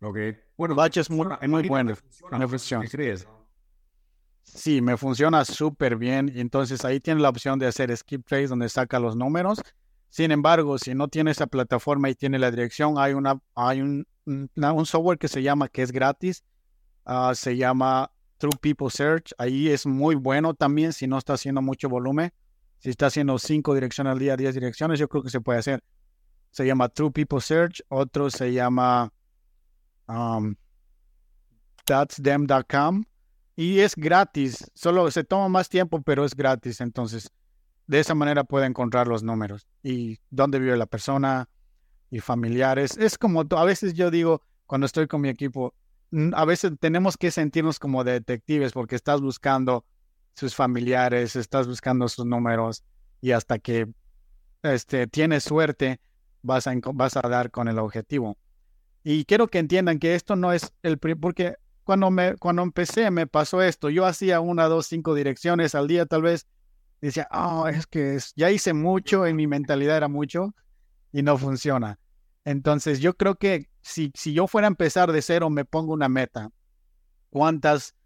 Ok. 0.00 0.18
Bueno, 0.56 0.74
Batch 0.74 0.96
es 0.98 1.10
muy, 1.10 1.26
muy 1.46 1.68
bueno. 1.68 1.94
Me 2.38 2.48
funciona. 2.48 2.86
Sí, 4.42 4.80
me 4.80 4.96
funciona 4.96 5.44
súper 5.44 5.96
bien. 5.96 6.32
Entonces 6.34 6.84
ahí 6.84 7.00
tiene 7.00 7.20
la 7.20 7.28
opción 7.28 7.58
de 7.58 7.66
hacer 7.66 7.96
skip 7.96 8.26
trace 8.26 8.48
donde 8.48 8.68
saca 8.68 8.98
los 8.98 9.16
números. 9.16 9.62
Sin 10.12 10.30
embargo, 10.30 10.76
si 10.76 10.94
no 10.94 11.08
tiene 11.08 11.30
esa 11.30 11.46
plataforma 11.46 12.10
y 12.10 12.14
tiene 12.14 12.38
la 12.38 12.50
dirección, 12.50 12.98
hay 12.98 13.14
una, 13.14 13.40
hay 13.54 13.80
un, 13.80 14.06
un 14.26 14.84
software 14.86 15.16
que 15.16 15.26
se 15.26 15.42
llama, 15.42 15.68
que 15.68 15.80
es 15.80 15.90
gratis, 15.90 16.44
ah, 17.06 17.32
se 17.34 17.56
llama 17.56 18.12
True 18.36 18.58
People 18.60 18.90
Search. 18.90 19.32
Ahí 19.38 19.70
es 19.70 19.86
muy 19.86 20.14
bueno 20.14 20.52
también 20.52 20.92
si 20.92 21.06
no 21.06 21.16
está 21.16 21.32
haciendo 21.32 21.62
mucho 21.62 21.88
volumen. 21.88 22.30
Si 22.76 22.90
está 22.90 23.06
haciendo 23.06 23.38
cinco 23.38 23.72
direcciones 23.72 24.12
al 24.12 24.18
día, 24.18 24.36
10 24.36 24.52
direcciones, 24.52 25.00
yo 25.00 25.08
creo 25.08 25.22
que 25.22 25.30
se 25.30 25.40
puede 25.40 25.60
hacer. 25.60 25.82
Se 26.50 26.66
llama 26.66 26.90
True 26.90 27.10
People 27.10 27.40
Search. 27.40 27.80
Otro 27.88 28.28
se 28.28 28.52
llama 28.52 29.10
um, 30.08 30.54
that'sdem.com 31.86 33.04
y 33.56 33.78
es 33.78 33.96
gratis. 33.96 34.70
Solo 34.74 35.10
se 35.10 35.24
toma 35.24 35.48
más 35.48 35.70
tiempo, 35.70 36.02
pero 36.02 36.26
es 36.26 36.36
gratis. 36.36 36.82
Entonces, 36.82 37.30
de 37.86 38.00
esa 38.00 38.14
manera 38.14 38.44
puede 38.44 38.66
encontrar 38.66 39.08
los 39.08 39.22
números 39.22 39.66
y 39.82 40.18
dónde 40.30 40.58
vive 40.58 40.76
la 40.76 40.86
persona, 40.86 41.48
y 42.12 42.20
familiares. 42.20 42.98
Es 42.98 43.16
como, 43.16 43.42
a 43.50 43.64
veces 43.64 43.94
yo 43.94 44.10
digo, 44.10 44.42
cuando 44.66 44.84
estoy 44.84 45.08
con 45.08 45.22
mi 45.22 45.30
equipo, 45.30 45.74
a 46.34 46.44
veces 46.44 46.72
tenemos 46.78 47.16
que 47.16 47.30
sentirnos 47.30 47.78
como 47.78 48.04
detectives 48.04 48.72
porque 48.72 48.96
estás 48.96 49.22
buscando 49.22 49.86
sus 50.36 50.54
familiares, 50.54 51.34
estás 51.36 51.66
buscando 51.66 52.06
sus 52.08 52.26
números 52.26 52.84
y 53.22 53.32
hasta 53.32 53.58
que 53.58 53.88
este, 54.62 55.06
tienes 55.06 55.44
suerte 55.44 56.00
vas 56.42 56.66
a, 56.66 56.74
vas 56.92 57.16
a 57.16 57.22
dar 57.22 57.50
con 57.50 57.66
el 57.66 57.78
objetivo. 57.78 58.36
Y 59.02 59.24
quiero 59.24 59.48
que 59.48 59.58
entiendan 59.58 59.98
que 59.98 60.14
esto 60.14 60.36
no 60.36 60.52
es 60.52 60.74
el... 60.82 60.98
Porque 60.98 61.56
cuando, 61.82 62.10
me, 62.10 62.36
cuando 62.36 62.62
empecé 62.62 63.10
me 63.10 63.26
pasó 63.26 63.62
esto. 63.62 63.88
Yo 63.88 64.04
hacía 64.04 64.40
una, 64.40 64.66
dos, 64.66 64.86
cinco 64.86 65.14
direcciones 65.14 65.74
al 65.74 65.88
día 65.88 66.04
tal 66.04 66.20
vez. 66.20 66.46
Decía, 67.02 67.26
oh, 67.32 67.66
es 67.66 67.88
que 67.88 68.16
ya 68.36 68.52
hice 68.52 68.72
mucho, 68.72 69.26
en 69.26 69.34
mi 69.34 69.48
mentalidad 69.48 69.96
era 69.96 70.06
mucho 70.06 70.54
y 71.12 71.22
no 71.22 71.36
funciona. 71.36 71.98
Entonces, 72.44 73.00
yo 73.00 73.16
creo 73.16 73.34
que 73.34 73.68
si, 73.80 74.12
si 74.14 74.32
yo 74.32 74.46
fuera 74.46 74.68
a 74.68 74.70
empezar 74.70 75.10
de 75.10 75.20
cero, 75.20 75.50
me 75.50 75.64
pongo 75.64 75.92
una 75.92 76.08
meta. 76.08 76.50
¿Cuántas 77.28 77.96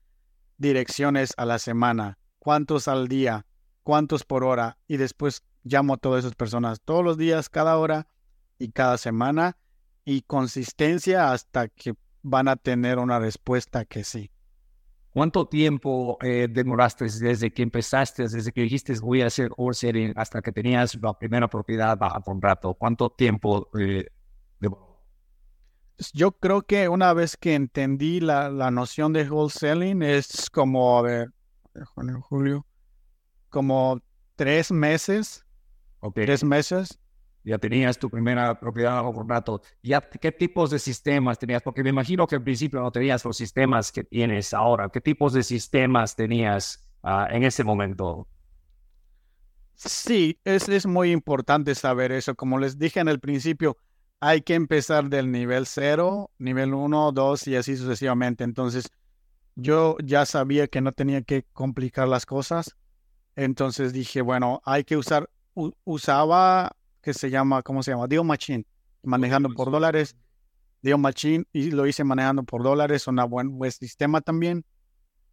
direcciones 0.57 1.35
a 1.37 1.45
la 1.45 1.59
semana? 1.59 2.19
¿Cuántos 2.39 2.89
al 2.89 3.07
día? 3.07 3.45
¿Cuántos 3.83 4.25
por 4.25 4.45
hora? 4.45 4.79
Y 4.89 4.97
después 4.97 5.43
llamo 5.63 5.95
a 5.95 5.99
todas 5.99 6.25
esas 6.25 6.35
personas 6.35 6.81
todos 6.81 7.05
los 7.05 7.19
días, 7.19 7.51
cada 7.51 7.77
hora 7.77 8.09
y 8.59 8.73
cada 8.73 8.97
semana. 8.97 9.59
Y 10.07 10.23
consistencia 10.23 11.33
hasta 11.33 11.69
que 11.69 11.95
van 12.23 12.49
a 12.49 12.57
tener 12.57 12.99
una 12.99 13.19
respuesta 13.19 13.85
que 13.85 14.05
sí. 14.05 14.31
¿Cuánto 15.17 15.49
tiempo 15.49 16.19
eh, 16.21 16.47
demoraste 16.47 17.07
desde 17.07 17.51
que 17.51 17.63
empezaste, 17.63 18.25
desde 18.25 18.53
que 18.53 18.61
dijiste 18.61 18.93
voy 19.01 19.23
a 19.23 19.29
hacer 19.29 19.51
wholesaling 19.57 20.13
hasta 20.15 20.43
que 20.43 20.53
tenías 20.53 20.95
la 21.01 21.19
primera 21.19 21.49
propiedad 21.49 21.97
bajo 21.97 22.21
contrato? 22.21 22.75
¿Cuánto 22.75 23.09
tiempo 23.09 23.71
eh, 23.81 24.11
pues, 24.61 26.13
yo 26.13 26.33
creo 26.33 26.61
que 26.61 26.91
una 26.91 27.15
vez 27.15 27.39
que 27.39 27.55
entendí 27.55 28.21
la, 28.21 28.51
la 28.51 28.71
noción 28.71 29.15
de 29.15 29.27
wholesaling 29.31 30.03
es 30.03 30.51
como, 30.51 30.99
a 30.99 31.01
ver, 31.01 31.31
julio, 32.21 32.67
como 33.49 34.03
tres 34.35 34.71
meses. 34.71 35.47
Tres 36.15 36.45
meses. 36.45 36.99
Ya 37.47 37.59
tenías 37.59 37.97
tu 37.97 38.11
primera 38.11 38.59
propiedad 38.59 38.97
bajo 38.97 39.15
contrato. 39.15 39.63
¿Ya 39.81 40.01
qué 40.01 40.33
tipos 40.33 40.71
de 40.71 40.81
sistemas 40.81 41.39
tenías? 41.39 41.63
Porque 41.63 41.85
me 41.85 41.91
imagino 41.91 42.27
que 42.27 42.35
al 42.35 42.43
principio 42.43 42.81
no 42.81 42.91
tenías 42.91 43.25
los 43.25 43.37
sistemas 43.37 43.93
que 43.93 44.03
tienes 44.03 44.53
ahora. 44.53 44.89
¿Qué 44.89 45.01
tipos 45.01 45.33
de 45.33 45.45
sistemas 45.45 46.17
tenías 46.17 46.91
ah, 47.05 47.29
en 47.31 47.45
ese 47.45 47.63
momento? 47.63 48.27
Sí, 49.77 50.41
es, 50.43 50.69
es 50.69 50.87
muy 50.87 51.13
importante 51.13 51.77
saber 51.77 52.11
eso. 52.11 52.35
Como 52.35 52.59
les 52.59 52.79
dije 52.79 52.99
en 52.99 53.07
el 53.07 53.21
principio, 53.21 53.77
hay 54.19 54.41
que 54.43 54.55
empezar 54.55 55.09
del 55.09 55.31
nivel 55.31 55.67
0, 55.67 56.33
nivel 56.39 56.75
1, 56.75 57.13
2 57.13 57.47
y 57.47 57.55
así 57.55 57.77
sucesivamente. 57.77 58.43
Entonces, 58.43 58.91
yo 59.55 59.97
ya 60.03 60.27
sabía 60.27 60.67
que 60.67 60.81
no 60.81 60.91
tenía 60.91 61.23
que 61.23 61.45
complicar 61.53 62.09
las 62.09 62.27
cosas. 62.27 62.77
Entonces 63.37 63.93
dije, 63.93 64.21
bueno, 64.21 64.63
hay 64.65 64.83
que 64.83 64.97
usar, 64.97 65.31
usaba, 65.85 66.76
que 67.07 67.15
se 67.15 67.31
llama, 67.31 67.63
¿cómo 67.63 67.85
se 67.85 67.93
llama? 67.93 68.09
Deal 68.09 68.25
Machine, 68.25 68.67
manejando 69.05 69.49
por 69.51 69.71
dólares. 69.71 70.17
Deal 70.83 70.99
Machine, 70.99 71.45
y 71.53 71.71
lo 71.71 71.87
hice 71.87 72.03
manejando 72.03 72.43
por 72.43 72.65
dólares, 72.65 73.07
un 73.07 73.15
buen, 73.29 73.57
buen 73.57 73.71
sistema 73.71 74.21
también, 74.21 74.65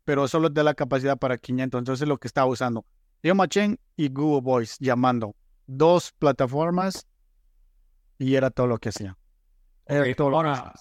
pero 0.03 0.27
solo 0.27 0.49
da 0.49 0.61
la 0.61 0.75
capacidad 0.75 1.17
para 1.17 1.35
500. 1.35 1.79
Entonces, 1.79 2.07
lo 2.07 2.19
que 2.19 2.27
estaba 2.27 2.45
usando, 2.45 2.85
Deal 3.23 3.35
Machine 3.35 3.77
y 3.97 4.09
Google 4.09 4.41
Voice, 4.41 4.75
llamando 4.79 5.35
dos 5.65 6.11
plataformas 6.19 7.07
y 8.19 8.35
era 8.35 8.51
todo 8.51 8.67
lo 8.67 8.77
que 8.77 8.89
hacía. 8.89 9.17
Ahora 9.87 10.73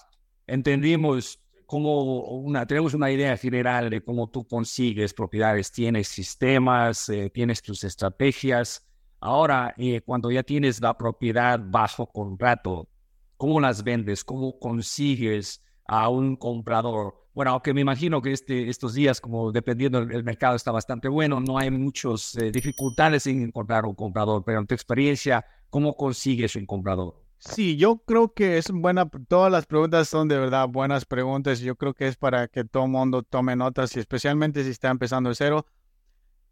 entendimos 0.45 1.39
cómo 1.65 2.21
una, 2.37 2.67
tenemos 2.67 2.93
una 2.93 3.09
idea 3.09 3.35
general 3.35 3.89
de 3.89 4.03
cómo 4.03 4.29
tú 4.29 4.45
consigues 4.45 5.11
propiedades, 5.15 5.71
tienes 5.71 6.07
sistemas, 6.07 7.09
eh, 7.09 7.31
tienes 7.31 7.63
tus 7.63 7.83
estrategias. 7.83 8.85
Ahora, 9.25 9.73
eh, 9.77 10.01
cuando 10.01 10.29
ya 10.31 10.43
tienes 10.43 10.81
la 10.81 10.97
propiedad 10.97 11.57
bajo 11.57 12.07
contrato, 12.07 12.89
¿cómo 13.37 13.61
las 13.61 13.81
vendes? 13.81 14.21
¿Cómo 14.21 14.59
consigues 14.59 15.63
a 15.85 16.09
un 16.09 16.35
comprador? 16.35 17.25
Bueno, 17.33 17.51
aunque 17.51 17.73
me 17.73 17.79
imagino 17.79 18.21
que 18.21 18.33
este, 18.33 18.67
estos 18.67 18.93
días, 18.95 19.21
como 19.21 19.53
dependiendo 19.53 20.05
del 20.05 20.25
mercado 20.25 20.57
está 20.57 20.73
bastante 20.73 21.07
bueno, 21.07 21.39
no 21.39 21.57
hay 21.57 21.71
muchas 21.71 22.35
eh, 22.35 22.51
dificultades 22.51 23.25
en 23.25 23.43
encontrar 23.43 23.85
un 23.85 23.95
comprador, 23.95 24.43
pero 24.45 24.59
en 24.59 24.67
tu 24.67 24.75
experiencia, 24.75 25.45
¿cómo 25.69 25.95
consigues 25.95 26.57
un 26.57 26.65
comprador? 26.65 27.15
Sí, 27.37 27.77
yo 27.77 27.99
creo 27.99 28.33
que 28.33 28.57
es 28.57 28.71
buena, 28.71 29.09
todas 29.29 29.49
las 29.49 29.65
preguntas 29.65 30.09
son 30.09 30.27
de 30.27 30.37
verdad 30.37 30.67
buenas 30.67 31.05
preguntas. 31.05 31.61
Yo 31.61 31.77
creo 31.77 31.93
que 31.93 32.09
es 32.09 32.17
para 32.17 32.49
que 32.49 32.65
todo 32.65 32.83
el 32.83 32.91
mundo 32.91 33.23
tome 33.23 33.55
notas 33.55 33.95
y 33.95 34.01
especialmente 34.01 34.65
si 34.65 34.71
está 34.71 34.89
empezando 34.89 35.29
de 35.29 35.35
cero. 35.35 35.65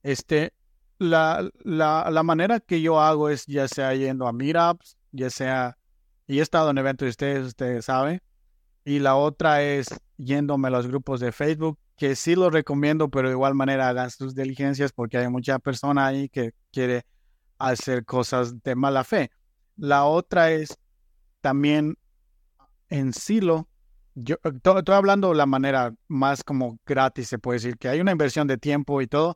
Este, 0.03 0.53
la, 1.01 1.49
la, 1.63 2.09
la 2.11 2.21
manera 2.21 2.59
que 2.59 2.79
yo 2.79 3.01
hago 3.01 3.29
es 3.29 3.47
ya 3.47 3.67
sea 3.67 3.95
yendo 3.95 4.27
a 4.27 4.33
meetups, 4.33 4.97
ya 5.11 5.31
sea, 5.31 5.75
y 6.27 6.37
he 6.37 6.41
estado 6.43 6.69
en 6.69 6.77
eventos 6.77 7.07
de 7.07 7.09
ustedes, 7.09 7.47
ustedes 7.47 7.85
saben. 7.85 8.21
Y 8.85 8.99
la 8.99 9.15
otra 9.15 9.63
es 9.63 9.87
yéndome 10.17 10.67
a 10.67 10.71
los 10.71 10.85
grupos 10.85 11.19
de 11.19 11.31
Facebook, 11.31 11.79
que 11.97 12.15
sí 12.15 12.35
los 12.35 12.53
recomiendo, 12.53 13.09
pero 13.09 13.29
de 13.29 13.33
igual 13.33 13.55
manera 13.55 13.89
hagan 13.89 14.11
sus 14.11 14.35
diligencias 14.35 14.91
porque 14.91 15.17
hay 15.17 15.27
mucha 15.27 15.57
persona 15.57 16.05
ahí 16.05 16.29
que 16.29 16.53
quiere 16.71 17.03
hacer 17.57 18.05
cosas 18.05 18.61
de 18.61 18.75
mala 18.75 19.03
fe. 19.03 19.31
La 19.77 20.05
otra 20.05 20.51
es 20.51 20.77
también 21.41 21.97
en 22.89 23.11
Silo, 23.11 23.67
yo 24.13 24.35
estoy 24.43 24.93
hablando 24.93 25.29
de 25.29 25.35
la 25.35 25.47
manera 25.47 25.95
más 26.07 26.43
como 26.43 26.77
gratis, 26.85 27.27
se 27.27 27.39
puede 27.39 27.57
decir, 27.57 27.79
que 27.79 27.89
hay 27.89 28.01
una 28.01 28.11
inversión 28.11 28.45
de 28.45 28.59
tiempo 28.59 29.01
y 29.01 29.07
todo, 29.07 29.35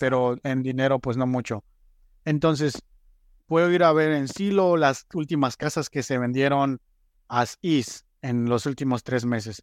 pero 0.00 0.36
en 0.42 0.62
dinero 0.62 0.98
pues 0.98 1.16
no 1.16 1.26
mucho. 1.26 1.64
Entonces, 2.24 2.82
puedo 3.46 3.70
ir 3.70 3.84
a 3.84 3.92
ver 3.92 4.12
en 4.12 4.28
Silo 4.28 4.76
las 4.76 5.06
últimas 5.14 5.56
casas 5.56 5.90
que 5.90 6.02
se 6.02 6.18
vendieron 6.18 6.80
as 7.28 7.58
is 7.60 8.04
en 8.22 8.48
los 8.48 8.66
últimos 8.66 9.04
tres 9.04 9.24
meses. 9.24 9.62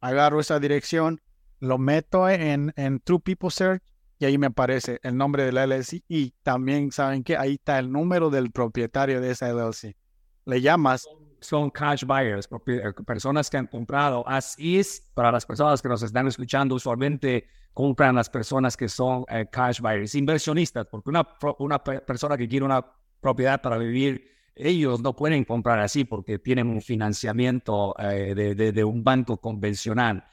Agarro 0.00 0.40
esa 0.40 0.60
dirección, 0.60 1.20
lo 1.60 1.78
meto 1.78 2.28
en, 2.28 2.72
en 2.76 3.00
True 3.00 3.20
People 3.20 3.50
Search 3.50 3.82
y 4.18 4.26
ahí 4.26 4.38
me 4.38 4.48
aparece 4.48 5.00
el 5.02 5.16
nombre 5.16 5.44
de 5.44 5.52
la 5.52 5.66
LLC 5.66 6.02
y 6.08 6.34
también 6.42 6.92
saben 6.92 7.24
que 7.24 7.36
ahí 7.36 7.54
está 7.54 7.78
el 7.78 7.90
número 7.90 8.30
del 8.30 8.50
propietario 8.50 9.20
de 9.20 9.30
esa 9.30 9.48
LLC 9.48 9.96
le 10.44 10.60
llamas. 10.60 11.06
Son 11.44 11.68
cash 11.68 12.04
buyers, 12.04 12.48
eh, 12.68 12.92
personas 13.04 13.50
que 13.50 13.58
han 13.58 13.66
comprado 13.66 14.26
as 14.26 14.58
is. 14.58 15.10
Para 15.12 15.30
las 15.30 15.44
personas 15.44 15.82
que 15.82 15.90
nos 15.90 16.02
están 16.02 16.26
escuchando, 16.26 16.74
usualmente 16.74 17.46
compran 17.74 18.14
las 18.14 18.30
personas 18.30 18.78
que 18.78 18.88
son 18.88 19.26
eh, 19.28 19.46
cash 19.52 19.78
buyers, 19.78 20.14
inversionistas, 20.14 20.86
porque 20.86 21.10
una, 21.10 21.28
una 21.58 21.84
persona 21.84 22.38
que 22.38 22.48
quiere 22.48 22.64
una 22.64 22.82
propiedad 23.20 23.60
para 23.60 23.76
vivir, 23.76 24.26
ellos 24.54 25.02
no 25.02 25.14
pueden 25.14 25.44
comprar 25.44 25.80
así 25.80 26.04
porque 26.04 26.38
tienen 26.38 26.68
un 26.68 26.80
financiamiento 26.80 27.94
eh, 27.98 28.34
de, 28.34 28.72
de, 28.72 28.84
un 28.84 29.04
banco 29.04 29.36
convencional. 29.36 30.24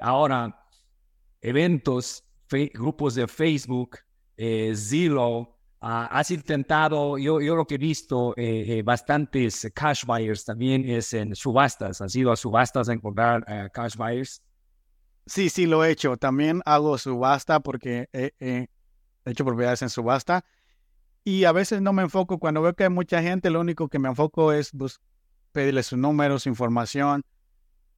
Ahora, 0.00 0.66
eventos, 1.40 2.22
grupos 2.74 3.16
de 3.16 3.26
Facebook, 3.26 3.98
Zillow, 4.38 5.56
Ah, 5.82 6.06
has 6.10 6.30
intentado, 6.30 7.16
yo, 7.16 7.40
yo 7.40 7.56
lo 7.56 7.66
que 7.66 7.76
he 7.76 7.78
visto, 7.78 8.34
eh, 8.36 8.64
eh, 8.68 8.82
bastantes 8.82 9.66
cash 9.74 10.04
buyers 10.04 10.44
también 10.44 10.86
es 10.86 11.14
en 11.14 11.34
subastas. 11.34 12.02
¿Has 12.02 12.14
ido 12.14 12.30
a 12.30 12.36
subastas 12.36 12.90
a 12.90 12.92
encontrar 12.92 13.42
eh, 13.48 13.68
cash 13.72 13.96
buyers? 13.96 14.42
Sí, 15.24 15.48
sí, 15.48 15.64
lo 15.64 15.82
he 15.82 15.90
hecho. 15.90 16.18
También 16.18 16.60
hago 16.66 16.98
subasta 16.98 17.60
porque 17.60 18.08
he 18.12 18.68
hecho 19.24 19.44
propiedades 19.44 19.80
en 19.80 19.88
subasta. 19.88 20.44
Y 21.24 21.44
a 21.44 21.52
veces 21.52 21.80
no 21.80 21.94
me 21.94 22.02
enfoco, 22.02 22.38
cuando 22.38 22.60
veo 22.60 22.74
que 22.74 22.84
hay 22.84 22.90
mucha 22.90 23.22
gente, 23.22 23.48
lo 23.48 23.60
único 23.60 23.88
que 23.88 23.98
me 23.98 24.08
enfoco 24.08 24.52
es 24.52 24.72
pues, 24.76 25.00
pedirle 25.52 25.82
sus 25.82 25.98
números, 25.98 26.42
su 26.42 26.50
información. 26.50 27.22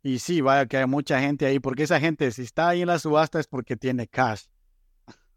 Y 0.04 0.20
sí, 0.20 0.40
vaya 0.40 0.66
que 0.66 0.76
hay 0.76 0.86
mucha 0.86 1.20
gente 1.20 1.46
ahí, 1.46 1.58
porque 1.58 1.84
esa 1.84 1.98
gente, 1.98 2.30
si 2.30 2.42
está 2.42 2.68
ahí 2.68 2.82
en 2.82 2.88
la 2.88 2.98
subasta 2.98 3.40
es 3.40 3.46
porque 3.48 3.76
tiene 3.76 4.06
cash. 4.06 4.44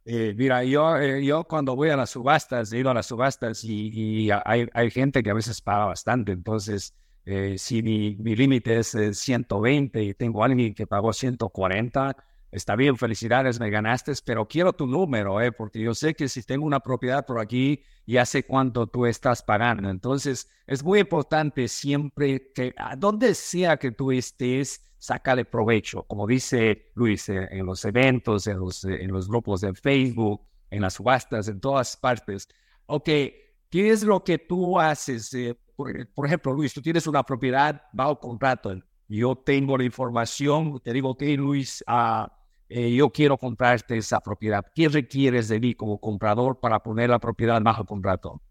Eh, 0.07 0.35
mira, 0.37 0.63
yo, 0.63 0.97
eh, 0.97 1.25
yo 1.25 1.45
cuando 1.45 1.75
voy 1.75 1.89
a 1.89 1.97
las 1.97 2.11
subastas, 2.11 2.71
he 2.71 2.77
ido 2.79 2.91
a 2.91 2.93
las 2.93 3.07
subastas 3.07 3.63
y, 3.63 4.29
hay, 4.45 4.67
hay, 4.71 4.91
gente 4.91 5.23
que 5.23 5.31
a 5.31 5.33
veces 5.33 5.61
paga 5.61 5.85
bastante. 5.85 6.31
Entonces, 6.31 6.93
eh, 7.25 7.55
si 7.57 7.81
mi, 7.81 8.15
mi 8.17 8.35
límite 8.35 8.77
es 8.77 8.95
120 9.13 10.03
y 10.03 10.13
tengo 10.13 10.43
alguien 10.43 10.75
que 10.75 10.85
pagó 10.85 11.11
140, 11.11 12.15
está 12.55 12.75
bien, 12.75 12.97
felicidades, 12.97 13.59
me 13.59 13.69
ganaste, 13.69 14.13
pero 14.23 14.47
quiero 14.47 14.73
tu 14.73 14.87
número, 14.87 15.41
eh, 15.41 15.51
porque 15.51 15.79
yo 15.79 15.93
sé 15.93 16.13
que 16.15 16.29
si 16.29 16.41
tengo 16.43 16.65
una 16.65 16.79
propiedad 16.79 17.25
por 17.25 17.39
aquí, 17.39 17.83
ya 18.07 18.25
sé 18.25 18.43
cuánto 18.43 18.87
tú 18.87 19.05
estás 19.05 19.43
pagando. 19.43 19.89
Entonces, 19.89 20.49
es 20.65 20.83
muy 20.83 20.99
importante 20.99 21.67
siempre 21.67 22.51
que, 22.53 22.73
a 22.77 22.95
donde 22.95 23.35
sea 23.35 23.77
que 23.77 23.91
tú 23.91 24.11
estés, 24.11 24.81
sácale 24.97 25.45
provecho, 25.45 26.03
como 26.03 26.25
dice 26.25 26.91
Luis, 26.95 27.29
eh, 27.29 27.47
en 27.51 27.65
los 27.65 27.83
eventos, 27.85 28.47
en 28.47 28.59
los, 28.59 28.85
eh, 28.85 29.03
en 29.03 29.11
los 29.11 29.27
grupos 29.27 29.61
de 29.61 29.73
Facebook, 29.73 30.41
en 30.69 30.81
las 30.81 30.93
subastas, 30.95 31.47
en 31.47 31.59
todas 31.59 31.97
partes. 31.97 32.47
Ok, 32.85 33.05
¿qué 33.05 33.89
es 33.89 34.03
lo 34.03 34.23
que 34.23 34.37
tú 34.37 34.79
haces? 34.79 35.33
Eh, 35.33 35.57
por, 35.75 36.25
ejemplo, 36.25 36.53
Luis, 36.53 36.73
tú 36.73 36.81
tienes 36.81 37.05
una 37.05 37.23
propiedad 37.23 37.83
bajo 37.91 38.19
contrato. 38.19 38.75
Yo 39.07 39.35
tengo 39.35 39.77
la 39.77 39.83
información, 39.83 40.79
te 40.83 40.93
digo, 40.93 41.11
ok, 41.11 41.21
Luis, 41.37 41.83
uh, 41.87 42.27
yo 42.69 43.11
quiero 43.11 43.37
comprarte 43.37 43.97
esa 43.97 44.19
propiedad. 44.19 44.65
¿Qué 44.73 44.89
requieres 44.89 45.47
de 45.47 45.59
mí 45.59 45.75
como 45.75 45.99
comprador 45.99 46.59
para 46.59 46.81
poner 46.81 47.09
la 47.09 47.19
propiedad 47.19 47.61
bajo 47.61 47.85
contrato? 47.85 48.41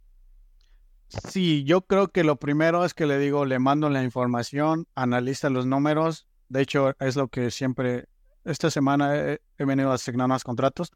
Sí, 1.08 1.64
yo 1.64 1.82
creo 1.82 2.08
que 2.08 2.24
lo 2.24 2.36
primero 2.36 2.84
es 2.84 2.94
que 2.94 3.06
le 3.06 3.18
digo, 3.18 3.44
le 3.44 3.58
mando 3.58 3.88
la 3.90 4.02
información, 4.02 4.86
analiza 4.94 5.50
los 5.50 5.66
números, 5.66 6.26
de 6.48 6.62
hecho, 6.62 6.94
es 7.00 7.16
lo 7.16 7.28
que 7.28 7.50
siempre, 7.50 8.06
esta 8.44 8.70
semana 8.70 9.16
he, 9.16 9.40
venido 9.58 9.90
a 9.90 9.94
asignar 9.94 10.28
más 10.28 10.44
contratos. 10.44 10.92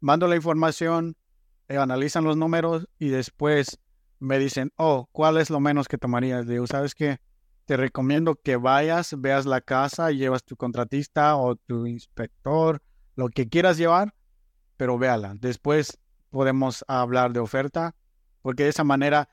Mando 0.00 0.26
la 0.28 0.36
información, 0.36 1.16
eh, 1.68 1.76
analizan 1.76 2.24
los 2.24 2.36
números 2.36 2.88
y 2.98 3.08
después 3.08 3.78
me 4.18 4.38
dicen, 4.38 4.72
oh, 4.76 5.08
¿cuál 5.12 5.38
es 5.38 5.50
lo 5.50 5.60
menos 5.60 5.88
que 5.88 5.98
tomarías? 5.98 6.46
Digo, 6.46 6.66
¿sabes 6.66 6.94
qué? 6.94 7.18
Te 7.64 7.76
recomiendo 7.76 8.34
que 8.36 8.56
vayas, 8.56 9.20
veas 9.20 9.46
la 9.46 9.60
casa, 9.60 10.10
llevas 10.10 10.44
tu 10.44 10.56
contratista 10.56 11.36
o 11.36 11.56
tu 11.56 11.86
inspector, 11.86 12.82
lo 13.16 13.28
que 13.28 13.48
quieras 13.48 13.78
llevar, 13.78 14.14
pero 14.76 14.98
véala. 14.98 15.34
Después 15.38 15.98
podemos 16.30 16.84
hablar 16.88 17.32
de 17.32 17.40
oferta, 17.40 17.94
porque 18.42 18.64
de 18.64 18.70
esa 18.70 18.84
manera 18.84 19.28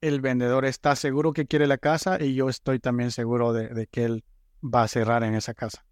el 0.00 0.20
vendedor 0.20 0.64
está 0.64 0.96
seguro 0.96 1.32
que 1.32 1.46
quiere 1.46 1.66
la 1.66 1.78
casa 1.78 2.22
y 2.22 2.34
yo 2.34 2.48
estoy 2.48 2.78
también 2.80 3.10
seguro 3.10 3.52
de 3.52 3.86
que 3.86 4.04
él 4.04 4.24
va 4.62 4.82
a 4.82 4.88
cerrar 4.88 5.22
en 5.22 5.34
esa 5.34 5.54
casa. 5.54 5.86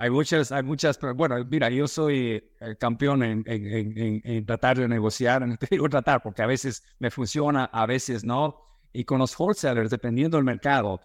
Hay 0.00 0.10
muchas, 0.10 0.52
hay 0.52 0.62
muchas, 0.62 0.96
bueno, 1.16 1.44
mira, 1.50 1.70
yo 1.70 1.88
soy 1.88 2.48
el 2.60 2.78
campeón 2.78 3.24
en, 3.24 3.42
en, 3.46 4.20
en, 4.24 4.46
tratar 4.46 4.78
de 4.78 4.86
negociar, 4.86 5.44
digo 5.70 5.88
tratar 5.88 6.22
porque 6.22 6.40
a 6.40 6.46
veces 6.46 6.84
me 7.00 7.10
funciona, 7.10 7.64
a 7.64 7.84
veces 7.84 8.24
no. 8.24 8.62
Y 8.92 9.04
con 9.04 9.18
los 9.18 9.38
wholesalers, 9.38 9.90
dependiendo 9.90 10.36
del 10.36 10.44
mercado, 10.44 11.00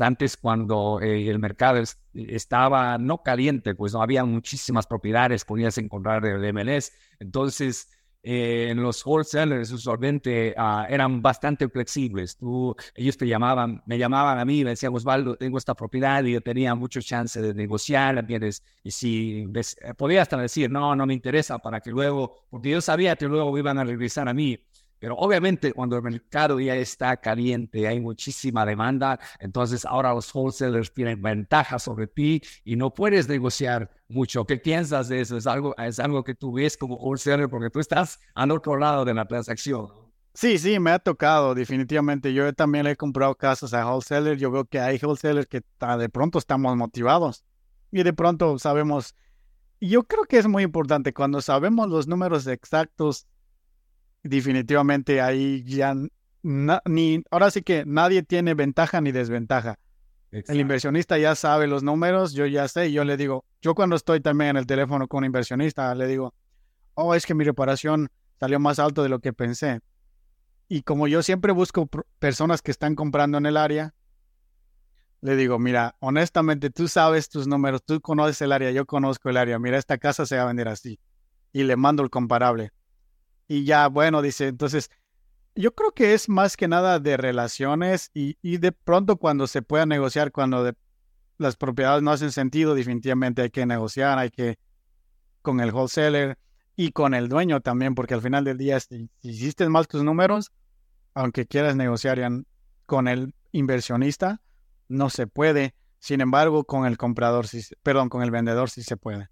antes 0.00 0.36
cuando 0.36 1.00
eh, 1.00 1.28
el 1.28 1.38
mercado 1.38 1.82
estaba 2.14 2.98
no 2.98 3.22
caliente, 3.22 3.74
pues 3.74 3.92
no 3.92 4.02
había 4.02 4.24
muchísimas 4.24 4.86
propiedades, 4.86 5.44
podías 5.44 5.78
encontrar 5.78 6.24
el 6.26 6.52
MLS. 6.52 6.92
Entonces, 7.20 7.88
eh, 8.22 8.74
los 8.76 9.04
wholesalers 9.06 9.70
usualmente 9.72 10.54
uh, 10.58 10.84
eran 10.88 11.22
bastante 11.22 11.68
flexibles. 11.68 12.36
Tú, 12.36 12.74
ellos 12.94 13.16
te 13.16 13.26
llamaban, 13.26 13.82
me 13.86 13.96
llamaban 13.96 14.38
a 14.38 14.44
mí, 14.44 14.62
me 14.62 14.70
decían, 14.70 14.94
Osvaldo, 14.94 15.36
tengo 15.36 15.56
esta 15.56 15.74
propiedad 15.74 16.22
y 16.24 16.32
yo 16.32 16.40
tenía 16.42 16.74
mucho 16.74 17.00
chance 17.00 17.40
de 17.40 17.54
negociar, 17.54 18.18
¿entiendes? 18.18 18.62
Y 18.82 18.90
si 18.90 19.46
eh, 19.54 19.94
podía 19.96 20.22
hasta 20.22 20.36
decir, 20.36 20.70
no, 20.70 20.94
no 20.94 21.06
me 21.06 21.14
interesa, 21.14 21.58
para 21.58 21.80
que 21.80 21.90
luego, 21.90 22.44
porque 22.50 22.70
yo 22.70 22.80
sabía 22.82 23.16
que 23.16 23.26
luego 23.26 23.56
iban 23.56 23.78
a 23.78 23.84
regresar 23.84 24.28
a 24.28 24.34
mí. 24.34 24.58
Pero 25.00 25.16
obviamente 25.16 25.72
cuando 25.72 25.96
el 25.96 26.02
mercado 26.02 26.60
ya 26.60 26.76
está 26.76 27.16
caliente, 27.16 27.88
hay 27.88 27.98
muchísima 28.00 28.66
demanda, 28.66 29.18
entonces 29.40 29.84
ahora 29.86 30.12
los 30.12 30.32
wholesalers 30.32 30.92
tienen 30.92 31.20
ventaja 31.22 31.78
sobre 31.78 32.06
ti 32.06 32.42
y 32.64 32.76
no 32.76 32.92
puedes 32.92 33.26
negociar 33.26 33.90
mucho. 34.08 34.44
¿Qué 34.44 34.58
piensas 34.58 35.08
de 35.08 35.22
eso? 35.22 35.38
¿Es 35.38 35.46
algo, 35.46 35.74
es 35.78 35.98
algo 35.98 36.22
que 36.22 36.34
tú 36.34 36.52
ves 36.52 36.76
como 36.76 36.96
wholesaler 36.96 37.48
porque 37.48 37.70
tú 37.70 37.80
estás 37.80 38.20
al 38.34 38.50
otro 38.50 38.76
lado 38.76 39.06
de 39.06 39.14
la 39.14 39.24
transacción? 39.24 39.88
Sí, 40.34 40.58
sí, 40.58 40.78
me 40.78 40.90
ha 40.90 40.98
tocado 40.98 41.54
definitivamente. 41.54 42.32
Yo 42.34 42.52
también 42.52 42.86
he 42.86 42.94
comprado 42.94 43.34
casas 43.34 43.72
a 43.72 43.86
wholesalers. 43.86 44.40
Yo 44.40 44.50
veo 44.50 44.66
que 44.66 44.78
hay 44.78 44.98
wholesalers 45.02 45.46
que 45.46 45.62
de 45.98 46.08
pronto 46.10 46.38
estamos 46.38 46.76
motivados 46.76 47.42
y 47.90 48.02
de 48.02 48.12
pronto 48.12 48.58
sabemos. 48.58 49.14
Yo 49.80 50.04
creo 50.04 50.24
que 50.24 50.36
es 50.36 50.46
muy 50.46 50.62
importante 50.62 51.14
cuando 51.14 51.40
sabemos 51.40 51.88
los 51.88 52.06
números 52.06 52.46
exactos 52.46 53.26
definitivamente 54.22 55.20
ahí 55.20 55.62
ya 55.64 55.94
ni 56.42 57.22
ahora 57.30 57.50
sí 57.50 57.62
que 57.62 57.84
nadie 57.86 58.22
tiene 58.22 58.54
ventaja 58.54 59.00
ni 59.00 59.12
desventaja. 59.12 59.78
El 60.30 60.60
inversionista 60.60 61.18
ya 61.18 61.34
sabe 61.34 61.66
los 61.66 61.82
números, 61.82 62.32
yo 62.32 62.46
ya 62.46 62.68
sé, 62.68 62.92
yo 62.92 63.04
le 63.04 63.16
digo, 63.16 63.44
yo 63.60 63.74
cuando 63.74 63.96
estoy 63.96 64.20
también 64.20 64.50
en 64.50 64.56
el 64.58 64.66
teléfono 64.66 65.08
con 65.08 65.18
un 65.18 65.24
inversionista, 65.24 65.92
le 65.94 66.06
digo, 66.06 66.34
oh, 66.94 67.14
es 67.14 67.26
que 67.26 67.34
mi 67.34 67.44
reparación 67.44 68.08
salió 68.38 68.60
más 68.60 68.78
alto 68.78 69.02
de 69.02 69.08
lo 69.08 69.18
que 69.18 69.32
pensé. 69.32 69.80
Y 70.68 70.82
como 70.82 71.08
yo 71.08 71.22
siempre 71.24 71.52
busco 71.52 71.88
personas 72.20 72.62
que 72.62 72.70
están 72.70 72.94
comprando 72.94 73.38
en 73.38 73.46
el 73.46 73.56
área, 73.56 73.92
le 75.20 75.34
digo, 75.34 75.58
mira, 75.58 75.96
honestamente 75.98 76.70
tú 76.70 76.86
sabes 76.86 77.28
tus 77.28 77.48
números, 77.48 77.82
tú 77.84 78.00
conoces 78.00 78.40
el 78.40 78.52
área, 78.52 78.70
yo 78.70 78.86
conozco 78.86 79.30
el 79.30 79.36
área, 79.36 79.58
mira, 79.58 79.78
esta 79.78 79.98
casa 79.98 80.26
se 80.26 80.36
va 80.36 80.42
a 80.42 80.46
vender 80.46 80.68
así. 80.68 81.00
Y 81.52 81.64
le 81.64 81.74
mando 81.74 82.04
el 82.04 82.10
comparable. 82.10 82.70
Y 83.50 83.64
ya, 83.64 83.88
bueno, 83.88 84.22
dice, 84.22 84.46
entonces, 84.46 84.92
yo 85.56 85.74
creo 85.74 85.90
que 85.90 86.14
es 86.14 86.28
más 86.28 86.56
que 86.56 86.68
nada 86.68 87.00
de 87.00 87.16
relaciones 87.16 88.12
y, 88.14 88.36
de 88.58 88.70
pronto 88.70 89.16
cuando 89.16 89.48
se 89.48 89.60
pueda 89.60 89.86
negociar, 89.86 90.30
cuando 90.30 90.72
las 91.36 91.56
propiedades 91.56 92.00
no 92.00 92.12
hacen 92.12 92.30
sentido, 92.30 92.76
definitivamente 92.76 93.42
hay 93.42 93.50
que 93.50 93.66
negociar, 93.66 94.20
hay 94.20 94.30
que 94.30 94.56
con 95.42 95.58
el 95.58 95.72
wholesaler 95.72 96.38
y 96.76 96.92
con 96.92 97.12
el 97.12 97.28
dueño 97.28 97.60
también, 97.60 97.96
porque 97.96 98.14
al 98.14 98.22
final 98.22 98.44
del 98.44 98.56
día, 98.56 98.78
si, 98.78 99.10
hiciste 99.20 99.68
mal 99.68 99.88
tus 99.88 100.04
números, 100.04 100.52
aunque 101.14 101.44
quieras 101.44 101.74
negociar 101.74 102.20
con 102.86 103.08
el 103.08 103.34
inversionista, 103.50 104.40
no 104.86 105.10
se 105.10 105.26
puede. 105.26 105.74
Sin 105.98 106.20
embargo, 106.20 106.62
con 106.62 106.86
el 106.86 106.96
comprador, 106.96 107.48
sí, 107.48 107.62
perdón, 107.82 108.10
con 108.10 108.22
el 108.22 108.30
vendedor 108.30 108.70
sí 108.70 108.84
se 108.84 108.96
puede. 108.96 109.28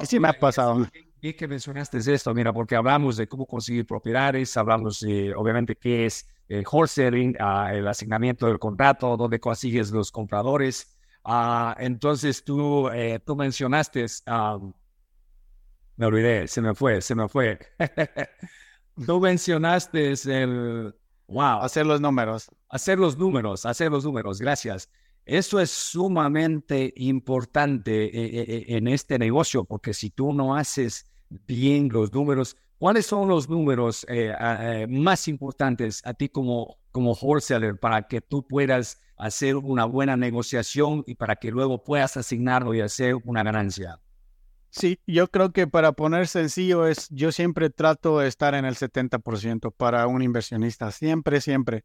y 0.00 0.06
sí 0.06 0.20
me 0.20 0.28
ha 0.28 0.38
pasado. 0.38 0.86
Y 1.24 1.32
que 1.32 1.48
mencionaste 1.48 1.96
esto, 2.12 2.34
mira, 2.34 2.52
porque 2.52 2.76
hablamos 2.76 3.16
de 3.16 3.26
cómo 3.26 3.46
conseguir 3.46 3.86
propiedades, 3.86 4.58
hablamos 4.58 5.00
de, 5.00 5.34
obviamente, 5.34 5.74
qué 5.74 6.04
es 6.04 6.28
el 6.48 6.66
wholesaling, 6.70 7.34
uh, 7.40 7.68
el 7.72 7.88
asignamiento 7.88 8.44
del 8.46 8.58
contrato, 8.58 9.16
dónde 9.16 9.40
consigues 9.40 9.90
los 9.90 10.12
compradores. 10.12 10.98
Uh, 11.24 11.72
entonces, 11.78 12.44
tú, 12.44 12.90
eh, 12.90 13.20
tú 13.24 13.36
mencionaste, 13.36 14.04
um, 14.26 14.74
me 15.96 16.04
olvidé, 16.04 16.46
se 16.46 16.60
me 16.60 16.74
fue, 16.74 17.00
se 17.00 17.14
me 17.14 17.26
fue. 17.26 17.58
tú 19.06 19.18
mencionaste 19.18 20.12
el, 20.26 20.94
wow. 21.28 21.62
Hacer 21.62 21.86
los 21.86 22.02
números. 22.02 22.50
Hacer 22.68 22.98
los 22.98 23.16
números, 23.16 23.64
hacer 23.64 23.90
los 23.90 24.04
números, 24.04 24.42
gracias. 24.42 24.90
Eso 25.24 25.58
es 25.58 25.70
sumamente 25.70 26.92
importante 26.96 28.04
eh, 28.04 28.42
eh, 28.42 28.64
en 28.76 28.88
este 28.88 29.18
negocio, 29.18 29.64
porque 29.64 29.94
si 29.94 30.10
tú 30.10 30.34
no 30.34 30.54
haces 30.54 31.13
bien 31.46 31.88
los 31.90 32.12
números. 32.12 32.56
¿Cuáles 32.78 33.06
son 33.06 33.28
los 33.28 33.48
números 33.48 34.04
eh, 34.08 34.34
eh, 34.38 34.86
más 34.88 35.28
importantes 35.28 36.02
a 36.04 36.14
ti 36.14 36.28
como, 36.28 36.78
como 36.92 37.12
wholesaler 37.12 37.78
para 37.78 38.06
que 38.08 38.20
tú 38.20 38.46
puedas 38.46 39.00
hacer 39.16 39.56
una 39.56 39.84
buena 39.84 40.16
negociación 40.16 41.04
y 41.06 41.14
para 41.14 41.36
que 41.36 41.50
luego 41.50 41.82
puedas 41.84 42.16
asignarlo 42.16 42.74
y 42.74 42.80
hacer 42.80 43.16
una 43.24 43.42
ganancia? 43.42 44.00
Sí, 44.70 44.98
yo 45.06 45.28
creo 45.28 45.52
que 45.52 45.68
para 45.68 45.92
poner 45.92 46.26
sencillo 46.26 46.88
es, 46.88 47.08
yo 47.10 47.30
siempre 47.30 47.70
trato 47.70 48.18
de 48.18 48.26
estar 48.26 48.54
en 48.54 48.64
el 48.64 48.74
70% 48.74 49.72
para 49.72 50.08
un 50.08 50.20
inversionista, 50.20 50.90
siempre, 50.90 51.40
siempre, 51.40 51.84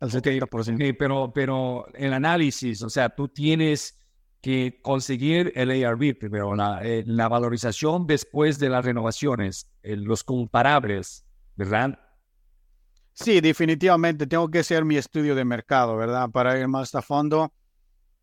el 0.00 0.10
70%. 0.10 0.96
pero, 0.98 1.32
pero 1.34 1.86
el 1.94 2.12
análisis, 2.12 2.82
o 2.82 2.90
sea, 2.90 3.08
tú 3.08 3.28
tienes 3.28 3.99
que 4.40 4.80
conseguir 4.82 5.52
el 5.54 5.84
ARV 5.84 6.18
primero, 6.18 6.54
la, 6.54 6.80
eh, 6.82 7.04
la 7.06 7.28
valorización 7.28 8.06
después 8.06 8.58
de 8.58 8.70
las 8.70 8.84
renovaciones, 8.84 9.68
eh, 9.82 9.96
los 9.96 10.24
comparables. 10.24 11.24
¿verdad? 11.60 11.98
Sí, 13.12 13.42
definitivamente 13.42 14.26
tengo 14.26 14.50
que 14.50 14.60
hacer 14.60 14.82
mi 14.86 14.96
estudio 14.96 15.34
de 15.34 15.44
mercado, 15.44 15.94
¿verdad? 15.94 16.30
Para 16.30 16.58
ir 16.58 16.68
más 16.68 16.94
a 16.94 17.02
fondo, 17.02 17.52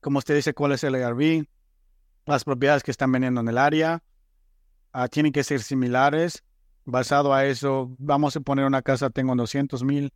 como 0.02 0.18
usted 0.18 0.36
dice, 0.36 0.56
cuál 0.56 0.72
es 0.72 0.84
el 0.84 0.96
ARV, 0.96 1.46
las 2.26 2.44
propiedades 2.44 2.82
que 2.82 2.90
están 2.90 3.12
vendiendo 3.12 3.42
en 3.42 3.48
el 3.50 3.60
área, 3.60 4.02
ah, 4.92 5.08
tienen 5.08 5.32
que 5.32 5.44
ser 5.44 5.62
similares. 5.62 6.44
Basado 6.84 7.32
a 7.32 7.46
eso, 7.46 7.94
vamos 8.00 8.36
a 8.36 8.40
poner 8.40 8.66
una 8.66 8.82
casa, 8.82 9.12
tengo 9.12 9.36
200 9.36 9.84
mil, 9.84 10.12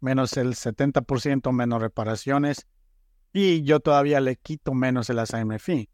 menos 0.00 0.36
el 0.36 0.54
70% 0.54 1.52
menos 1.52 1.80
reparaciones, 1.80 2.66
y 3.36 3.62
yo 3.62 3.80
todavía 3.80 4.18
le 4.20 4.36
quito 4.36 4.72
menos 4.72 5.10
el 5.10 5.18
AMFI. 5.18 5.88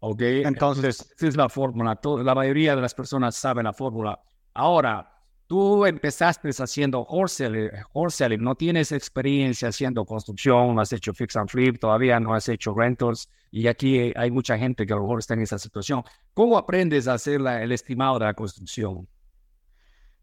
Ok. 0.00 0.20
Entonces, 0.20 1.12
esa 1.16 1.28
es 1.28 1.36
la 1.36 1.48
fórmula. 1.48 1.98
La 2.24 2.34
mayoría 2.34 2.74
de 2.74 2.82
las 2.82 2.94
personas 2.94 3.36
saben 3.36 3.64
la 3.64 3.72
fórmula. 3.72 4.20
Ahora, 4.52 5.16
tú 5.46 5.86
empezaste 5.86 6.50
haciendo 6.58 7.04
wholesaling, 7.04 8.42
no 8.42 8.54
tienes 8.56 8.90
experiencia 8.90 9.68
haciendo 9.68 10.04
construcción, 10.04 10.74
no 10.74 10.80
has 10.80 10.92
hecho 10.92 11.14
fix 11.14 11.36
and 11.36 11.48
flip, 11.48 11.78
todavía 11.78 12.18
no 12.18 12.34
has 12.34 12.48
hecho 12.48 12.74
rentals 12.74 13.28
y 13.50 13.68
aquí 13.68 14.12
hay 14.16 14.30
mucha 14.30 14.58
gente 14.58 14.86
que 14.86 14.92
a 14.92 14.96
lo 14.96 15.02
mejor 15.02 15.20
está 15.20 15.34
en 15.34 15.42
esa 15.42 15.58
situación. 15.58 16.02
¿Cómo 16.34 16.58
aprendes 16.58 17.06
a 17.06 17.14
hacer 17.14 17.40
el 17.40 17.70
estimado 17.70 18.18
de 18.18 18.24
la 18.24 18.34
construcción? 18.34 19.06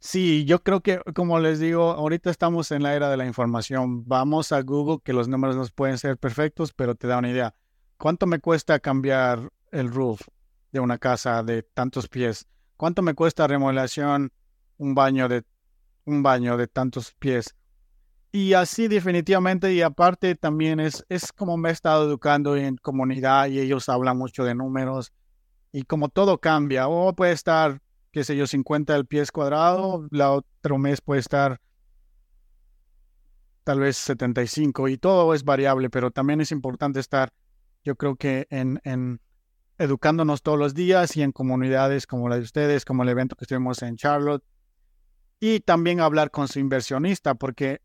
Sí, 0.05 0.43
yo 0.43 0.61
creo 0.61 0.81
que, 0.81 0.99
como 1.15 1.39
les 1.39 1.61
digo, 1.61 1.91
ahorita 1.91 2.29
estamos 2.29 2.71
en 2.71 2.83
la 2.83 2.93
era 2.93 3.09
de 3.09 3.15
la 3.15 3.25
información. 3.25 4.05
Vamos 4.05 4.51
a 4.51 4.61
Google, 4.61 4.99
que 5.01 5.13
los 5.13 5.29
números 5.29 5.55
no 5.55 5.65
pueden 5.73 5.97
ser 5.97 6.17
perfectos, 6.17 6.73
pero 6.73 6.93
te 6.93 7.07
da 7.07 7.19
una 7.19 7.29
idea. 7.29 7.55
¿Cuánto 7.97 8.27
me 8.27 8.39
cuesta 8.39 8.79
cambiar 8.79 9.49
el 9.71 9.89
roof 9.89 10.19
de 10.73 10.81
una 10.81 10.97
casa 10.97 11.41
de 11.41 11.63
tantos 11.63 12.09
pies? 12.09 12.45
¿Cuánto 12.75 13.01
me 13.01 13.13
cuesta 13.13 13.47
remodelación 13.47 14.33
un 14.75 14.93
baño 14.93 15.29
de 15.29 15.45
un 16.03 16.21
baño 16.21 16.57
de 16.57 16.67
tantos 16.67 17.13
pies? 17.13 17.55
Y 18.33 18.55
así 18.55 18.89
definitivamente, 18.89 19.73
y 19.73 19.81
aparte 19.81 20.35
también 20.35 20.81
es, 20.81 21.05
es 21.07 21.31
como 21.31 21.55
me 21.55 21.69
he 21.69 21.71
estado 21.71 22.03
educando 22.05 22.57
en 22.57 22.75
comunidad 22.75 23.47
y 23.47 23.61
ellos 23.61 23.87
hablan 23.87 24.17
mucho 24.17 24.43
de 24.43 24.53
números 24.53 25.13
y 25.71 25.83
como 25.83 26.09
todo 26.09 26.39
cambia, 26.39 26.89
o 26.89 27.15
puede 27.15 27.31
estar 27.31 27.79
qué 28.13 28.23
sé 28.23 28.37
yo, 28.37 28.45
50 28.45 28.95
el 28.95 29.07
pies 29.07 29.31
cuadrado, 29.31 30.07
la 30.11 30.31
otro 30.31 30.77
mes 30.77 31.01
puede 31.01 31.19
estar 31.19 31.59
tal 33.63 33.79
vez 33.79 33.97
75 33.97 34.87
y 34.87 34.97
todo 34.97 35.33
es 35.33 35.43
variable, 35.43 35.89
pero 35.89 36.11
también 36.11 36.39
es 36.39 36.51
importante 36.51 36.99
estar, 36.99 37.33
yo 37.83 37.95
creo 37.95 38.15
que 38.15 38.45
en, 38.51 38.79
en 38.83 39.19
educándonos 39.79 40.43
todos 40.43 40.59
los 40.59 40.75
días 40.75 41.17
y 41.17 41.23
en 41.23 41.31
comunidades 41.31 42.05
como 42.05 42.29
la 42.29 42.35
de 42.35 42.43
ustedes, 42.43 42.85
como 42.85 43.01
el 43.01 43.09
evento 43.09 43.35
que 43.35 43.45
estuvimos 43.45 43.81
en 43.81 43.95
Charlotte, 43.95 44.43
y 45.39 45.61
también 45.61 45.99
hablar 45.99 46.29
con 46.29 46.47
su 46.47 46.59
inversionista, 46.59 47.33
porque 47.33 47.81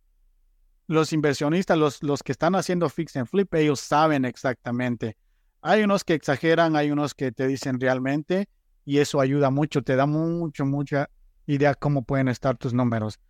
los 0.88 1.14
inversionistas, 1.14 1.78
los, 1.78 2.02
los 2.02 2.22
que 2.22 2.32
están 2.32 2.54
haciendo 2.54 2.90
fix 2.90 3.16
and 3.16 3.26
flip, 3.26 3.52
ellos 3.54 3.80
saben 3.80 4.26
exactamente. 4.26 5.16
Hay 5.62 5.82
unos 5.82 6.04
que 6.04 6.14
exageran, 6.14 6.76
hay 6.76 6.90
unos 6.90 7.14
que 7.14 7.32
te 7.32 7.46
dicen 7.46 7.80
realmente, 7.80 8.48
y 8.88 9.00
eso 9.00 9.20
ayuda 9.20 9.50
mucho, 9.50 9.82
te 9.82 9.96
da 9.96 10.06
mucho, 10.06 10.64
mucha 10.64 11.10
idea 11.44 11.74
cómo 11.74 12.04
pueden 12.04 12.26
estar 12.28 12.56
tus 12.56 12.72
números. 12.72 13.20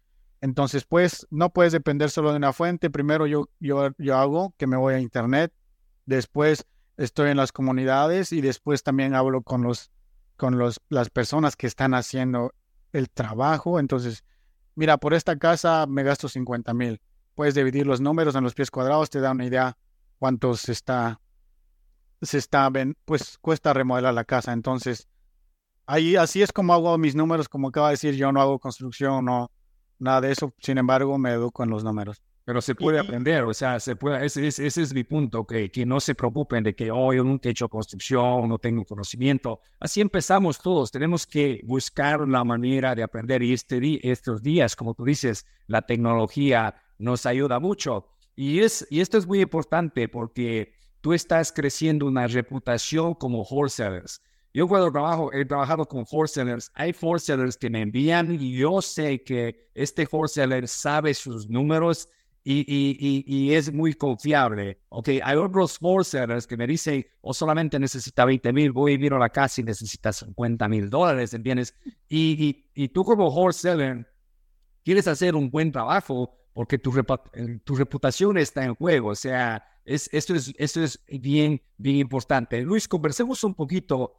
Entonces, 0.40 0.84
pues, 0.84 1.26
no 1.30 1.50
puedes 1.50 1.72
depender 1.72 2.10
solo 2.10 2.30
de 2.30 2.36
una 2.36 2.52
fuente. 2.52 2.90
Primero 2.90 3.26
yo, 3.26 3.48
yo, 3.58 3.90
yo 3.98 4.16
hago 4.16 4.54
que 4.56 4.68
me 4.68 4.76
voy 4.76 4.94
a 4.94 5.00
internet, 5.00 5.52
después 6.06 6.64
estoy 6.96 7.30
en 7.30 7.36
las 7.38 7.50
comunidades 7.50 8.30
y 8.30 8.40
después 8.40 8.84
también 8.84 9.16
hablo 9.16 9.42
con 9.42 9.64
los 9.64 9.90
con 10.36 10.58
los, 10.58 10.80
las 10.90 11.10
personas 11.10 11.56
que 11.56 11.66
están 11.66 11.92
haciendo 11.92 12.54
el 12.92 13.10
trabajo. 13.10 13.80
Entonces, 13.80 14.22
mira, 14.76 14.96
por 14.98 15.12
esta 15.12 15.38
casa 15.38 15.86
me 15.88 16.04
gasto 16.04 16.28
50 16.28 16.72
mil. 16.72 17.00
Puedes 17.34 17.56
dividir 17.56 17.84
los 17.84 18.00
números 18.00 18.36
en 18.36 18.44
los 18.44 18.54
pies 18.54 18.70
cuadrados, 18.70 19.10
te 19.10 19.18
da 19.18 19.32
una 19.32 19.44
idea 19.44 19.76
cuánto 20.20 20.52
está, 20.52 21.20
se 22.22 22.38
está, 22.38 22.70
pues 23.04 23.38
cuesta 23.40 23.72
remodelar 23.72 24.14
la 24.14 24.22
casa. 24.22 24.52
Entonces, 24.52 25.08
Ahí, 25.90 26.16
así 26.16 26.42
es 26.42 26.52
como 26.52 26.74
hago 26.74 26.98
mis 26.98 27.14
números, 27.14 27.48
como 27.48 27.68
acaba 27.68 27.88
de 27.88 27.92
decir, 27.94 28.14
yo 28.14 28.30
no 28.30 28.42
hago 28.42 28.58
construcción, 28.58 29.24
no, 29.24 29.50
nada 29.98 30.20
de 30.20 30.32
eso, 30.32 30.52
sin 30.60 30.76
embargo, 30.76 31.16
me 31.16 31.30
educo 31.30 31.64
en 31.64 31.70
los 31.70 31.82
números. 31.82 32.20
Pero 32.44 32.60
se 32.60 32.74
puede 32.74 32.98
aprender, 32.98 33.44
o 33.44 33.54
sea, 33.54 33.80
se 33.80 33.96
puede, 33.96 34.26
ese, 34.26 34.46
ese, 34.46 34.66
es 34.66 34.92
mi 34.92 35.04
punto, 35.04 35.46
que, 35.46 35.70
que 35.70 35.86
no 35.86 35.98
se 35.98 36.14
preocupen 36.14 36.62
de 36.62 36.74
que 36.74 36.90
oh, 36.90 37.14
yo 37.14 37.24
nunca 37.24 37.48
he 37.48 37.52
hecho 37.52 37.70
construcción, 37.70 38.50
no 38.50 38.58
tengo 38.58 38.84
conocimiento. 38.84 39.60
Así 39.80 40.02
empezamos 40.02 40.58
todos, 40.58 40.90
tenemos 40.90 41.26
que 41.26 41.62
buscar 41.64 42.28
la 42.28 42.44
manera 42.44 42.94
de 42.94 43.02
aprender 43.02 43.42
y 43.42 43.54
este, 43.54 44.10
estos 44.10 44.42
días, 44.42 44.76
como 44.76 44.92
tú 44.92 45.06
dices, 45.06 45.46
la 45.68 45.80
tecnología 45.80 46.74
nos 46.98 47.24
ayuda 47.24 47.60
mucho. 47.60 48.08
Y, 48.36 48.60
es, 48.60 48.86
y 48.90 49.00
esto 49.00 49.16
es 49.16 49.26
muy 49.26 49.40
importante 49.40 50.06
porque 50.06 50.74
tú 51.00 51.14
estás 51.14 51.50
creciendo 51.50 52.04
una 52.04 52.26
reputación 52.26 53.14
como 53.14 53.42
wholesalers. 53.42 54.20
Yo 54.58 54.66
cuando 54.66 54.90
trabajo, 54.90 55.32
he 55.32 55.44
trabajado 55.44 55.86
con 55.86 56.04
wholesalers, 56.10 56.72
hay 56.74 56.92
wholesalers 57.00 57.56
que 57.56 57.70
me 57.70 57.80
envían 57.80 58.32
y 58.32 58.56
yo 58.56 58.82
sé 58.82 59.22
que 59.22 59.70
este 59.72 60.08
wholesaler 60.10 60.66
sabe 60.66 61.14
sus 61.14 61.48
números 61.48 62.08
y, 62.42 62.64
y, 62.66 63.22
y, 63.24 63.54
es 63.54 63.72
muy 63.72 63.94
confiable. 63.94 64.80
Okay, 64.88 65.20
hay 65.22 65.36
otros 65.36 65.78
wholesalers 65.80 66.44
que 66.44 66.56
me 66.56 66.66
dicen, 66.66 67.06
o 67.20 67.32
solamente 67.32 67.78
necesita 67.78 68.24
20 68.24 68.52
mil, 68.52 68.72
voy 68.72 68.94
a 68.94 68.94
ir 68.96 69.12
a 69.12 69.18
la 69.20 69.28
casa 69.28 69.60
y 69.60 69.64
necesita 69.64 70.12
50 70.12 70.66
mil 70.66 70.90
dólares, 70.90 71.32
¿entiendes? 71.34 71.72
Y, 72.08 72.66
y, 72.74 72.88
tú 72.88 73.04
como 73.04 73.28
wholesaler 73.28 74.12
quieres 74.84 75.06
hacer 75.06 75.36
un 75.36 75.52
buen 75.52 75.70
trabajo 75.70 76.36
porque 76.52 76.78
tu, 76.78 76.92
tu 77.62 77.76
reputación 77.76 78.36
está 78.38 78.64
en 78.64 78.74
juego. 78.74 79.10
O 79.10 79.14
sea, 79.14 79.64
es, 79.84 80.10
esto, 80.12 80.34
es, 80.34 80.52
esto 80.58 80.82
es 80.82 81.00
bien, 81.06 81.62
bien 81.76 81.94
importante. 81.98 82.60
Luis, 82.62 82.88
conversemos 82.88 83.44
un 83.44 83.54
poquito 83.54 84.16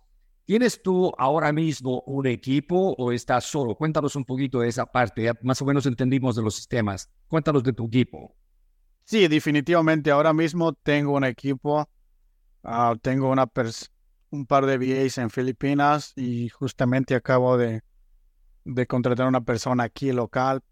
¿Tienes 0.50 0.82
tú 0.82 1.14
ahora 1.20 1.54
mismo 1.54 2.02
un 2.08 2.26
equipo 2.26 2.96
o 2.98 3.12
estás 3.12 3.44
solo? 3.44 3.76
Cuéntanos 3.76 4.16
un 4.16 4.26
poquito 4.26 4.62
de 4.62 4.70
esa 4.70 4.88
parte. 4.88 5.32
más 5.44 5.62
o 5.62 5.66
menos 5.66 5.86
entendimos 5.86 6.36
de 6.36 6.42
los 6.42 6.56
sistemas. 6.56 7.08
Cuéntanos 7.28 7.62
de 7.62 7.72
tu 7.72 7.86
equipo. 7.86 8.36
Sí, 9.04 9.28
definitivamente. 9.28 10.10
Ahora 10.10 10.34
mismo 10.34 10.74
tengo 10.74 11.12
un 11.12 11.24
equipo. 11.24 11.88
Ah, 12.64 12.96
tengo 13.00 13.30
una 13.30 13.48
un 14.32 14.48
par 14.48 14.66
de 14.66 14.80
VAs 14.80 15.20
en 15.20 15.30
Filipinas 15.30 16.14
y 16.16 16.50
justamente 16.50 17.14
acabo 17.14 17.56
de, 17.56 17.84
de 18.66 18.88
contratar 18.88 19.28
a 19.28 19.30
una 19.30 19.42
persona 19.42 19.84
aquí 19.84 20.12
local. 20.12 20.64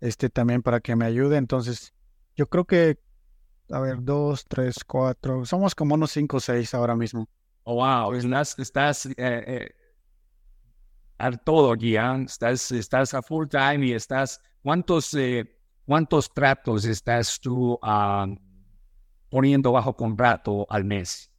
Este 0.00 0.30
también 0.30 0.62
para 0.62 0.80
que 0.80 0.96
me 0.96 1.04
ayude. 1.04 1.36
Entonces, 1.36 1.92
yo 2.34 2.48
creo 2.48 2.64
que, 2.64 2.98
a 3.68 3.80
ver, 3.80 3.98
dos, 4.00 4.46
tres, 4.48 4.76
cuatro. 4.86 5.44
Somos 5.44 5.74
como 5.74 5.94
unos 5.94 6.10
cinco 6.12 6.38
o 6.38 6.40
seis 6.40 6.72
ahora 6.72 6.96
mismo. 6.96 7.28
Oh, 7.64 7.76
wow, 7.76 8.12
estás, 8.14 8.58
estás 8.58 9.06
eh, 9.06 9.14
eh, 9.18 9.74
a 11.18 11.30
todo 11.30 11.72
aquí, 11.72 11.96
estás, 11.96 12.72
estás 12.72 13.14
a 13.14 13.22
full 13.22 13.46
time 13.46 13.86
y 13.86 13.92
estás, 13.92 14.40
¿cuántos, 14.62 15.14
eh, 15.14 15.56
cuántos 15.86 16.32
tratos 16.34 16.84
estás 16.84 17.38
tú 17.38 17.78
ah, 17.82 18.26
poniendo 19.30 19.70
bajo 19.70 19.94
contrato 19.94 20.66
al 20.68 20.84
mes? 20.84 21.30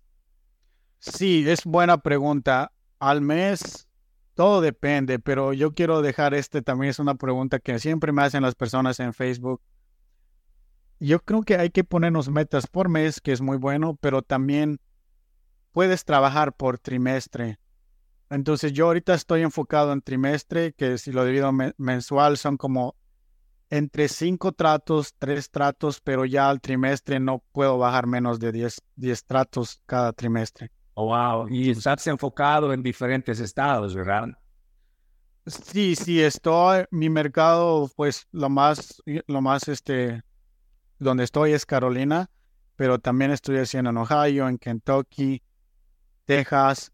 Sí, 0.99 1.43
es 1.45 1.65
buena 1.65 1.97
pregunta. 1.97 2.71
Al 2.99 3.19
mes, 3.19 3.89
todo 4.33 4.61
depende, 4.61 5.19
pero 5.19 5.51
yo 5.51 5.73
quiero 5.73 6.01
dejar 6.01 6.33
este 6.33 6.61
también 6.61 6.91
es 6.91 6.99
una 6.99 7.15
pregunta 7.15 7.59
que 7.59 7.77
siempre 7.79 8.13
me 8.13 8.21
hacen 8.21 8.43
las 8.43 8.55
personas 8.55 9.01
en 9.01 9.13
Facebook. 9.13 9.61
Yo 11.01 11.19
creo 11.19 11.41
que 11.41 11.57
hay 11.57 11.69
que 11.69 11.83
ponernos 11.83 12.29
metas 12.29 12.65
por 12.67 12.87
mes, 12.87 13.19
que 13.19 13.33
es 13.33 13.41
muy 13.41 13.57
bueno, 13.57 13.97
pero 13.99 14.21
también 14.21 14.79
puedes 15.73 16.05
trabajar 16.05 16.53
por 16.53 16.79
trimestre. 16.79 17.59
Entonces 18.29 18.71
yo 18.71 18.87
ahorita 18.87 19.13
estoy 19.13 19.41
enfocado 19.41 19.91
en 19.91 20.01
trimestre, 20.01 20.73
que 20.73 20.97
si 20.97 21.11
lo 21.11 21.25
divido 21.25 21.51
mensual 21.77 22.37
son 22.37 22.57
como 22.57 22.95
entre 23.69 24.07
cinco 24.07 24.51
tratos, 24.51 25.15
tres 25.17 25.49
tratos, 25.49 25.99
pero 25.99 26.25
ya 26.25 26.49
al 26.49 26.61
trimestre 26.61 27.19
no 27.19 27.43
puedo 27.51 27.77
bajar 27.77 28.05
menos 28.05 28.39
de 28.39 28.51
10, 28.51 29.25
tratos 29.25 29.81
cada 29.85 30.13
trimestre. 30.13 30.71
Oh, 30.93 31.07
wow. 31.07 31.49
Y 31.49 31.71
estás 31.71 32.05
enfocado 32.07 32.71
en 32.71 32.83
diferentes 32.83 33.39
estados, 33.39 33.95
¿verdad? 33.95 34.27
Sí, 35.47 35.95
sí, 35.95 36.21
estoy, 36.21 36.85
mi 36.91 37.09
mercado, 37.09 37.89
pues 37.95 38.27
lo 38.31 38.49
más, 38.49 39.01
lo 39.27 39.41
más, 39.41 39.67
este, 39.67 40.21
donde 40.99 41.23
estoy 41.23 41.53
es 41.53 41.65
Carolina, 41.65 42.29
pero 42.75 42.99
también 42.99 43.31
estoy 43.31 43.57
haciendo 43.57 43.89
en 43.89 43.97
Ohio, 43.97 44.47
en 44.47 44.57
Kentucky, 44.59 45.41
Texas. 46.25 46.91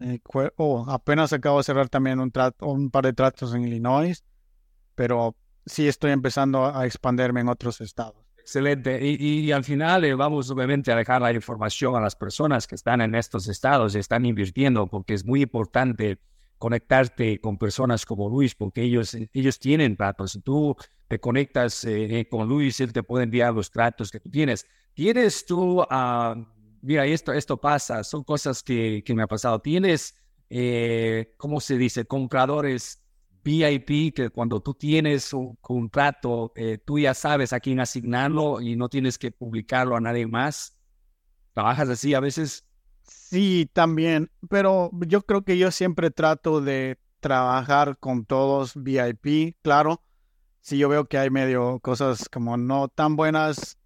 Eh, 0.00 0.18
oh, 0.56 0.86
apenas 0.88 1.32
acabo 1.32 1.58
de 1.58 1.64
cerrar 1.64 1.88
también 1.88 2.20
un, 2.20 2.30
trato, 2.30 2.66
un 2.66 2.90
par 2.90 3.04
de 3.04 3.12
tratos 3.12 3.54
en 3.54 3.64
Illinois, 3.64 4.24
pero 4.94 5.36
sí 5.66 5.88
estoy 5.88 6.12
empezando 6.12 6.66
a 6.66 6.86
expandirme 6.86 7.40
en 7.40 7.48
otros 7.48 7.80
estados. 7.80 8.24
Excelente. 8.38 8.98
Y, 9.06 9.52
al 9.52 9.62
final 9.62 10.04
eh, 10.04 10.14
vamos 10.14 10.50
obviamente 10.50 10.90
a 10.90 10.96
dejar 10.96 11.22
la 11.22 11.32
información 11.32 11.94
a 11.94 12.00
las 12.00 12.16
personas 12.16 12.66
que 12.66 12.74
están 12.74 13.00
en 13.00 13.14
estos 13.14 13.46
estados 13.48 13.94
y 13.94 13.98
están 13.98 14.24
invirtiendo, 14.24 14.86
porque 14.86 15.14
es 15.14 15.24
muy 15.24 15.42
importante 15.42 16.18
conectarte 16.58 17.40
con 17.40 17.58
personas 17.58 18.04
como 18.04 18.28
Luis, 18.28 18.54
porque 18.54 18.82
ellos, 18.82 19.16
ellos 19.32 19.58
tienen 19.58 19.96
tratos. 19.96 20.32
Si 20.32 20.40
tú 20.40 20.76
te 21.08 21.20
conectas 21.20 21.84
eh, 21.84 22.26
con 22.30 22.48
Luis, 22.48 22.80
él 22.80 22.92
te 22.92 23.02
puede 23.02 23.24
enviar 23.24 23.54
los 23.54 23.70
tratos 23.70 24.10
que 24.10 24.20
tú 24.20 24.30
tienes. 24.30 24.66
¿Tienes 24.94 25.46
tú, 25.46 25.80
uh, 25.80 26.46
mira, 26.82 27.06
esto, 27.06 27.32
esto 27.32 27.60
pasa, 27.60 28.04
son 28.04 28.24
cosas 28.24 28.62
que, 28.62 29.02
que 29.04 29.14
me 29.14 29.22
ha 29.22 29.26
pasado. 29.26 29.60
¿Tienes, 29.60 30.16
eh, 30.48 31.34
cómo 31.36 31.60
se 31.60 31.76
dice, 31.76 32.04
compradores 32.04 33.02
VIP 33.42 34.14
que 34.14 34.30
cuando 34.30 34.60
tú 34.60 34.74
tienes 34.74 35.32
un 35.32 35.56
contrato, 35.56 36.52
eh, 36.56 36.78
tú 36.84 36.98
ya 36.98 37.14
sabes 37.14 37.52
a 37.52 37.60
quién 37.60 37.80
asignarlo 37.80 38.60
y 38.60 38.76
no 38.76 38.88
tienes 38.88 39.18
que 39.18 39.30
publicarlo 39.30 39.96
a 39.96 40.00
nadie 40.00 40.26
más? 40.26 40.76
¿Trabajas 41.54 41.88
así 41.88 42.14
a 42.14 42.20
veces? 42.20 42.64
Sí, 43.02 43.68
también, 43.72 44.30
pero 44.48 44.90
yo 45.06 45.22
creo 45.22 45.42
que 45.42 45.58
yo 45.58 45.70
siempre 45.70 46.10
trato 46.10 46.60
de 46.60 46.98
trabajar 47.20 47.98
con 47.98 48.24
todos 48.24 48.74
VIP, 48.74 49.56
claro. 49.62 50.02
Si 50.60 50.78
yo 50.78 50.88
veo 50.88 51.06
que 51.06 51.18
hay 51.18 51.30
medio 51.30 51.80
cosas 51.80 52.28
como 52.28 52.56
no 52.56 52.88
tan 52.88 53.16
buenas, 53.16 53.78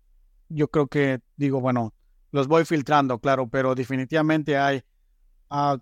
yo 0.48 0.68
creo 0.68 0.88
que 0.88 1.20
digo, 1.36 1.60
bueno, 1.60 1.94
los 2.34 2.48
voy 2.48 2.64
filtrando, 2.64 3.20
claro, 3.20 3.46
pero 3.46 3.76
definitivamente 3.76 4.58
hay, 4.58 4.82
uh, 5.52 5.78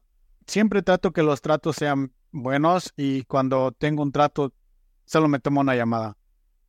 siempre 0.46 0.82
trato 0.82 1.10
que 1.10 1.22
los 1.22 1.40
tratos 1.40 1.76
sean 1.76 2.12
buenos 2.30 2.92
y 2.94 3.22
cuando 3.24 3.72
tengo 3.72 4.02
un 4.02 4.12
trato, 4.12 4.52
solo 5.06 5.28
me 5.28 5.40
tomo 5.40 5.62
una 5.62 5.74
llamada. 5.74 6.14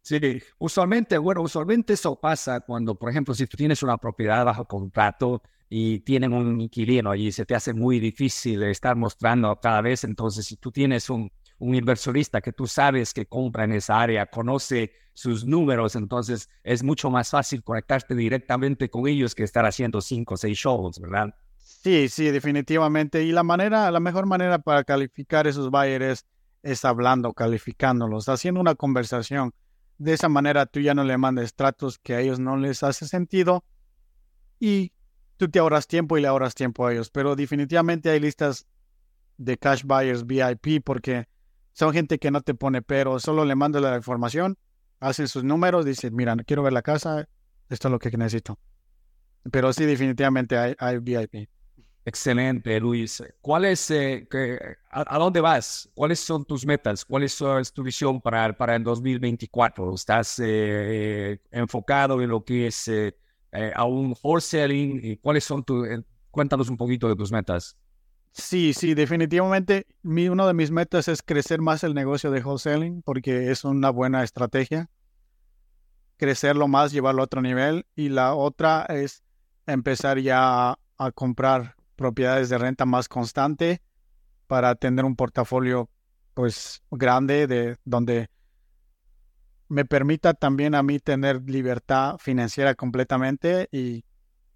Sí, 0.01 0.41
usualmente, 0.57 1.17
bueno, 1.17 1.41
usualmente 1.41 1.93
eso 1.93 2.17
pasa 2.17 2.61
cuando, 2.61 2.95
por 2.95 3.09
ejemplo, 3.09 3.33
si 3.33 3.45
tú 3.45 3.57
tienes 3.57 3.83
una 3.83 3.97
propiedad 3.97 4.45
bajo 4.45 4.65
contrato 4.65 5.41
y 5.67 5.99
tienen 5.99 6.31
un 6.31 6.61
inquilino 6.61 7.13
y 7.13 7.33
se 7.33 7.45
te 7.45 7.53
hace 7.53 7.73
muy 7.73 7.99
difícil 7.99 8.63
estar 8.63 8.95
mostrando 8.95 9.53
cada 9.59 9.81
vez, 9.81 10.05
entonces 10.05 10.45
si 10.45 10.55
tú 10.55 10.71
tienes 10.71 11.09
un, 11.09 11.29
un 11.59 11.75
inversionista 11.75 12.41
que 12.41 12.51
tú 12.51 12.67
sabes 12.67 13.13
que 13.13 13.25
compra 13.25 13.63
en 13.63 13.73
esa 13.73 13.99
área, 14.01 14.25
conoce 14.25 14.91
sus 15.13 15.45
números, 15.45 15.95
entonces 15.95 16.49
es 16.63 16.83
mucho 16.83 17.09
más 17.09 17.29
fácil 17.29 17.63
conectarte 17.63 18.15
directamente 18.15 18.89
con 18.89 19.07
ellos 19.07 19.35
que 19.35 19.43
estar 19.43 19.65
haciendo 19.65 20.01
cinco 20.01 20.33
o 20.33 20.37
seis 20.37 20.57
shows, 20.57 20.99
¿verdad? 20.99 21.33
Sí, 21.57 22.09
sí, 22.09 22.31
definitivamente. 22.31 23.23
Y 23.23 23.31
la 23.31 23.43
manera, 23.43 23.91
la 23.91 23.99
mejor 23.99 24.25
manera 24.25 24.59
para 24.59 24.83
calificar 24.83 25.47
esos 25.47 25.69
buyers 25.69 26.25
es 26.61 26.85
hablando, 26.85 27.33
calificándolos, 27.33 28.29
haciendo 28.29 28.61
una 28.61 28.75
conversación. 28.75 29.53
De 29.97 30.13
esa 30.13 30.29
manera 30.29 30.65
tú 30.65 30.79
ya 30.79 30.93
no 30.93 31.03
le 31.03 31.17
mandes 31.17 31.53
tratos 31.53 31.99
que 31.99 32.15
a 32.15 32.21
ellos 32.21 32.39
no 32.39 32.57
les 32.57 32.83
hace 32.83 33.07
sentido 33.07 33.63
y 34.59 34.91
tú 35.37 35.49
te 35.49 35.59
ahorras 35.59 35.87
tiempo 35.87 36.17
y 36.17 36.21
le 36.21 36.27
ahorras 36.27 36.55
tiempo 36.55 36.87
a 36.87 36.93
ellos. 36.93 37.09
Pero 37.09 37.35
definitivamente 37.35 38.09
hay 38.09 38.19
listas 38.19 38.65
de 39.37 39.57
cash 39.57 39.83
buyers 39.83 40.25
VIP 40.25 40.83
porque 40.83 41.27
son 41.73 41.93
gente 41.93 42.19
que 42.19 42.31
no 42.31 42.41
te 42.41 42.53
pone 42.53 42.81
pero, 42.81 43.19
solo 43.19 43.45
le 43.45 43.55
mandas 43.55 43.81
la 43.81 43.95
información, 43.95 44.57
hacen 44.99 45.27
sus 45.27 45.43
números, 45.43 45.85
dicen, 45.85 46.15
mira, 46.15 46.35
quiero 46.45 46.63
ver 46.63 46.73
la 46.73 46.81
casa, 46.81 47.27
esto 47.69 47.87
es 47.87 47.91
lo 47.91 47.99
que 47.99 48.09
necesito. 48.11 48.57
Pero 49.51 49.73
sí, 49.73 49.85
definitivamente 49.85 50.57
hay, 50.57 50.97
VIP. 50.99 51.49
Excelente, 52.05 52.79
Luis. 52.79 53.23
¿Cuál 53.41 53.65
es, 53.65 53.89
eh, 53.91 54.27
a, 54.89 55.17
dónde 55.17 55.41
vas? 55.41 55.89
¿Cuáles 55.93 56.19
son 56.19 56.45
tus 56.45 56.65
metas? 56.65 57.05
¿Cuál 57.05 57.23
es, 57.23 57.37
tu 57.73 57.83
visión 57.83 58.21
para, 58.21 58.55
para 58.55 58.75
el 58.75 58.83
2024? 58.83 59.95
¿Estás 59.95 60.39
eh, 60.39 60.45
eh, 60.45 61.39
enfocado 61.51 62.21
en 62.21 62.29
lo 62.29 62.43
que 62.43 62.67
es 62.67 62.89
a 63.75 63.85
un 63.85 64.15
wholesaling? 64.21 65.17
¿Cuáles 65.21 65.43
son 65.43 65.63
tus, 65.63 65.87
cuéntanos 66.29 66.69
un 66.69 66.77
poquito 66.77 67.07
de 67.07 67.15
tus 67.15 67.31
metas? 67.31 67.77
Sí, 68.33 68.73
sí, 68.73 68.95
definitivamente 68.95 69.85
mi, 70.01 70.27
uno 70.27 70.47
de 70.47 70.55
mis 70.55 70.71
metas 70.71 71.07
es 71.07 71.21
crecer 71.21 71.61
más 71.61 71.83
el 71.83 71.93
negocio 71.93 72.31
de 72.31 72.41
wholesaling 72.41 73.03
porque 73.03 73.51
es 73.51 73.63
una 73.63 73.91
buena 73.91 74.23
estrategia. 74.23 74.89
Crecerlo 76.17 76.67
más, 76.67 76.91
llevarlo 76.91 77.21
a 77.21 77.25
otro 77.25 77.43
nivel. 77.43 77.85
Y 77.95 78.09
la 78.09 78.33
otra 78.33 78.85
es 78.89 79.23
empezar 79.67 80.17
ya 80.17 80.79
a 80.97 81.11
comprar 81.13 81.75
propiedades 81.95 82.49
de 82.49 82.57
renta 82.57 82.85
más 82.85 83.07
constante 83.07 83.81
para 84.47 84.73
tener 84.75 85.05
un 85.05 85.15
portafolio 85.15 85.89
pues 86.33 86.81
grande 86.89 87.45
de 87.45 87.77
donde 87.85 88.29
me 89.67 89.85
permita 89.85 90.33
también 90.33 90.73
a 90.73 90.81
mí 90.81 90.99
tener 90.99 91.41
libertad 91.47 92.17
financiera 92.17 92.73
completamente 92.73 93.67
y 93.71 94.05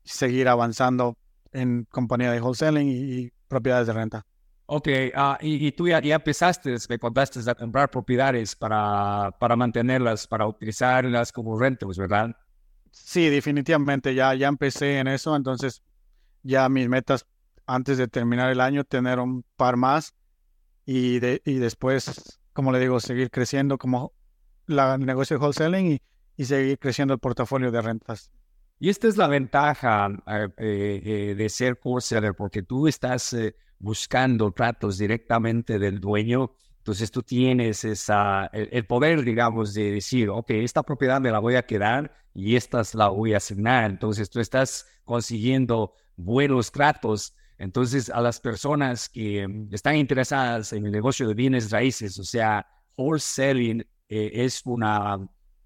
seguir 0.03 0.47
avanzando 0.47 1.15
en 1.51 1.85
compañía 1.85 2.31
de 2.31 2.41
wholesaling 2.41 2.87
y, 2.89 3.31
propiedades 3.47 3.87
de 3.87 3.93
renta. 3.93 4.25
Ok, 4.69 4.89
ah, 5.15 5.37
y, 5.39 5.71
tú 5.71 5.87
ya, 5.87 5.99
empezaste, 5.99 6.75
me 6.89 6.99
contaste 6.99 7.39
a 7.49 7.55
comprar 7.55 7.89
propiedades 7.89 8.53
para, 8.53 9.31
para 9.39 9.55
mantenerlas, 9.55 10.27
para 10.27 10.45
utilizarlas 10.45 11.31
como 11.31 11.57
rentas, 11.57 11.97
¿verdad? 11.97 12.35
Sí, 12.91 13.29
definitivamente, 13.29 14.13
ya, 14.13 14.33
ya 14.33 14.49
empecé 14.49 14.99
en 14.99 15.07
eso, 15.07 15.35
entonces 15.37 15.81
ya 16.43 16.67
mis 16.67 16.89
metas 16.89 17.25
antes 17.65 17.97
de 17.97 18.09
terminar 18.09 18.49
el 18.49 18.59
año, 18.59 18.83
tener 18.83 19.19
un 19.19 19.45
par 19.55 19.77
más 19.77 20.13
y, 20.85 21.19
de, 21.19 21.41
y 21.45 21.55
después, 21.55 22.39
como 22.51 22.73
le 22.73 22.79
digo, 22.79 22.99
seguir 22.99 23.29
creciendo 23.31 23.77
como 23.77 24.11
la, 24.65 24.95
el 24.95 25.05
negocio 25.05 25.37
de 25.37 25.43
wholesaling 25.43 25.93
y, 25.93 26.01
y 26.35 26.45
seguir 26.45 26.77
creciendo 26.77 27.13
el 27.13 27.19
portafolio 27.21 27.71
de 27.71 27.81
rentas. 27.81 28.31
Y 28.79 28.89
esta 28.89 29.07
es 29.07 29.17
la 29.17 29.27
ventaja 29.27 30.09
eh, 30.27 30.49
eh, 30.57 31.35
de 31.35 31.49
ser 31.49 31.79
wholesaler, 31.83 32.35
porque 32.35 32.61
tú 32.61 32.87
estás 32.87 33.33
eh, 33.33 33.55
buscando 33.79 34.51
tratos 34.51 34.97
directamente 34.97 35.79
del 35.79 35.99
dueño. 35.99 36.51
Entonces 36.77 37.11
tú 37.11 37.23
tienes 37.23 37.83
esa, 37.83 38.45
el, 38.53 38.69
el, 38.71 38.85
poder, 38.85 39.23
digamos, 39.23 39.73
de 39.73 39.91
decir, 39.91 40.29
ok, 40.29 40.51
esta 40.51 40.83
propiedad 40.83 41.19
me 41.19 41.31
la 41.31 41.39
voy 41.39 41.55
a 41.55 41.65
quedar 41.65 42.13
y 42.33 42.55
estas 42.55 42.93
la 42.93 43.09
voy 43.09 43.33
a 43.33 43.37
asignar. 43.37 43.89
Entonces 43.89 44.29
tú 44.29 44.39
estás 44.39 44.85
consiguiendo 45.03 45.93
buenos 46.15 46.71
tratos. 46.71 47.33
Entonces, 47.57 48.09
a 48.09 48.21
las 48.21 48.39
personas 48.39 49.09
que 49.09 49.47
mm, 49.47 49.73
están 49.73 49.95
interesadas 49.95 50.73
en 50.73 50.85
el 50.85 50.91
negocio 50.91 51.27
de 51.27 51.33
bienes 51.33 51.71
raíces, 51.71 52.19
o 52.19 52.23
sea, 52.23 52.67
wholesaling 52.95 53.81
eh, 54.09 54.31
es 54.33 54.61
una, 54.65 55.17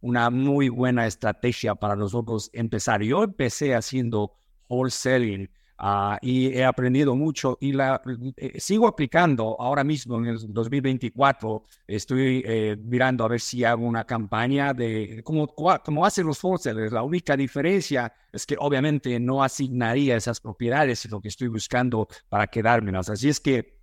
una 0.02 0.30
muy 0.30 0.70
buena 0.70 1.08
estrategia 1.08 1.76
para 1.76 1.96
nosotros 1.96 2.50
empezar. 2.54 3.02
Yo 3.02 3.24
empecé 3.24 3.76
haciendo 3.76 4.34
wholesaling 4.68 5.50
Ah, 5.84 6.20
y 6.22 6.50
he 6.50 6.64
aprendido 6.64 7.16
mucho 7.16 7.58
y 7.60 7.72
la 7.72 8.00
eh, 8.38 8.60
sigo 8.60 8.88
aplicando 8.88 9.60
ahora 9.60 9.84
mismo 9.84 10.20
en 10.20 10.28
el 10.28 10.54
2024. 10.54 11.64
Estoy 11.88 12.44
eh, 12.46 12.78
mirando 12.80 13.26
a 13.26 13.28
ver 13.28 13.42
si 13.42 13.64
hago 13.64 13.84
una 13.84 14.06
campaña 14.06 14.76
de 14.76 15.24
como, 15.24 15.48
como 15.48 16.06
hacen 16.06 16.28
los 16.28 16.44
wholesalers. 16.44 16.92
La 16.92 17.02
única 17.02 17.36
diferencia 17.36 18.14
es 18.32 18.46
que 18.46 18.58
obviamente 18.60 19.20
no 19.20 19.44
asignaría 19.44 20.16
esas 20.16 20.40
propiedades, 20.40 21.00
sino 21.00 21.20
que 21.20 21.30
estoy 21.30 21.48
buscando 21.48 22.08
para 22.30 22.46
quedármelas. 22.46 23.10
Así 23.10 23.30
es 23.30 23.40
que 23.40 23.80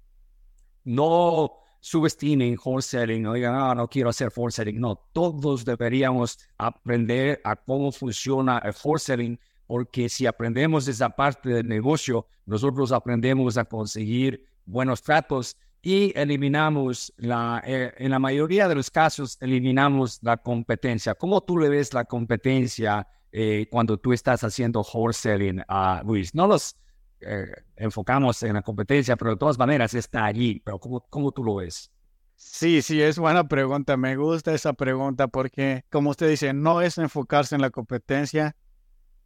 no 0.85 1.51
subestimen 1.81 2.57
wholesaling, 2.63 3.23
no 3.23 3.35
digan, 3.35 3.77
no, 3.77 3.89
quiero 3.89 4.11
hacer 4.11 4.31
wholesaling. 4.35 4.81
No, 4.81 4.97
todos 5.13 5.65
deberíamos 5.65 6.39
aprender 6.59 7.41
a 7.45 7.57
cómo 7.57 7.93
funciona 7.93 8.59
el 8.59 8.75
wholesaling 8.83 9.39
porque 9.67 10.09
si 10.09 10.27
aprendemos 10.27 10.89
esa 10.89 11.11
parte 11.11 11.51
del 11.51 11.69
negocio, 11.69 12.27
nosotros 12.47 12.91
aprendemos 12.91 13.59
a 13.59 13.65
conseguir 13.67 14.47
buenos 14.65 15.03
tratos 15.03 15.57
y 15.83 16.13
eliminamos 16.19 17.13
la, 17.19 17.63
eh, 17.65 17.93
en 17.99 18.11
la 18.11 18.19
mayoría 18.19 18.67
de 18.67 18.75
los 18.75 18.91
casos, 18.91 19.37
eliminamos 19.41 20.19
la 20.23 20.39
competencia. 20.39 21.15
¿Cómo 21.15 21.43
tú 21.43 21.59
le 21.59 21.69
ves 21.69 21.93
la 21.95 22.05
competencia 22.05 23.07
eh, 23.31 23.67
cuando 23.71 23.99
tú 23.99 24.13
estás 24.13 24.43
haciendo 24.43 24.81
wholesaling, 24.83 25.63
a 25.69 26.03
Luis? 26.05 26.35
No 26.35 26.47
los 26.47 26.77
eh, 27.21 27.53
enfocamos 27.77 28.43
en 28.43 28.55
la 28.55 28.63
competencia, 28.63 29.17
pero 29.17 29.33
de 29.33 29.37
todas 29.37 29.59
maneras 29.59 29.95
está 29.95 30.25
allí. 30.25 30.61
Pero 30.65 30.79
¿cómo, 30.79 31.01
¿cómo 31.09 31.33
tú 31.33 31.45
lo 31.45 31.57
ves? 31.57 31.91
Sí, 32.37 32.83
sí, 32.83 33.03
es 33.03 33.19
buena 33.19 33.49
pregunta. 33.49 33.97
Me 33.97 34.17
gusta 34.17 34.55
esa 34.55 34.73
pregunta 34.73 35.27
porque, 35.27 35.85
como 35.91 36.11
usted 36.11 36.29
dice, 36.29 36.53
no 36.53 36.81
es 36.81 36.97
enfocarse 36.97 37.57
en 37.57 37.61
la 37.61 37.71
competencia, 37.71 38.57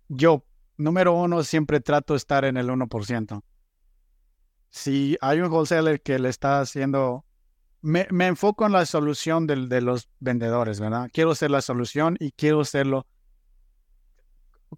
yo, 0.09 0.47
número 0.79 1.13
uno, 1.13 1.43
siempre 1.43 1.81
trato 1.81 2.15
de 2.15 2.19
estar 2.19 2.47
en 2.47 2.57
el 2.57 2.69
1%. 2.71 3.43
Si 4.71 5.19
hay 5.21 5.41
un 5.41 5.53
wholesaler 5.53 6.01
que 6.01 6.19
le 6.19 6.31
está 6.31 6.61
haciendo, 6.61 7.27
me, 7.83 8.07
enfoco 8.27 8.65
en 8.65 8.73
la 8.73 8.87
solución 8.87 9.47
de 9.47 9.81
los 9.83 10.09
vendedores, 10.19 10.81
¿verdad? 10.81 11.11
Quiero 11.13 11.35
ser 11.35 11.51
la 11.51 11.61
solución 11.61 12.17
y 12.19 12.33
quiero 12.33 12.63
hacerlo, 12.63 13.07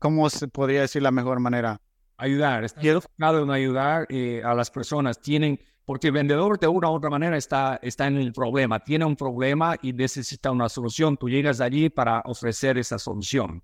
¿cómo 0.00 0.28
se 0.28 0.48
podría 0.48 0.80
decir 0.80 1.02
la 1.02 1.12
mejor 1.12 1.38
manera? 1.38 1.80
Ayudar, 2.16 2.72
quiero 2.74 2.98
enfocado 2.98 3.42
en 3.42 3.50
ayudar 3.50 4.06
eh, 4.08 4.40
a 4.44 4.54
las 4.54 4.70
personas. 4.70 5.20
Tienen, 5.20 5.58
porque 5.84 6.08
el 6.08 6.12
vendedor 6.12 6.58
de 6.58 6.68
una 6.68 6.88
u 6.90 6.94
otra 6.94 7.10
manera 7.10 7.36
está, 7.36 7.78
está 7.82 8.06
en 8.06 8.18
el 8.18 8.32
problema, 8.32 8.80
tiene 8.80 9.04
un 9.04 9.16
problema 9.16 9.76
y 9.82 9.92
necesita 9.92 10.50
una 10.52 10.68
solución. 10.68 11.16
Tú 11.16 11.28
llegas 11.28 11.60
allí 11.60 11.90
para 11.90 12.20
ofrecer 12.24 12.78
esa 12.78 12.98
solución. 12.98 13.62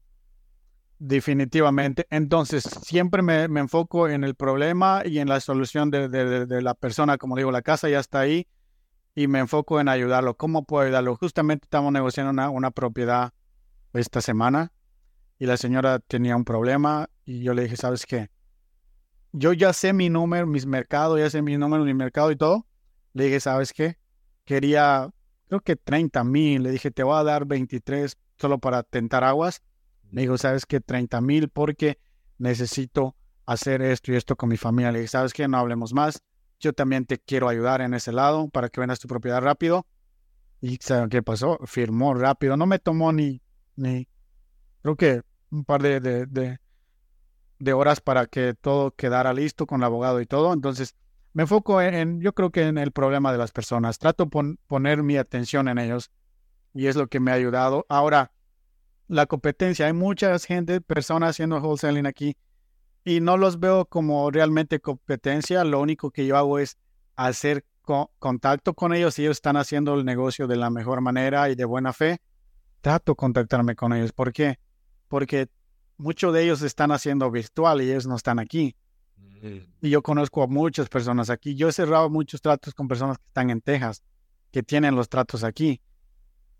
Definitivamente. 0.99 2.07
Entonces, 2.11 2.65
siempre 2.83 3.23
me, 3.23 3.45
enfoco 3.45 4.09
en 4.09 4.23
el 4.23 4.35
problema 4.35 5.03
y 5.05 5.19
en 5.19 5.29
la 5.29 5.41
solución 5.41 5.91
de, 5.91 6.61
la 6.61 6.75
persona. 6.75 7.17
Como 7.17 7.37
digo, 7.37 7.51
la 7.51 7.63
casa 7.63 7.89
ya 7.89 8.01
está 8.01 8.21
ahí 8.21 8.47
y 9.15 9.27
me 9.27 9.39
enfoco 9.39 9.81
en 9.81 9.89
ayudarlo. 9.89 10.37
¿Cómo 10.37 10.65
puedo 10.65 10.85
ayudarlo? 10.85 11.17
Justamente 11.17 11.65
estamos 11.65 11.91
negociando 11.93 12.31
una, 12.33 12.51
una 12.51 12.71
propiedad 12.71 13.33
esta 13.95 14.21
semana 14.21 14.73
y 15.39 15.47
la 15.47 15.57
señora 15.57 16.01
tenía 16.01 16.37
un 16.37 16.45
problema 16.45 17.09
y 17.25 17.43
yo 17.43 17.55
le 17.55 17.63
dije, 17.63 17.77
¿sabes 17.77 18.05
qué? 18.05 18.29
Yo 19.33 19.53
ya 19.53 19.73
sé 19.73 19.93
mi 19.93 20.09
número, 20.09 20.47
mis 20.47 20.67
mercados, 20.67 21.19
ya 21.19 21.31
sé 21.31 21.43
mi 21.43 21.57
número, 21.57 21.85
mi 21.85 21.95
mercado 21.95 22.31
y 22.31 22.37
todo. 22.37 22.67
Le 23.13 23.25
dije, 23.25 23.41
¿sabes 23.41 23.73
qué? 23.73 23.97
Quería, 24.45 25.11
creo 25.49 25.61
que 25.61 25.77
30 25.77 26.25
mil. 26.25 26.63
Le 26.63 26.71
dije, 26.71 26.91
te 26.91 27.03
voy 27.03 27.17
a 27.17 27.25
dar 27.25 27.47
23 27.47 28.17
solo 28.37 28.59
para 28.59 28.83
tentar 28.83 29.25
aguas 29.25 29.63
me 30.11 30.23
dijo, 30.23 30.37
¿sabes 30.39 30.67
qué? 30.67 30.81
30 30.81 31.21
mil 31.21 31.49
porque 31.49 31.99
necesito 32.39 33.17
hacer 33.47 33.83
esto 33.83 34.13
y 34.13 34.17
esto 34.17 34.37
con 34.37 34.49
mi 34.49 34.57
familia. 34.57 34.93
Le 34.93 35.01
dije, 35.01 35.09
¿sabes 35.09 35.33
qué? 35.33 35.47
No 35.49 35.59
hablemos 35.59 35.93
más. 35.93 36.23
Yo 36.59 36.73
también 36.73 37.07
te 37.07 37.19
quiero 37.19 37.49
ayudar 37.49 37.81
en 37.81 37.95
ese 37.95 38.13
lado 38.13 38.49
para 38.49 38.69
que 38.69 38.81
vendas 38.81 38.99
tu 38.99 39.09
propiedad 39.09 39.41
rápido. 39.41 39.87
Y 40.61 40.77
¿saben 40.77 41.09
qué 41.09 41.23
pasó? 41.23 41.59
Firmó 41.65 42.15
rápido. 42.15 42.57
No 42.57 42.67
me 42.67 42.79
tomó 42.79 43.13
ni, 43.13 43.41
ni 43.77 44.09
creo 44.83 44.97
que 44.97 45.23
un 45.51 45.65
par 45.65 45.83
de, 45.83 46.01
de, 46.01 46.27
de, 46.27 46.59
horas 47.69 48.01
para 48.01 48.27
que 48.27 48.55
todo 48.55 48.93
quedara 48.93 49.33
listo 49.33 49.67
con 49.67 49.81
el 49.81 49.85
abogado 49.85 50.21
y 50.21 50.27
todo. 50.27 50.53
Entonces, 50.53 50.95
me 51.33 51.43
enfoco 51.43 51.81
en, 51.81 52.21
yo 52.21 52.35
creo 52.35 52.51
que 52.51 52.63
en 52.63 52.79
el 52.79 52.93
problema 52.93 53.33
de 53.33 53.39
las 53.39 53.53
personas. 53.53 53.99
Trato 53.99 54.25
de 54.25 54.57
poner 54.67 55.03
mi 55.03 55.17
atención 55.17 55.69
en 55.69 55.79
ellos 55.79 56.11
y 56.75 56.87
es 56.87 56.97
lo 56.97 57.07
que 57.09 57.21
me 57.21 57.31
ha 57.31 57.35
ayudado. 57.35 57.87
Ahora, 57.89 58.33
la 59.11 59.27
competencia. 59.27 59.87
Hay 59.87 59.93
mucha 59.93 60.39
gente, 60.39 60.81
personas 60.81 61.31
haciendo 61.31 61.59
wholesaling 61.59 62.07
aquí 62.07 62.37
y 63.05 63.21
no 63.21 63.37
los 63.37 63.59
veo 63.59 63.85
como 63.85 64.31
realmente 64.31 64.81
competencia. 64.81 65.65
Lo 65.65 65.81
único 65.81 66.11
que 66.11 66.27
yo 66.27 66.37
hago 66.37 66.59
es 66.59 66.79
hacer 67.17 67.65
contacto 68.19 68.75
con 68.75 68.95
ellos. 68.95 69.15
Si 69.15 69.23
ellos 69.23 69.39
están 69.39 69.57
haciendo 69.57 69.95
el 69.95 70.05
negocio 70.05 70.47
de 70.47 70.57
la 70.57 70.71
mejor 70.71 71.01
manera 71.01 71.51
y 71.51 71.57
de 71.57 71.65
buena 71.65 71.93
fe, 71.93 72.21
trato 72.81 73.13
de 73.13 73.17
contactarme 73.17 73.75
con 73.75 73.93
ellos. 73.93 74.13
¿Por 74.13 74.33
qué? 74.33 74.59
Porque 75.09 75.49
muchos 76.01 76.33
de 76.33 76.43
ellos 76.43 76.63
están 76.63 76.91
haciendo 76.93 77.31
virtual 77.31 77.83
y 77.83 77.91
ellos 77.91 78.07
no 78.07 78.17
están 78.17 78.39
aquí. 78.39 78.75
Mm. 79.43 79.59
Y 79.83 79.91
yo 79.91 80.03
conozco 80.03 80.43
a 80.43 80.47
muchas 80.47 80.89
personas 80.89 81.31
aquí. 81.31 81.55
Yo 81.55 81.69
he 81.69 81.73
cerrado 81.73 82.11
muchos 82.11 82.41
tratos 82.41 82.75
con 82.75 82.89
personas 82.89 83.19
que 83.19 83.25
están 83.27 83.51
en 83.51 83.61
Texas, 83.61 84.03
que 84.51 84.63
tienen 84.63 84.97
los 84.97 85.09
tratos 85.09 85.45
aquí. 85.45 85.81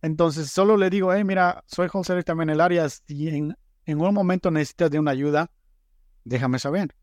Entonces 0.03 0.51
solo 0.51 0.77
le 0.77 0.91
digo, 0.91 1.13
hey, 1.13 1.25
mira, 1.25 1.63
soy 1.67 1.89
wholesaler 1.93 2.25
también 2.25 2.51
en 2.51 2.55
el 2.55 2.61
área. 2.61 2.89
Si 2.89 3.29
en, 3.29 3.57
en 3.85 4.01
un 4.01 4.15
momento 4.15 4.51
necesitas 4.51 4.91
de 4.91 4.99
una 4.99 5.11
ayuda, 5.11 5.51
déjame 6.25 6.59
saber. 6.59 6.95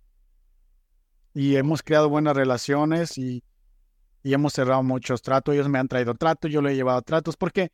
Y 1.33 1.55
hemos 1.55 1.83
creado 1.83 2.09
buenas 2.09 2.35
relaciones 2.35 3.17
y, 3.17 3.43
y 4.23 4.33
hemos 4.33 4.53
cerrado 4.53 4.81
muchos 4.83 5.21
tratos. 5.21 5.53
Ellos 5.53 5.69
me 5.69 5.79
han 5.79 5.87
traído 5.87 6.15
tratos, 6.15 6.51
yo 6.51 6.61
le 6.61 6.71
he 6.71 6.75
llevado 6.75 7.01
tratos, 7.01 7.37
porque 7.37 7.71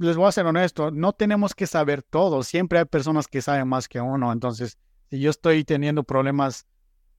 les 0.00 0.16
voy 0.16 0.28
a 0.28 0.32
ser 0.32 0.46
honesto, 0.46 0.90
no 0.90 1.12
tenemos 1.12 1.54
que 1.54 1.66
saber 1.66 2.02
todo. 2.02 2.42
Siempre 2.42 2.78
hay 2.78 2.86
personas 2.86 3.28
que 3.28 3.42
saben 3.42 3.68
más 3.68 3.86
que 3.86 4.00
uno. 4.00 4.32
Entonces, 4.32 4.78
si 5.10 5.20
yo 5.20 5.30
estoy 5.30 5.62
teniendo 5.62 6.04
problemas 6.04 6.66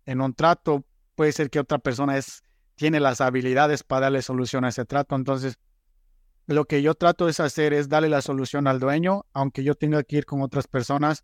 en 0.05 0.19
un 0.19 0.33
trato, 0.33 0.83
puede 1.15 1.31
ser 1.31 1.51
que 1.51 1.59
otra 1.59 1.77
persona 1.77 2.17
es, 2.17 2.43
tiene 2.75 2.99
las 2.99 3.21
habilidades 3.21 3.83
para 3.83 4.01
darle 4.01 4.23
solución 4.23 4.65
a 4.65 4.69
ese 4.69 4.83
trato. 4.85 5.15
Entonces, 5.15 5.59
lo 6.47 6.65
que 6.65 6.81
yo 6.81 6.95
trato 6.95 7.27
de 7.27 7.43
hacer 7.43 7.73
es 7.73 7.87
darle 7.87 8.09
la 8.09 8.21
solución 8.21 8.67
al 8.67 8.79
dueño, 8.79 9.25
aunque 9.33 9.63
yo 9.63 9.75
tenga 9.75 10.01
que 10.01 10.17
ir 10.17 10.25
con 10.25 10.41
otras 10.41 10.67
personas, 10.67 11.23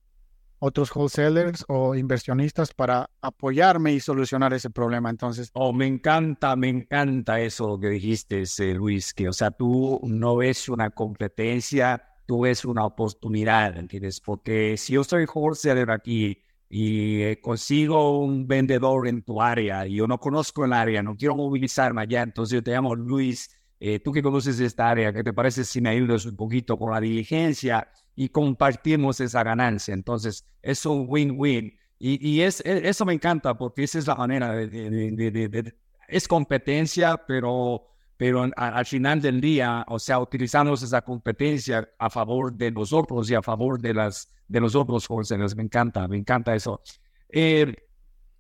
otros 0.60 0.96
wholesalers 0.96 1.66
o 1.68 1.96
inversionistas 1.96 2.74
para 2.74 3.10
apoyarme 3.22 3.94
y 3.94 4.00
solucionar 4.00 4.54
ese 4.54 4.70
problema. 4.70 5.10
Entonces, 5.10 5.50
oh, 5.54 5.74
me 5.74 5.86
encanta, 5.88 6.56
me 6.56 6.70
encanta 6.70 7.40
eso 7.40 7.80
que 7.80 7.90
dijiste, 7.90 8.44
Luis, 8.74 9.14
que 9.14 9.30
o 9.30 9.34
sea, 9.34 9.52
tú 9.52 10.00
no 10.04 10.36
ves 10.38 10.70
una 10.70 10.90
competencia, 10.90 12.04
tú 12.26 12.42
ves 12.42 12.66
una 12.66 12.86
oportunidad, 12.86 13.78
¿entiendes? 13.78 14.20
Porque 14.22 14.78
si 14.78 14.94
yo 14.94 15.04
soy 15.04 15.26
wholesaler 15.26 15.92
aquí 15.92 16.44
y 16.70 17.22
eh, 17.22 17.40
consigo 17.42 18.20
un 18.20 18.48
vendedor 18.48 19.08
en 19.08 19.24
tu 19.24 19.42
área 19.42 19.88
y 19.88 19.96
yo 19.96 20.08
no 20.08 20.20
conozco 20.20 20.66
el 20.66 20.74
área, 20.74 21.02
no 21.02 21.16
quiero 21.16 21.36
movilizarme 21.36 22.02
allá, 22.02 22.24
entonces 22.24 22.56
yo 22.56 22.64
te 22.64 22.72
llamo 22.72 22.96
Luis 22.96 23.57
eh, 23.80 24.00
tú 24.00 24.12
que 24.12 24.24
conoces 24.24 24.60
esta 24.60 24.90
área, 24.90 25.14
¿qué 25.14 25.24
te 25.24 25.34
parece 25.34 25.64
si 25.64 25.82
me 25.82 25.90
ayudas 25.90 26.26
un 26.26 26.36
poquito 26.36 26.78
con 26.78 26.92
la 26.92 27.00
diligencia 27.00 27.88
y 28.16 28.30
compartimos 28.30 29.20
esa 29.20 29.44
ganancia? 29.44 29.94
Entonces, 29.94 30.46
es 30.64 30.86
un 30.86 31.06
win-win. 31.08 31.78
Y, 32.00 32.28
y 32.28 32.42
es, 32.42 32.62
e, 32.66 32.88
eso 32.90 33.06
me 33.06 33.14
encanta 33.14 33.56
porque 33.56 33.84
esa 33.84 34.00
es 34.00 34.08
la 34.08 34.16
manera 34.16 34.52
de... 34.54 35.74
es 36.08 36.28
competencia, 36.28 37.18
pero, 37.28 37.88
pero 38.18 38.50
al 38.56 38.86
final 38.86 39.22
del 39.22 39.40
día, 39.42 39.86
o 39.88 40.00
sea, 40.00 40.20
utilizamos 40.20 40.82
esa 40.82 41.04
competencia 41.04 41.88
a 42.00 42.10
favor 42.10 42.54
de 42.54 42.72
nosotros 42.72 43.30
y 43.30 43.36
a 43.36 43.44
favor 43.44 43.80
de, 43.80 43.94
las, 43.94 44.34
de 44.48 44.60
los 44.60 44.76
otros 44.76 45.08
wholesalers. 45.08 45.56
Me 45.56 45.64
encanta, 45.64 46.08
me 46.08 46.18
encanta 46.18 46.56
eso. 46.56 46.82
Eh, 47.30 47.76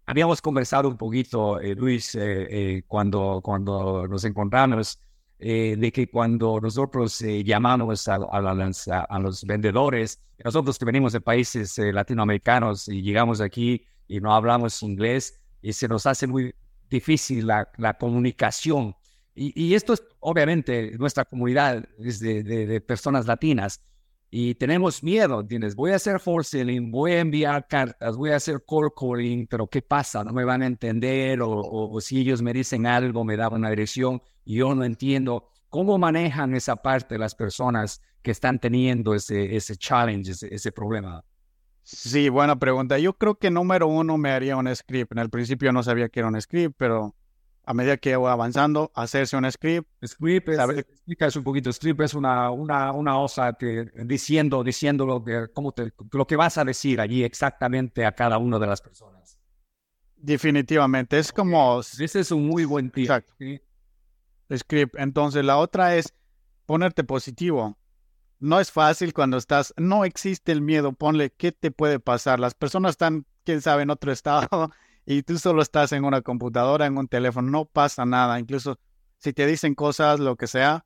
habíamos 0.07 0.41
conversado 0.41 0.87
un 0.89 0.97
poquito, 0.97 1.59
eh, 1.59 1.75
Luis, 1.75 2.17
cuando, 2.87 3.41
cuando 3.43 4.07
nos 4.07 4.23
encontramos 4.23 4.99
eh, 5.39 5.75
de 5.77 5.91
que 5.91 6.09
cuando 6.09 6.59
nosotros 6.59 7.21
eh, 7.21 7.43
llamamos 7.43 8.07
a, 8.07 8.15
a, 8.15 9.19
los 9.19 9.43
vendedores, 9.45 10.19
nosotros 10.43 10.79
que 10.79 10.85
venimos 10.85 11.13
de 11.13 11.21
países 11.21 11.77
eh, 11.77 11.93
latinoamericanos 11.93 12.87
y 12.87 13.03
llegamos 13.03 13.39
aquí 13.39 13.85
y 14.07 14.19
no 14.19 14.33
hablamos 14.33 14.81
inglés, 14.81 15.39
y 15.61 15.73
se 15.73 15.87
nos 15.87 16.07
hace 16.07 16.25
muy 16.25 16.55
difícil 16.89 17.45
la, 17.45 17.69
la 17.77 17.97
comunicación. 17.97 18.95
Y, 19.35 19.53
y, 19.61 19.75
esto 19.75 19.93
es 19.93 20.03
obviamente 20.21 20.97
nuestra 20.97 21.23
comunidad 21.25 21.87
es 21.99 22.19
de, 22.19 22.41
de, 22.41 22.81
personas 22.81 23.27
latinas 23.27 23.81
y 24.29 24.55
tenemos 24.55 25.03
miedo, 25.03 25.41
¿entiendes? 25.41 25.75
Voy 25.75 25.91
a 25.91 25.95
hacer 25.95 26.19
forcing, 26.19 26.91
voy 26.91 27.13
a 27.13 27.19
enviar 27.19 27.67
cartas, 27.67 28.17
voy 28.17 28.31
a 28.31 28.35
hacer 28.35 28.63
cold 28.65 28.91
calling, 28.99 29.47
pero 29.47 29.67
¿qué 29.67 29.81
pasa? 29.81 30.23
No 30.23 30.33
me 30.33 30.43
van 30.43 30.61
a 30.61 30.67
entender 30.67 31.41
o, 31.41 31.49
o, 31.51 32.01
si 32.01 32.19
ellos 32.19 32.41
me 32.41 32.53
dicen 32.53 32.85
algo, 32.85 33.23
me 33.23 33.37
dan 33.37 33.53
una 33.53 33.69
dirección 33.69 34.21
yo 34.47 34.73
no 34.73 34.83
entiendo 34.83 35.49
cómo 35.69 35.97
manejan 35.97 36.55
esa 36.55 36.77
parte 36.77 37.17
las 37.17 37.35
personas 37.35 38.01
que 38.21 38.31
están 38.31 38.59
teniendo 38.59 39.13
ese, 39.13 39.55
ese 39.55 39.75
challenge, 39.75 40.31
ese, 40.49 40.71
problema. 40.71 41.23
Sí, 41.83 42.29
buena 42.29 42.57
pregunta. 42.57 42.97
Yo 42.97 43.13
creo 43.13 43.35
que 43.35 43.51
número 43.51 43.87
uno 43.87 44.17
me 44.17 44.31
haría 44.31 44.55
un 44.55 44.73
script. 44.73 45.11
En 45.11 45.19
el 45.19 45.29
principio 45.29 45.71
no 45.71 45.83
sabía 45.83 46.09
que 46.09 46.19
era 46.19 46.29
un 46.29 46.41
script, 46.41 46.75
pero 46.77 47.15
a 47.67 47.73
medida 47.73 47.97
que 47.97 48.15
voy 48.15 48.31
avanzando, 48.31 48.91
hacerse 48.95 49.35
un 49.37 49.51
script. 49.51 49.87
Script 50.05 50.49
es, 50.49 51.35
un 51.35 51.43
poquito, 51.43 51.71
script 51.71 52.01
es 52.01 52.13
una, 52.13 52.49
una, 52.49 52.93
una 52.93 53.27
que, 53.59 53.91
diciendo, 54.05 54.63
diciendo 54.63 55.05
lo 55.05 55.23
que, 55.23 55.47
cómo 55.53 55.73
te, 55.73 55.91
lo 56.11 56.25
que 56.25 56.35
vas 56.35 56.57
a 56.57 56.65
decir 56.65 57.01
allí 57.01 57.23
exactamente 57.23 58.05
a 58.05 58.13
cada 58.13 58.37
una 58.37 58.57
de 58.57 58.67
las 58.67 58.81
personas. 58.81 59.37
Definitivamente, 60.15 61.19
es 61.19 61.31
como... 61.31 61.81
Ese 61.81 62.19
es 62.19 62.31
un 62.31 62.47
muy 62.47 62.65
buen 62.65 62.89
tip. 62.89 63.03
Exacto 63.03 63.35
script. 64.55 64.95
Entonces, 64.97 65.43
la 65.43 65.57
otra 65.57 65.95
es 65.95 66.13
ponerte 66.65 67.03
positivo. 67.03 67.77
No 68.39 68.59
es 68.59 68.71
fácil 68.71 69.13
cuando 69.13 69.37
estás, 69.37 69.73
no 69.77 70.05
existe 70.05 70.51
el 70.51 70.61
miedo, 70.61 70.93
ponle 70.93 71.31
qué 71.31 71.51
te 71.51 71.71
puede 71.71 71.99
pasar. 71.99 72.39
Las 72.39 72.53
personas 72.53 72.91
están, 72.91 73.25
quién 73.43 73.61
sabe, 73.61 73.83
en 73.83 73.89
otro 73.89 74.11
estado 74.13 74.71
y 75.09 75.23
tú 75.23 75.39
solo 75.39 75.61
estás 75.61 75.93
en 75.93 76.03
una 76.03 76.21
computadora, 76.21 76.85
en 76.85 76.97
un 76.97 77.07
teléfono, 77.07 77.49
no 77.49 77.63
pasa 77.63 78.05
nada. 78.05 78.41
Incluso 78.41 78.77
si 79.19 79.31
te 79.31 79.47
dicen 79.47 79.73
cosas, 79.73 80.19
lo 80.19 80.35
que 80.35 80.47
sea, 80.47 80.85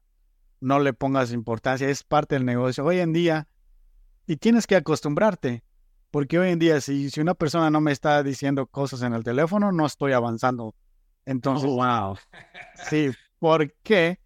no 0.60 0.80
le 0.80 0.94
pongas 0.94 1.34
importancia, 1.34 1.90
es 1.90 2.04
parte 2.04 2.36
del 2.36 2.46
negocio. 2.46 2.86
Hoy 2.86 3.00
en 3.00 3.14
día, 3.14 3.48
y 4.28 4.38
tienes 4.38 4.68
que 4.68 4.76
acostumbrarte, 4.76 5.64
porque 6.12 6.38
hoy 6.38 6.52
en 6.52 6.60
día 6.60 6.80
si, 6.82 7.10
si 7.10 7.20
una 7.20 7.34
persona 7.34 7.72
no 7.72 7.82
me 7.82 7.92
está 7.92 8.22
diciendo 8.22 8.68
cosas 8.68 9.02
en 9.02 9.14
el 9.14 9.24
teléfono, 9.24 9.72
no 9.72 9.88
estoy 9.88 10.12
avanzando. 10.12 10.76
Entonces, 11.26 11.68
oh, 11.68 11.78
wow. 11.78 12.16
Sí, 12.92 13.10
porque 13.40 14.20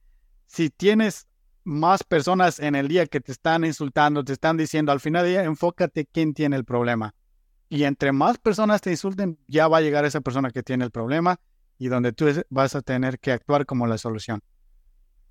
si 0.46 0.70
tienes 0.72 1.26
más 1.64 2.04
personas 2.04 2.60
en 2.60 2.76
el 2.76 2.90
día 2.90 3.06
que 3.06 3.22
te 3.22 3.32
están 3.32 3.64
insultando, 3.64 4.26
te 4.26 4.34
están 4.34 4.58
diciendo, 4.58 4.92
al 4.92 5.00
final 5.00 5.24
del 5.24 5.32
día, 5.32 5.44
enfócate 5.46 6.06
quién 6.06 6.34
tiene 6.34 6.58
el 6.58 6.66
problema. 6.66 7.16
Y 7.76 7.84
entre 7.84 8.12
más 8.12 8.38
personas 8.38 8.82
te 8.82 8.92
insulten, 8.92 9.38
ya 9.48 9.68
va 9.68 9.78
a 9.78 9.82
llegar 9.82 10.06
esa 10.06 10.22
persona 10.22 10.50
que 10.50 10.64
tiene 10.64 10.86
el 10.86 10.92
problema 10.92 11.38
y 11.78 11.88
donde 11.88 12.14
tú 12.14 12.28
vas 12.50 12.76
a 12.76 12.82
tener 12.82 13.20
que 13.20 13.32
actuar 13.34 13.66
como 13.66 13.86
la 13.86 13.98
solución. 13.98 14.42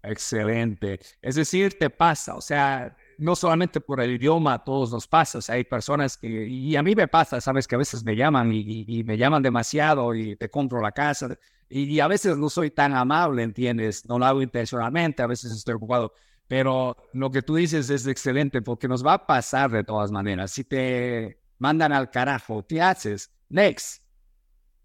Excelente. 0.02 1.00
Es 1.22 1.36
decir, 1.36 1.78
te 1.78 1.88
pasa, 1.88 2.34
o 2.34 2.42
sea, 2.42 2.94
no 3.16 3.34
solamente 3.34 3.80
por 3.80 4.02
el 4.02 4.10
idioma, 4.10 4.52
a 4.52 4.62
todos 4.62 4.92
nos 4.92 5.08
pasa, 5.08 5.38
o 5.38 5.40
sea, 5.40 5.54
hay 5.54 5.64
personas 5.64 6.18
que, 6.18 6.46
y 6.46 6.76
a 6.76 6.82
mí 6.82 6.94
me 6.94 7.08
pasa, 7.08 7.40
sabes, 7.40 7.66
que 7.66 7.76
a 7.76 7.78
veces 7.78 8.04
me 8.04 8.14
llaman 8.14 8.52
y 8.52 9.02
me 9.04 9.16
llaman 9.16 9.42
demasiado 9.42 10.14
y 10.14 10.36
te 10.36 10.50
compro 10.50 10.82
la 10.82 10.92
casa, 10.92 11.38
y, 11.68 11.98
a 12.00 12.08
veces 12.08 12.36
no 12.36 12.50
soy 12.50 12.70
tan 12.70 12.94
amable, 12.94 13.42
¿entiendes? 13.42 14.06
No 14.06 14.18
lo 14.18 14.26
hago 14.26 14.42
intencionalmente, 14.42 15.22
a 15.22 15.26
veces 15.26 15.52
estoy 15.52 15.74
ocupado. 15.74 16.12
Pero 16.46 16.96
lo 17.14 17.30
que 17.30 17.42
tú 17.42 17.56
dices 17.56 17.88
es 17.90 18.06
excelente 18.06 18.60
porque 18.62 18.86
nos 18.86 19.04
va 19.04 19.14
a 19.14 19.26
pasar 19.26 19.70
de 19.70 19.82
todas 19.82 20.12
maneras. 20.12 20.50
Si 20.52 20.64
te 20.64 21.38
mandan 21.58 21.92
al 21.92 22.10
carajo. 22.10 22.66
¿Qué 22.66 22.80
haces? 22.80 23.30
Next. 23.48 24.02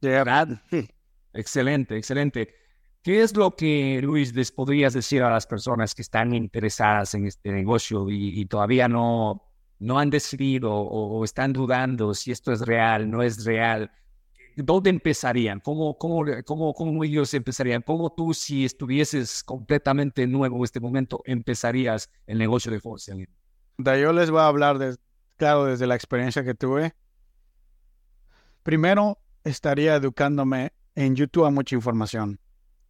¿Verdad? 0.01 0.61
Excelente, 1.34 1.95
excelente. 1.95 2.55
¿Qué 3.01 3.22
es 3.22 3.36
lo 3.36 3.55
que, 3.55 4.01
Luis, 4.01 4.36
les 4.36 4.51
podrías 4.51 4.93
decir 4.93 5.24
a 5.24 5.30
las 5.30 5.47
personas 5.47 5.95
que 5.95 6.01
están 6.01 6.34
interesadas 6.34 7.13
en 7.13 7.28
este 7.28 7.51
negocio 7.51 8.07
y, 8.09 8.45
todavía 8.45 8.89
no, 8.89 9.41
no 9.80 9.99
han 9.99 10.09
decidido 10.09 10.74
o, 10.74 11.24
están 11.24 11.53
dudando 11.53 12.13
si 12.13 12.32
esto 12.32 12.51
es 12.51 12.61
real, 12.61 13.09
no 13.09 13.22
es 13.22 13.45
real? 13.45 13.91
¿Dónde 14.57 14.89
empezarían? 14.89 15.61
¿Cómo, 15.61 15.97
cómo, 15.97 16.26
cómo, 16.45 16.74
cómo 16.74 17.03
ellos 17.05 17.34
empezarían? 17.34 17.84
¿Cómo 17.84 18.11
tú, 18.11 18.34
si 18.34 18.65
estuvieses 18.65 19.43
completamente 19.43 20.28
nuevo 20.28 20.57
en 20.57 20.63
este 20.65 20.82
momento, 20.82 21.22
empezarías 21.26 22.09
el 22.28 22.38
negocio 22.38 22.70
de 22.70 22.82
wholesaling? 22.84 23.30
Yo 23.78 24.11
les 24.11 24.30
voy 24.30 24.41
a 24.41 24.47
hablar, 24.47 24.78
de, 24.78 24.97
claro, 25.39 25.65
desde 25.65 25.87
la 25.87 25.95
experiencia 25.95 26.43
que 26.43 26.53
tuve. 26.53 26.93
Primero, 28.61 29.17
estaría 29.43 29.95
educándome 29.95 30.73
en 30.93 31.15
YouTube 31.15 31.45
a 31.45 31.49
mucha 31.49 31.75
información. 31.75 32.39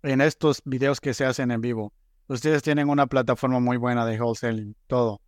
En 0.01 0.19
estos 0.19 0.61
videos 0.65 0.99
que 0.99 1.13
se 1.13 1.25
hacen 1.25 1.51
en 1.51 1.61
vivo. 1.61 1.93
Ustedes 2.27 2.63
tienen 2.63 2.89
una 2.89 3.07
plataforma 3.07 3.59
muy 3.59 3.77
buena 3.77 4.05
de 4.05 4.19
wholesaling, 4.19 4.75
todo. 4.87 5.21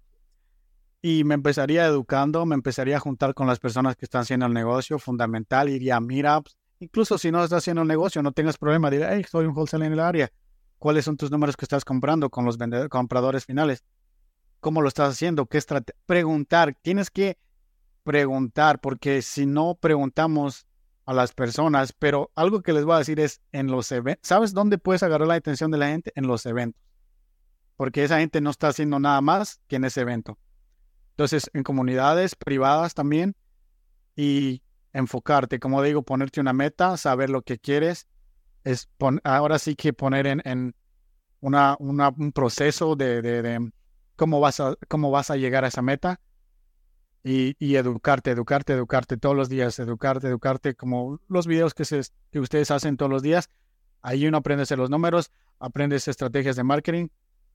Y 1.01 1.23
me 1.23 1.35
empezaría 1.35 1.85
educando, 1.85 2.45
me 2.45 2.55
empezaría 2.55 2.97
a 2.97 2.99
juntar 2.99 3.33
con 3.33 3.47
las 3.47 3.59
personas 3.59 3.95
que 3.95 4.05
están 4.05 4.21
haciendo 4.21 4.47
el 4.47 4.53
negocio, 4.53 4.99
fundamental, 4.99 5.69
iría 5.69 5.97
a 5.97 6.01
meetups. 6.01 6.57
Incluso 6.79 7.17
si 7.17 7.31
no 7.31 7.43
estás 7.43 7.59
haciendo 7.59 7.83
el 7.83 7.87
negocio, 7.87 8.23
no 8.23 8.31
tengas 8.31 8.57
problema, 8.57 8.89
diré, 8.89 9.07
hey, 9.11 9.25
soy 9.29 9.45
un 9.45 9.55
wholesaler 9.55 9.87
en 9.87 9.93
el 9.93 9.99
área. 9.99 10.31
¿Cuáles 10.79 11.05
son 11.05 11.17
tus 11.17 11.29
números 11.29 11.55
que 11.55 11.65
estás 11.65 11.85
comprando 11.85 12.31
con 12.31 12.45
los 12.45 12.57
compradores 12.89 13.45
finales? 13.45 13.83
¿Cómo 14.61 14.81
lo 14.81 14.87
estás 14.87 15.13
haciendo? 15.13 15.45
¿Qué 15.47 15.59
Preguntar. 16.05 16.77
Tienes 16.81 17.09
que 17.09 17.37
preguntar, 18.03 18.79
porque 18.79 19.21
si 19.21 19.45
no 19.45 19.75
preguntamos, 19.75 20.65
a 21.05 21.13
las 21.13 21.33
personas, 21.33 21.93
pero 21.93 22.31
algo 22.35 22.61
que 22.61 22.73
les 22.73 22.85
voy 22.85 22.95
a 22.95 22.99
decir 22.99 23.19
es 23.19 23.41
en 23.51 23.67
los 23.67 23.91
eventos, 23.91 24.27
¿sabes 24.27 24.53
dónde 24.53 24.77
puedes 24.77 25.03
agarrar 25.03 25.27
la 25.27 25.35
atención 25.35 25.71
de 25.71 25.77
la 25.77 25.87
gente? 25.87 26.11
En 26.15 26.27
los 26.27 26.45
eventos, 26.45 26.81
porque 27.75 28.03
esa 28.03 28.19
gente 28.19 28.41
no 28.41 28.49
está 28.49 28.69
haciendo 28.69 28.99
nada 28.99 29.19
más 29.21 29.59
que 29.67 29.77
en 29.77 29.85
ese 29.85 30.01
evento. 30.01 30.37
Entonces, 31.11 31.49
en 31.53 31.63
comunidades 31.63 32.35
privadas 32.35 32.93
también 32.93 33.35
y 34.15 34.61
enfocarte, 34.93 35.59
como 35.59 35.81
digo, 35.81 36.03
ponerte 36.03 36.39
una 36.39 36.53
meta, 36.53 36.95
saber 36.97 37.29
lo 37.29 37.41
que 37.41 37.59
quieres, 37.59 38.07
es 38.63 38.89
ahora 39.23 39.59
sí 39.59 39.75
que 39.75 39.93
poner 39.93 40.27
en, 40.27 40.75
una, 41.39 41.75
un 41.79 42.31
proceso 42.31 42.95
de, 42.95 43.71
cómo, 44.21 44.39
vas 44.39 44.59
a, 44.59 44.75
cómo 44.87 45.09
vas 45.09 45.31
a 45.31 45.35
llegar 45.35 45.65
a 45.65 45.69
esa 45.69 45.81
meta 45.81 46.21
y, 47.23 47.55
educarte, 47.75 48.29
educarte, 48.29 48.73
educarte 48.73 49.17
todos 49.17 49.35
los 49.35 49.49
días, 49.49 49.79
educarte, 49.79 50.27
educarte, 50.27 50.75
como 50.75 51.19
los 51.27 51.47
videos 51.47 51.73
que, 51.73 51.83
que 52.29 52.39
ustedes 52.39 52.69
hacen 52.69 52.97
todos 52.97 53.11
los 53.11 53.23
días. 53.23 53.49
Ahí 54.03 54.27
uno 54.27 54.37
aprende 54.37 54.61
a 54.61 54.63
hacer 54.65 54.77
los 54.77 54.91
números, 54.91 55.31
aprendes 55.57 56.07
estrategias 56.07 56.55
de 56.55 56.63
marketing 56.63 57.07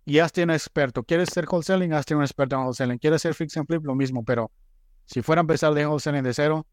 y 0.05 0.19
hazte 0.19 0.43
un 0.43 0.51
experto. 0.51 1.05
¿Quieres 1.05 1.29
ser 1.29 1.47
wholesaling? 1.49 1.93
Hazte 1.93 2.17
un 2.17 2.23
experto 2.23 2.57
en 2.57 2.63
wholesaling. 2.63 2.99
¿Quieres 2.99 3.23
ser 3.23 3.35
fix 3.35 3.57
and 3.57 3.69
flip? 3.69 3.85
Lo 3.85 3.95
mismo, 3.95 4.25
pero 4.25 4.51
si 5.05 5.23
fuera 5.23 5.39
a 5.39 5.45
empezar 5.45 5.73
de 5.73 5.87
wholesaling 5.87 6.25
de 6.25 6.35
cero, 6.35 6.67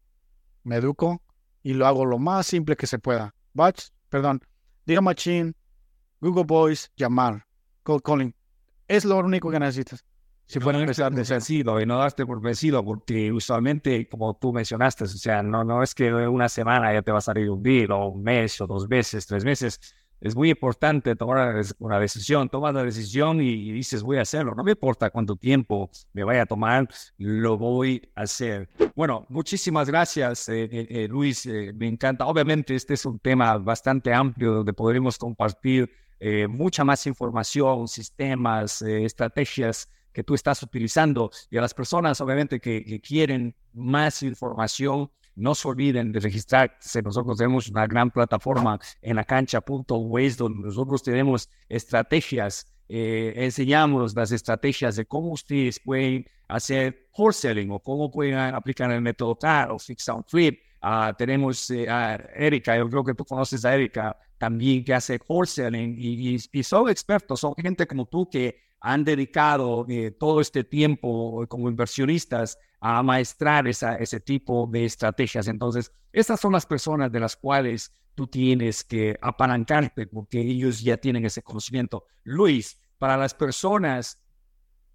me 0.64 0.74
educo 0.74 1.22
y 1.62 1.74
lo 1.74 1.86
hago 1.86 2.04
lo 2.04 2.18
más 2.18 2.48
simple 2.48 2.74
que 2.74 2.88
se 2.88 2.98
pueda. 2.98 3.32
Batch, 3.52 3.90
perdón, 4.08 4.42
Diga 4.86 5.00
Machine, 5.00 5.54
Google 6.20 6.44
Voice, 6.44 6.88
llamar, 6.96 7.46
cold 7.84 8.02
calling. 8.02 8.34
Es 8.88 9.04
lo 9.04 9.18
único 9.18 9.50
que 9.50 9.58
necesitas 9.58 10.04
si 10.46 10.60
fuera 10.60 10.78
no 10.78 10.84
empezar 10.84 11.12
de 11.12 11.24
sencillo 11.24 11.80
y 11.80 11.86
no 11.86 11.98
darte 11.98 12.26
por 12.26 12.40
vencido, 12.40 12.84
porque 12.84 13.32
usualmente, 13.32 14.08
como 14.08 14.34
tú 14.34 14.52
mencionaste, 14.52 15.04
o 15.04 15.08
sea, 15.08 15.42
no, 15.42 15.64
no 15.64 15.82
es 15.82 15.94
que 15.94 16.12
una 16.12 16.48
semana 16.48 16.92
ya 16.92 17.02
te 17.02 17.10
va 17.10 17.18
a 17.18 17.22
salir 17.22 17.48
un 17.50 17.62
bill, 17.62 17.90
o 17.92 18.08
un 18.08 18.22
mes, 18.22 18.60
o 18.60 18.66
dos 18.66 18.88
meses, 18.88 19.26
tres 19.26 19.44
meses. 19.44 19.80
Es 20.20 20.36
muy 20.36 20.50
importante 20.50 21.16
tomar 21.16 21.60
una 21.78 21.98
decisión, 21.98 22.48
tomas 22.48 22.72
la 22.72 22.84
decisión 22.84 23.42
y, 23.42 23.72
dices, 23.72 24.02
voy 24.02 24.18
a 24.18 24.22
hacerlo. 24.22 24.54
No 24.54 24.64
me 24.64 24.72
importa 24.72 25.10
cuánto 25.10 25.36
tiempo 25.36 25.90
me 26.12 26.24
vaya 26.24 26.42
a 26.42 26.46
tomar, 26.46 26.88
lo 27.18 27.58
voy 27.58 28.10
a 28.14 28.22
hacer. 28.22 28.68
Bueno, 28.94 29.26
muchísimas 29.28 29.88
gracias, 29.88 30.48
eh, 30.48 30.64
eh, 30.64 30.86
eh, 30.88 31.08
Luis. 31.08 31.46
me 31.46 31.88
encanta. 31.88 32.26
Obviamente, 32.26 32.74
este 32.74 32.94
es 32.94 33.04
un 33.04 33.18
tema 33.18 33.58
bastante 33.58 34.14
amplio 34.14 34.52
donde 34.52 34.72
podremos 34.72 35.18
compartir 35.18 35.90
mucha 36.48 36.84
más 36.84 37.06
información, 37.06 37.86
sistemas, 37.88 38.82
estrategias 38.82 39.88
que 40.14 40.24
tú 40.24 40.34
estás 40.34 40.62
utilizando. 40.62 41.30
Y 41.50 41.58
a 41.58 41.60
las 41.60 41.74
personas, 41.74 42.20
obviamente, 42.22 42.60
que, 42.60 43.00
quieren 43.00 43.54
más 43.74 44.22
información, 44.22 45.10
no 45.34 45.54
se 45.54 45.68
olviden 45.68 46.12
de 46.12 46.20
registrarse. 46.20 47.02
Nosotros 47.02 47.36
tenemos 47.36 47.68
una 47.68 47.86
gran 47.86 48.10
plataforma 48.10 48.78
en 49.02 49.16
la 49.16 49.24
cancha.ways 49.24 50.36
donde 50.36 50.68
nosotros 50.68 51.02
tenemos 51.02 51.50
estrategias, 51.68 52.66
eh, 52.88 53.32
enseñamos 53.36 54.14
las 54.14 54.30
estrategias 54.30 54.94
de 54.96 55.04
cómo 55.06 55.32
ustedes 55.32 55.80
pueden 55.80 56.24
hacer 56.46 57.08
wholesaling 57.16 57.72
o 57.72 57.80
cómo 57.80 58.10
pueden 58.10 58.36
aplicar 58.36 58.92
el 58.92 59.00
método 59.00 59.36
CAR 59.36 59.72
o 59.72 59.78
Fix 59.78 60.08
on 60.08 60.22
Flip. 60.24 60.60
Ah, 60.80 61.12
tenemos 61.16 61.68
eh, 61.70 61.88
a 61.88 62.14
Erika, 62.36 62.76
yo 62.76 62.88
creo 62.88 63.02
que 63.02 63.14
tú 63.14 63.24
conoces 63.24 63.64
a 63.64 63.74
Erika 63.74 64.16
también 64.44 64.84
que 64.84 64.92
hace 64.92 65.18
wholesaling 65.26 65.96
y, 65.98 66.34
y, 66.34 66.38
y 66.52 66.62
son 66.62 66.90
expertos, 66.90 67.40
son 67.40 67.54
gente 67.56 67.86
como 67.86 68.04
tú 68.04 68.28
que 68.28 68.58
han 68.78 69.02
dedicado 69.02 69.86
eh, 69.88 70.10
todo 70.10 70.42
este 70.42 70.64
tiempo 70.64 71.46
como 71.48 71.70
inversionistas 71.70 72.58
a 72.78 73.02
maestrar 73.02 73.66
esa, 73.66 73.96
ese 73.96 74.20
tipo 74.20 74.68
de 74.70 74.84
estrategias. 74.84 75.48
Entonces, 75.48 75.90
estas 76.12 76.40
son 76.40 76.52
las 76.52 76.66
personas 76.66 77.10
de 77.10 77.20
las 77.20 77.36
cuales 77.36 77.90
tú 78.14 78.26
tienes 78.26 78.84
que 78.84 79.16
apalancarte 79.22 80.06
porque 80.08 80.42
ellos 80.42 80.82
ya 80.82 80.98
tienen 80.98 81.24
ese 81.24 81.42
conocimiento. 81.42 82.04
Luis, 82.24 82.78
para 82.98 83.16
las 83.16 83.32
personas 83.32 84.22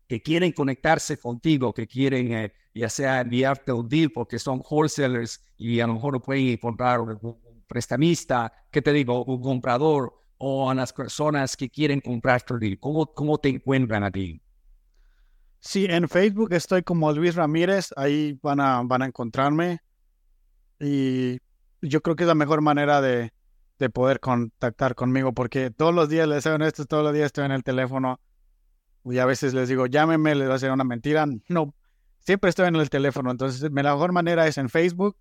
que 0.08 0.22
quieren 0.22 0.52
conectarse 0.52 1.18
contigo, 1.18 1.74
que 1.74 1.88
quieren 1.88 2.34
eh, 2.34 2.54
ya 2.76 2.90
sea 2.90 3.22
enviarte 3.22 3.74
un 3.74 3.90
deal 3.90 4.12
porque 4.12 4.38
son 4.38 4.62
wholesalers 4.64 5.44
y 5.58 5.80
a 5.80 5.88
lo 5.88 5.96
mejor 5.96 6.14
no 6.14 6.22
pueden 6.22 6.50
encontrar 6.50 7.00
un, 7.00 7.40
prestamista, 7.70 8.52
¿qué 8.72 8.82
te 8.82 8.92
digo? 8.92 9.24
Un 9.24 9.42
comprador 9.42 10.14
o 10.40 10.70
a 10.70 10.76
las 10.76 10.92
personas 10.92 11.56
que 11.56 11.70
quieren 11.70 12.02
comprar 12.02 12.44
¿Cómo, 12.80 13.14
cómo 13.14 13.38
te 13.38 13.50
encuentran 13.50 14.04
a 14.04 14.12
ti? 14.12 14.42
Sí, 15.60 15.86
en 15.90 16.10
Facebook 16.10 16.54
estoy 16.54 16.84
como 16.84 17.12
Luis 17.12 17.36
Ramírez, 17.36 17.90
ahí 17.96 18.40
van 18.42 18.60
a, 18.60 18.82
van 18.84 19.02
a 19.02 19.06
encontrarme 19.06 19.80
y 20.80 21.38
yo 21.82 22.02
creo 22.02 22.16
que 22.16 22.24
es 22.24 22.28
la 22.28 22.36
mejor 22.36 22.62
manera 22.62 23.02
de, 23.02 23.34
de 23.78 23.90
poder 23.90 24.22
contactar 24.22 24.96
conmigo 24.96 25.34
porque 25.34 25.70
todos 25.70 25.94
los 25.94 26.08
días, 26.10 26.28
les 26.28 26.44
soy 26.44 26.54
honesto, 26.54 26.86
todos 26.86 27.04
los 27.04 27.14
días 27.14 27.28
estoy 27.28 27.46
en 27.46 27.52
el 27.52 27.64
teléfono 27.64 28.20
y 29.04 29.18
a 29.18 29.26
veces 29.26 29.54
les 29.54 29.68
digo, 29.68 29.86
llámeme, 29.86 30.34
les 30.36 30.48
va 30.48 30.54
a 30.54 30.56
hacer 30.56 30.72
una 30.72 30.86
mentira. 30.86 31.26
No, 31.50 31.76
siempre 32.20 32.50
estoy 32.50 32.68
en 32.68 32.78
el 32.78 32.90
teléfono, 32.90 33.30
entonces 33.30 33.62
la 33.62 33.70
mejor 33.70 34.14
manera 34.14 34.48
es 34.48 34.58
en 34.58 34.70
Facebook 34.70 35.18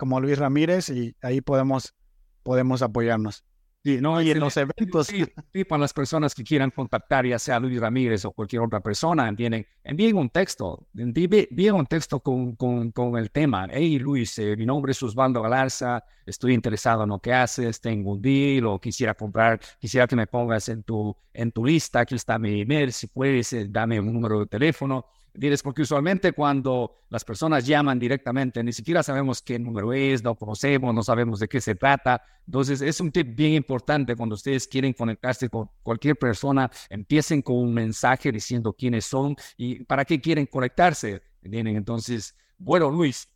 como 0.00 0.18
Luis 0.18 0.38
Ramírez 0.38 0.88
y 0.88 1.14
ahí 1.20 1.42
podemos, 1.42 1.94
podemos 2.42 2.80
apoyarnos. 2.80 3.44
Sí, 3.84 3.98
no, 4.00 4.20
y 4.22 4.30
en 4.30 4.40
los 4.40 4.56
eventos. 4.56 5.08
Sí, 5.08 5.64
para 5.64 5.80
las 5.80 5.92
personas 5.92 6.34
que 6.34 6.42
quieran 6.42 6.70
contactar, 6.70 7.26
ya 7.26 7.38
sea 7.38 7.60
Luis 7.60 7.78
Ramírez 7.78 8.24
o 8.24 8.32
cualquier 8.32 8.62
otra 8.62 8.80
persona, 8.80 9.28
entienden, 9.28 9.66
envíen 9.84 10.16
un 10.16 10.30
texto, 10.30 10.86
envíen 10.94 11.74
un 11.74 11.84
texto 11.84 12.20
con, 12.20 12.56
con, 12.56 12.92
con, 12.92 13.18
el 13.18 13.30
tema. 13.30 13.68
Hey 13.70 13.98
Luis, 13.98 14.38
eh, 14.38 14.56
mi 14.56 14.64
nombre 14.64 14.92
es 14.92 15.02
Osvaldo 15.02 15.42
Galarza, 15.42 16.02
estoy 16.24 16.54
interesado 16.54 17.02
en 17.02 17.10
lo 17.10 17.18
que 17.18 17.34
haces, 17.34 17.78
tengo 17.78 18.12
un 18.12 18.22
deal 18.22 18.66
o 18.66 18.80
quisiera 18.80 19.12
comprar, 19.12 19.60
quisiera 19.78 20.06
que 20.06 20.16
me 20.16 20.26
pongas 20.26 20.70
en 20.70 20.82
tu, 20.82 21.14
en 21.34 21.52
tu 21.52 21.64
lista, 21.66 22.00
aquí 22.00 22.14
está 22.14 22.38
mi 22.38 22.62
email, 22.62 22.90
si 22.90 23.06
puedes, 23.06 23.52
eh, 23.52 23.66
dame 23.68 24.00
un 24.00 24.14
número 24.14 24.40
de 24.40 24.46
teléfono 24.46 25.04
Dices, 25.32 25.62
porque 25.62 25.82
usualmente 25.82 26.32
cuando 26.32 27.04
las 27.08 27.24
personas 27.24 27.66
llaman 27.66 27.98
directamente, 27.98 28.62
ni 28.64 28.72
siquiera 28.72 29.02
sabemos 29.02 29.40
qué 29.42 29.58
número 29.58 29.92
es, 29.92 30.24
no 30.24 30.34
conocemos, 30.34 30.94
no 30.94 31.02
sabemos 31.02 31.38
de 31.38 31.48
qué 31.48 31.60
se 31.60 31.74
trata. 31.74 32.22
Entonces, 32.46 32.80
es 32.80 33.00
un 33.00 33.12
tip 33.12 33.36
bien 33.36 33.52
importante 33.52 34.16
cuando 34.16 34.34
ustedes 34.34 34.66
quieren 34.66 34.92
conectarse 34.92 35.48
con 35.48 35.70
cualquier 35.82 36.16
persona, 36.16 36.70
empiecen 36.88 37.42
con 37.42 37.56
un 37.56 37.72
mensaje 37.72 38.32
diciendo 38.32 38.72
quiénes 38.72 39.04
son 39.04 39.36
y 39.56 39.84
para 39.84 40.04
qué 40.04 40.20
quieren 40.20 40.46
conectarse. 40.46 41.22
¿Entienden? 41.42 41.76
Entonces, 41.76 42.36
bueno, 42.58 42.90
Luis, 42.90 43.28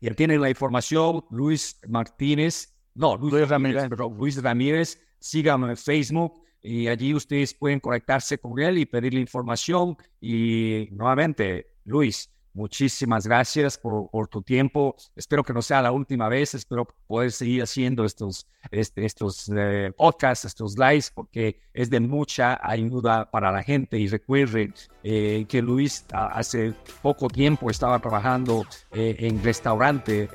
ya 0.00 0.12
tienen 0.14 0.40
la 0.40 0.50
información, 0.50 1.24
Luis 1.30 1.80
Martínez, 1.88 2.74
no, 2.94 3.16
Luis, 3.16 3.48
Ramírez, 3.48 3.88
Luis 4.18 4.42
Ramírez, 4.42 5.00
síganme 5.18 5.70
en 5.70 5.76
Facebook, 5.76 6.43
y 6.64 6.88
allí 6.88 7.14
ustedes 7.14 7.54
pueden 7.54 7.78
conectarse 7.78 8.38
con 8.38 8.58
él 8.58 8.78
y 8.78 8.86
pedirle 8.86 9.20
información. 9.20 9.96
Y 10.20 10.88
nuevamente, 10.92 11.68
Luis, 11.84 12.30
Muchísimas 12.54 13.26
gracias 13.26 13.76
por, 13.76 14.28
tu 14.28 14.40
tiempo. 14.40 14.94
Espero 15.16 15.42
que 15.42 15.52
no 15.52 15.60
sea 15.60 15.82
la 15.82 15.90
última 15.90 16.28
vez. 16.28 16.54
Espero 16.54 16.86
poder 17.08 17.32
seguir 17.32 17.64
haciendo 17.64 18.04
estos, 18.04 18.46
este, 18.70 19.04
estos 19.04 19.50
eh, 19.56 19.92
podcasts, 19.96 20.44
estos 20.44 20.78
lives, 20.78 21.10
porque 21.10 21.58
es 21.72 21.90
de 21.90 21.98
mucha 21.98 22.60
ayuda 22.62 23.28
para 23.28 23.50
la 23.50 23.64
gente. 23.64 23.98
Y 23.98 24.06
recuerden 24.06 24.72
eh, 25.02 25.46
que 25.48 25.60
Luis 25.62 26.06
hace 26.12 26.74
poco 27.02 27.26
tiempo 27.26 27.70
estaba 27.70 27.98
trabajando 27.98 28.64
eh, 28.92 29.16
en 29.18 29.42
restaurante 29.42 30.28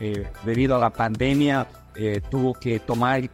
debido 0.44 0.76
a 0.76 0.80
la 0.80 0.90
pandemia. 0.90 1.68
tuvo 2.30 2.54
que 2.54 2.80
tomar 2.80 3.30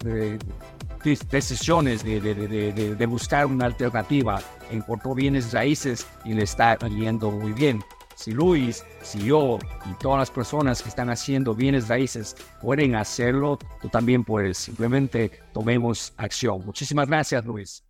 decisiones 1.29 2.03
de, 2.03 2.19
de, 2.19 2.95
de, 2.95 3.05
buscar 3.05 3.45
una 3.45 3.65
alternativa. 3.65 4.41
Encontró 4.71 5.13
bienes 5.13 5.53
raíces 5.53 6.07
y 6.23 6.33
le 6.33 6.43
está 6.43 6.77
yendo 6.87 7.31
muy 7.31 7.53
bien. 7.53 7.81
Si 8.15 8.31
Luis, 8.31 8.85
si 9.01 9.19
yo 9.19 9.59
y 9.85 9.93
todas 9.99 10.19
las 10.19 10.31
personas 10.31 10.81
que 10.81 10.89
están 10.89 11.09
haciendo 11.09 11.53
bienes 11.53 11.89
raíces 11.89 12.35
pueden 12.61 12.95
hacerlo, 12.95 13.59
tú 13.81 13.89
también 13.89 14.23
puedes. 14.23 14.57
Simplemente 14.57 15.31
tomemos 15.53 16.13
acción. 16.17 16.65
Muchísimas 16.65 17.07
gracias, 17.07 17.45
Luis. 17.45 17.83